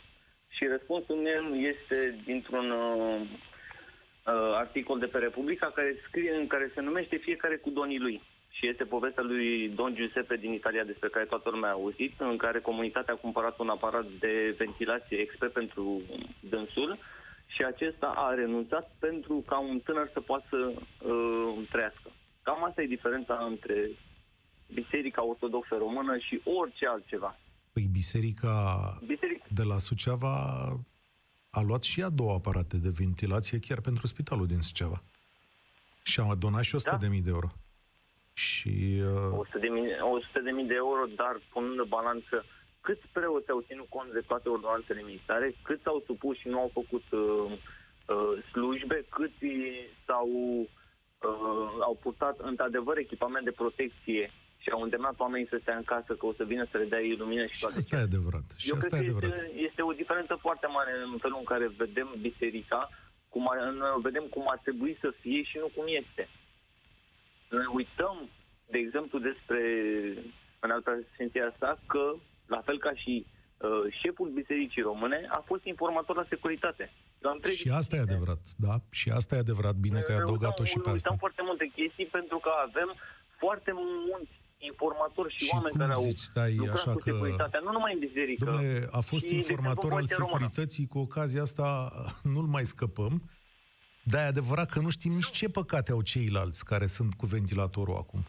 Și 0.56 0.64
răspunsul 0.74 1.16
meu 1.16 1.44
este 1.72 1.98
dintr-un 2.24 2.70
uh, 2.70 3.20
uh, 3.20 4.52
articol 4.64 4.98
de 4.98 5.06
pe 5.06 5.18
Republica 5.18 5.66
care 5.74 6.02
scrie 6.06 6.34
în 6.34 6.46
care 6.46 6.70
se 6.74 6.80
numește 6.80 7.16
Fiecare 7.16 7.56
cu 7.56 7.70
donii 7.70 8.04
lui. 8.06 8.22
Și 8.56 8.68
este 8.68 8.84
povestea 8.84 9.22
lui 9.22 9.68
Don 9.68 9.94
Giuseppe 9.94 10.36
din 10.36 10.52
Italia 10.52 10.84
despre 10.84 11.08
care 11.08 11.24
toată 11.24 11.50
lumea 11.50 11.70
a 11.70 11.78
auzit, 11.80 12.14
în 12.18 12.36
care 12.36 12.60
comunitatea 12.60 13.14
a 13.14 13.22
cumpărat 13.24 13.58
un 13.58 13.68
aparat 13.68 14.06
de 14.18 14.54
ventilație 14.58 15.18
expert 15.18 15.52
pentru 15.52 16.02
dânsul 16.40 16.98
și 17.54 17.62
acesta 17.64 18.06
a 18.16 18.34
renunțat 18.34 18.94
pentru 18.98 19.44
ca 19.46 19.58
un 19.58 19.80
tânăr 19.80 20.10
să 20.12 20.20
poată 20.20 20.46
să 20.50 20.56
uh, 20.56 21.68
trăiască. 21.70 22.10
Cam 22.42 22.64
asta 22.64 22.82
e 22.82 22.86
diferența 22.86 23.34
între 23.50 23.90
Biserica 24.74 25.24
Ortodoxă 25.24 25.74
Română 25.78 26.18
și 26.18 26.40
orice 26.44 26.86
altceva. 26.86 27.38
Păi 27.72 27.88
biserica 27.92 28.54
Biserica 29.06 29.44
de 29.48 29.62
la 29.62 29.78
Suceava 29.78 30.34
a 31.50 31.60
luat 31.60 31.82
și 31.82 32.00
ea 32.00 32.08
două 32.08 32.32
aparate 32.32 32.76
de 32.76 32.90
ventilație 32.98 33.58
chiar 33.58 33.80
pentru 33.80 34.06
spitalul 34.06 34.46
din 34.46 34.60
Suceava. 34.60 35.02
Și 36.02 36.20
a 36.20 36.34
donat 36.34 36.62
și 36.62 36.74
100 36.74 36.90
Da. 36.90 36.96
de 36.96 37.08
mii 37.08 37.20
de 37.20 37.30
euro. 37.30 37.48
Și 38.32 39.02
uh, 39.30 39.38
100 39.38 39.58
de, 39.58 39.68
mii, 39.68 39.86
100 40.12 40.40
de 40.40 40.50
mii 40.50 40.66
de 40.66 40.74
euro, 40.74 41.04
dar 41.16 41.40
punând 41.52 41.78
în 41.78 41.88
balanță 41.88 42.44
câți 42.80 43.06
preoți 43.12 43.50
au 43.50 43.60
ținut 43.66 43.88
cont 43.88 44.12
de 44.12 44.22
toate 44.26 44.48
ordonanțele 44.48 45.02
militare, 45.02 45.54
câți 45.62 45.82
s-au 45.82 46.02
supus 46.06 46.36
și 46.38 46.48
nu 46.48 46.58
au 46.58 46.70
făcut 46.72 47.04
uh, 47.10 47.52
uh, 48.14 48.44
slujbe, 48.50 49.04
câți 49.08 49.46
s-au, 50.06 50.28
uh, 51.28 51.70
au 51.80 51.98
purtat 52.02 52.36
într-adevăr 52.38 52.96
echipament 52.98 53.44
de 53.44 53.50
protecție 53.62 54.30
și 54.62 54.70
au 54.70 54.82
îndemnat 54.82 55.18
oamenii 55.18 55.48
să 55.50 55.58
stea 55.60 55.76
în 55.76 55.84
casă, 55.84 56.12
că 56.14 56.26
o 56.26 56.32
să 56.32 56.44
vină 56.44 56.64
să 56.70 56.78
le 56.78 56.84
dea 56.84 57.00
lumină 57.18 57.46
și 57.46 57.54
Și 57.54 57.60
toate 57.60 57.76
asta 57.76 57.96
e 57.96 58.10
adevărat. 58.10 58.46
Și 58.56 58.68
Eu 58.68 58.76
asta 58.76 58.96
cred 58.96 59.08
e 59.08 59.10
că 59.10 59.16
adevărat. 59.16 59.44
este, 59.44 59.60
este 59.68 59.82
o 59.82 59.92
diferență 59.92 60.34
foarte 60.34 60.66
mare 60.66 60.92
în 61.12 61.18
felul 61.18 61.38
în 61.38 61.50
care 61.52 61.66
vedem 61.84 62.08
biserica, 62.20 62.90
cum 63.28 63.48
ar, 63.50 63.58
noi 63.82 63.92
o 63.96 64.00
vedem 64.00 64.26
cum 64.34 64.44
ar 64.48 64.58
trebui 64.66 64.98
să 65.00 65.08
fie 65.20 65.42
și 65.42 65.56
nu 65.58 65.70
cum 65.76 65.84
este. 66.02 66.28
Noi 67.48 67.66
uităm, 67.80 68.16
de 68.72 68.78
exemplu, 68.78 69.18
despre 69.18 69.60
în 70.60 70.70
alta 70.70 70.98
senția 71.16 71.46
asta, 71.46 71.78
că, 71.86 72.14
la 72.54 72.60
fel 72.66 72.78
ca 72.86 72.92
și 73.02 73.14
uh, 73.26 73.70
șeful 74.02 74.28
Bisericii 74.40 74.82
Române, 74.90 75.18
a 75.38 75.40
fost 75.50 75.64
informator 75.74 76.14
la 76.16 76.26
securitate. 76.28 76.84
Eu 77.22 77.30
am 77.30 77.38
trei 77.42 77.54
Și 77.54 77.68
asta 77.80 77.96
e 77.96 78.06
adevărat, 78.08 78.42
da? 78.66 78.74
Și 78.98 79.08
asta 79.18 79.32
e 79.36 79.38
adevărat, 79.46 79.74
bine 79.86 80.00
că 80.00 80.10
ai 80.12 80.16
noi 80.18 80.24
adăugat-o 80.26 80.62
uităm- 80.62 80.70
și 80.72 80.78
pe 80.86 80.90
Uităm 80.90 81.12
asta. 81.12 81.22
foarte 81.24 81.42
multe 81.48 81.64
chestii 81.78 82.06
pentru 82.18 82.38
că 82.44 82.50
avem 82.68 82.88
foarte 83.42 83.70
mulți 84.08 84.32
informatori 84.70 85.32
și, 85.36 85.44
Și 85.44 85.50
oameni 85.54 85.70
cum 85.74 85.80
care 85.80 85.92
au 85.92 86.02
zici, 86.02 86.18
stai, 86.30 86.54
lucrat 86.54 86.74
așa 86.76 86.92
cu 86.92 86.98
că- 86.98 87.10
securitatea, 87.10 87.60
nu 87.66 87.70
numai 87.76 87.92
în 87.92 87.98
biserică. 88.06 88.44
Domnule, 88.44 88.88
a 88.90 89.00
fost 89.10 89.24
și, 89.24 89.30
de 89.30 89.36
informator 89.36 89.70
exemplu, 89.74 89.88
al 89.96 89.96
Poliția 90.00 90.16
Română. 90.24 90.38
securității, 90.40 90.86
cu 90.92 90.98
ocazia 90.98 91.42
asta 91.48 91.66
nu-l 92.34 92.48
mai 92.56 92.64
scăpăm, 92.74 93.14
dar 94.12 94.20
e 94.24 94.26
adevărat 94.34 94.68
că 94.70 94.78
nu 94.80 94.90
știm 94.90 95.12
nici 95.12 95.30
ce 95.30 95.48
păcate 95.48 95.90
au 95.92 96.02
ceilalți 96.02 96.64
care 96.64 96.86
sunt 96.86 97.14
cu 97.14 97.26
ventilatorul 97.26 97.96
acum. 97.96 98.22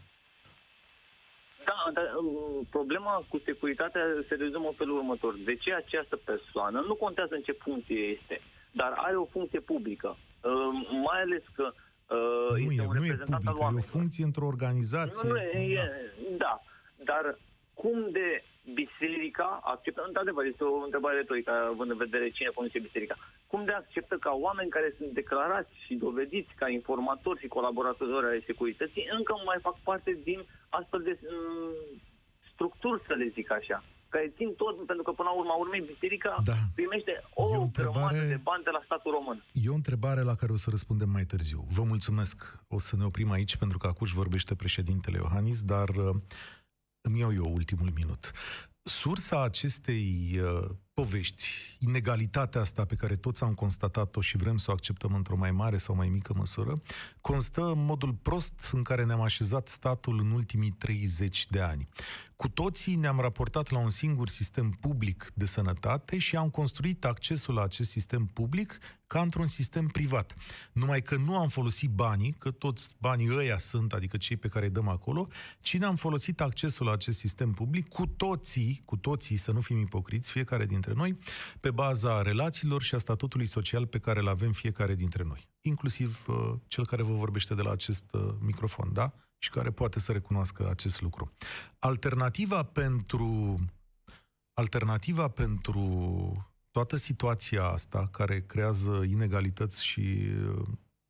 Da, 1.64 1.90
dar 1.92 2.06
um, 2.20 2.64
problema 2.70 3.24
cu 3.28 3.40
securitatea 3.44 4.02
se 4.28 4.34
rezumă 4.34 4.66
în 4.68 4.74
felul 4.74 4.96
următor. 4.96 5.32
De 5.44 5.54
ce 5.56 5.74
această 5.74 6.16
persoană, 6.16 6.84
nu 6.86 6.94
contează 6.94 7.34
în 7.34 7.42
ce 7.42 7.52
funcție 7.52 7.96
este, 8.16 8.40
dar 8.72 8.92
are 8.96 9.16
o 9.16 9.24
funcție 9.24 9.60
publică, 9.60 10.16
um, 10.42 10.86
mai 11.08 11.20
ales 11.20 11.42
că 11.54 11.66
uh, 11.72 12.50
Nu 12.50 12.70
este 12.70 12.82
e, 12.82 12.86
un 12.86 12.96
nu 12.96 13.04
e 13.04 13.08
reprezentant 13.08 13.32
al 13.32 13.38
publică, 13.38 13.56
e 13.56 13.60
o 13.60 13.64
oamenilor. 13.64 13.90
funcție 13.96 14.24
într-o 14.24 14.46
organizație. 14.46 15.28
Nu, 15.28 15.34
nu, 15.34 15.40
e, 15.40 15.74
Da. 15.76 15.82
e, 15.82 16.36
da, 16.36 16.60
dar 17.04 17.38
cum 17.74 18.08
de 18.10 18.44
biserica 18.80 19.60
acceptă, 19.72 20.04
într-adevăr, 20.06 20.44
este 20.44 20.64
o 20.64 20.84
întrebare 20.84 21.16
retorică, 21.16 21.50
având 21.72 21.90
în 21.90 21.96
vedere 21.96 22.30
cine 22.30 22.50
conduce 22.54 22.78
biserica, 22.88 23.16
cum 23.46 23.64
de 23.64 23.72
acceptă 23.72 24.16
ca 24.16 24.32
oameni 24.46 24.70
care 24.76 24.94
sunt 24.98 25.10
declarați 25.20 25.72
și 25.84 25.94
dovediți 25.94 26.52
ca 26.60 26.68
informatori 26.68 27.40
și 27.40 27.54
colaboratori 27.56 28.26
ai 28.26 28.42
securității 28.46 29.08
încă 29.16 29.32
mai 29.44 29.58
fac 29.66 29.76
parte 29.88 30.18
din 30.28 30.40
astfel 30.68 31.02
de 31.02 31.18
mm, 31.22 32.00
structuri, 32.52 33.02
să 33.06 33.14
le 33.14 33.28
zic 33.36 33.50
așa, 33.52 33.84
care 34.08 34.32
țin 34.36 34.54
tot, 34.54 34.86
pentru 34.86 35.04
că 35.04 35.10
până 35.12 35.28
la 35.28 35.38
urma 35.40 35.54
urmei 35.54 35.80
biserica 35.92 36.32
Da. 36.44 36.52
primește 36.74 37.10
E 37.10 37.22
o, 37.34 37.42
o 37.44 37.46
grămadă 37.48 37.64
întrebare- 37.64 38.26
de 38.34 38.40
bani 38.42 38.62
de 38.64 38.70
la 38.70 38.82
statul 38.84 39.12
român. 39.12 39.44
E 39.52 39.68
o 39.70 39.74
întrebare 39.74 40.22
la 40.30 40.34
care 40.34 40.52
o 40.52 40.56
să 40.56 40.70
răspundem 40.70 41.08
mai 41.08 41.24
târziu. 41.24 41.60
Vă 41.76 41.82
mulțumesc. 41.82 42.36
O 42.68 42.78
să 42.78 42.96
ne 42.96 43.04
oprim 43.04 43.30
aici 43.30 43.56
pentru 43.56 43.78
că 43.78 43.86
acum 43.86 44.06
își 44.06 44.14
vorbește 44.14 44.54
președintele 44.54 45.16
Iohannis, 45.22 45.62
dar 45.62 45.88
uh, 45.88 46.14
îmi 47.02 47.18
iau 47.18 47.32
eu 47.32 47.52
ultimul 47.52 47.90
minut. 47.94 48.30
Sursa 48.82 49.42
acestei 49.42 50.40
uh, 50.40 50.70
povești, 50.94 51.44
inegalitatea 51.78 52.60
asta 52.60 52.84
pe 52.84 52.94
care 52.94 53.14
toți 53.14 53.42
am 53.42 53.52
constatat-o 53.52 54.20
și 54.20 54.36
vrem 54.36 54.56
să 54.56 54.70
o 54.70 54.72
acceptăm 54.72 55.14
într-o 55.14 55.36
mai 55.36 55.50
mare 55.50 55.76
sau 55.76 55.94
mai 55.94 56.08
mică 56.08 56.32
măsură, 56.36 56.72
constă 57.20 57.64
în 57.64 57.84
modul 57.84 58.12
prost 58.12 58.70
în 58.72 58.82
care 58.82 59.04
ne-am 59.04 59.20
așezat 59.20 59.68
statul 59.68 60.18
în 60.20 60.30
ultimii 60.30 60.70
30 60.70 61.46
de 61.50 61.60
ani. 61.60 61.88
Cu 62.36 62.48
toții 62.48 62.94
ne-am 62.94 63.20
raportat 63.20 63.70
la 63.70 63.78
un 63.78 63.90
singur 63.90 64.28
sistem 64.28 64.70
public 64.70 65.30
de 65.34 65.46
sănătate 65.46 66.18
și 66.18 66.36
am 66.36 66.50
construit 66.50 67.04
accesul 67.04 67.54
la 67.54 67.62
acest 67.62 67.90
sistem 67.90 68.24
public 68.24 68.78
ca 69.12 69.20
într-un 69.20 69.46
sistem 69.46 69.86
privat. 69.86 70.34
Numai 70.72 71.02
că 71.02 71.16
nu 71.16 71.38
am 71.38 71.48
folosit 71.48 71.90
banii, 71.90 72.32
că 72.38 72.50
toți 72.50 72.88
banii 72.98 73.36
ăia 73.36 73.58
sunt, 73.58 73.92
adică 73.92 74.16
cei 74.16 74.36
pe 74.36 74.48
care 74.48 74.64
îi 74.64 74.70
dăm 74.70 74.88
acolo, 74.88 75.28
ci 75.60 75.78
ne-am 75.78 75.96
folosit 75.96 76.40
accesul 76.40 76.86
la 76.86 76.92
acest 76.92 77.18
sistem 77.18 77.52
public 77.52 77.88
cu 77.88 78.06
toții, 78.06 78.82
cu 78.84 78.96
toții, 78.96 79.36
să 79.36 79.52
nu 79.52 79.60
fim 79.60 79.78
ipocriți, 79.78 80.30
fiecare 80.30 80.66
dintre 80.82 81.02
noi, 81.02 81.18
pe 81.60 81.70
baza 81.70 82.22
relațiilor 82.22 82.82
și 82.82 82.94
a 82.94 82.98
statutului 82.98 83.46
social 83.46 83.86
pe 83.86 83.98
care 83.98 84.20
îl 84.20 84.28
avem 84.28 84.52
fiecare 84.52 84.94
dintre 84.94 85.22
noi. 85.22 85.48
Inclusiv 85.60 86.24
uh, 86.28 86.52
cel 86.66 86.86
care 86.86 87.02
vă 87.02 87.12
vorbește 87.12 87.54
de 87.54 87.62
la 87.62 87.70
acest 87.70 88.04
uh, 88.12 88.34
microfon, 88.40 88.92
da? 88.92 89.12
Și 89.38 89.50
care 89.50 89.70
poate 89.70 89.98
să 90.00 90.12
recunoască 90.12 90.68
acest 90.70 91.00
lucru. 91.00 91.32
Alternativa 91.78 92.62
pentru 92.62 93.58
alternativa 94.54 95.28
pentru 95.28 96.50
toată 96.70 96.96
situația 96.96 97.64
asta 97.64 98.08
care 98.12 98.40
creează 98.40 99.04
inegalități 99.08 99.84
și 99.84 100.00
uh, 100.00 100.62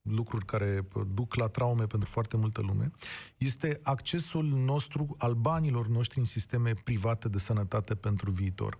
lucruri 0.02 0.44
care 0.44 0.86
uh, 0.94 1.02
duc 1.14 1.34
la 1.34 1.46
traume 1.46 1.86
pentru 1.86 2.10
foarte 2.10 2.36
multă 2.36 2.60
lume, 2.60 2.90
este 3.36 3.80
accesul 3.82 4.44
nostru 4.44 5.14
al 5.18 5.34
banilor 5.34 5.86
noștri 5.86 6.18
în 6.18 6.24
sisteme 6.24 6.74
private 6.74 7.28
de 7.28 7.38
sănătate 7.38 7.94
pentru 7.94 8.30
viitor. 8.30 8.78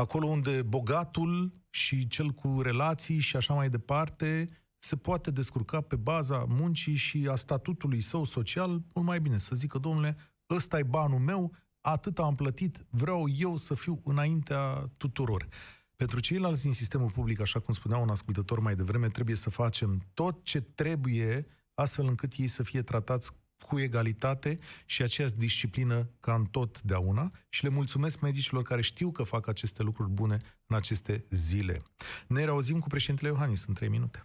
Acolo 0.00 0.26
unde 0.26 0.62
bogatul 0.62 1.52
și 1.70 2.06
cel 2.06 2.30
cu 2.30 2.60
relații 2.62 3.18
și 3.18 3.36
așa 3.36 3.54
mai 3.54 3.68
departe 3.68 4.46
se 4.78 4.96
poate 4.96 5.30
descurca 5.30 5.80
pe 5.80 5.96
baza 5.96 6.44
muncii 6.48 6.94
și 6.94 7.26
a 7.30 7.34
statutului 7.34 8.00
său 8.00 8.24
social 8.24 8.68
mult 8.68 9.06
mai 9.06 9.20
bine. 9.20 9.38
Să 9.38 9.54
zică, 9.54 9.78
domnule, 9.78 10.16
ăsta 10.50 10.78
e 10.78 10.82
banul 10.82 11.18
meu, 11.18 11.54
atât 11.80 12.18
am 12.18 12.34
plătit, 12.34 12.86
vreau 12.90 13.28
eu 13.28 13.56
să 13.56 13.74
fiu 13.74 14.00
înaintea 14.04 14.90
tuturor. 14.96 15.46
Pentru 15.96 16.20
ceilalți 16.20 16.62
din 16.62 16.72
sistemul 16.72 17.10
public, 17.10 17.40
așa 17.40 17.60
cum 17.60 17.74
spunea 17.74 17.98
un 17.98 18.08
ascultător 18.08 18.60
mai 18.60 18.74
devreme, 18.74 19.08
trebuie 19.08 19.36
să 19.36 19.50
facem 19.50 20.00
tot 20.14 20.44
ce 20.44 20.60
trebuie 20.60 21.46
astfel 21.74 22.06
încât 22.06 22.32
ei 22.36 22.46
să 22.46 22.62
fie 22.62 22.82
tratați 22.82 23.32
cu 23.62 23.78
egalitate 23.78 24.56
și 24.86 25.02
aceeași 25.02 25.34
disciplină 25.34 26.08
ca 26.20 26.34
în 26.34 26.44
totdeauna 26.44 27.30
și 27.48 27.64
le 27.64 27.70
mulțumesc 27.70 28.20
medicilor 28.20 28.62
care 28.62 28.80
știu 28.80 29.10
că 29.10 29.22
fac 29.22 29.48
aceste 29.48 29.82
lucruri 29.82 30.10
bune 30.10 30.38
în 30.66 30.76
aceste 30.76 31.24
zile. 31.30 31.82
Ne 32.26 32.44
reauzim 32.44 32.78
cu 32.78 32.88
președintele 32.88 33.30
Iohannis 33.30 33.64
în 33.66 33.74
3 33.74 33.88
minute. 33.88 34.24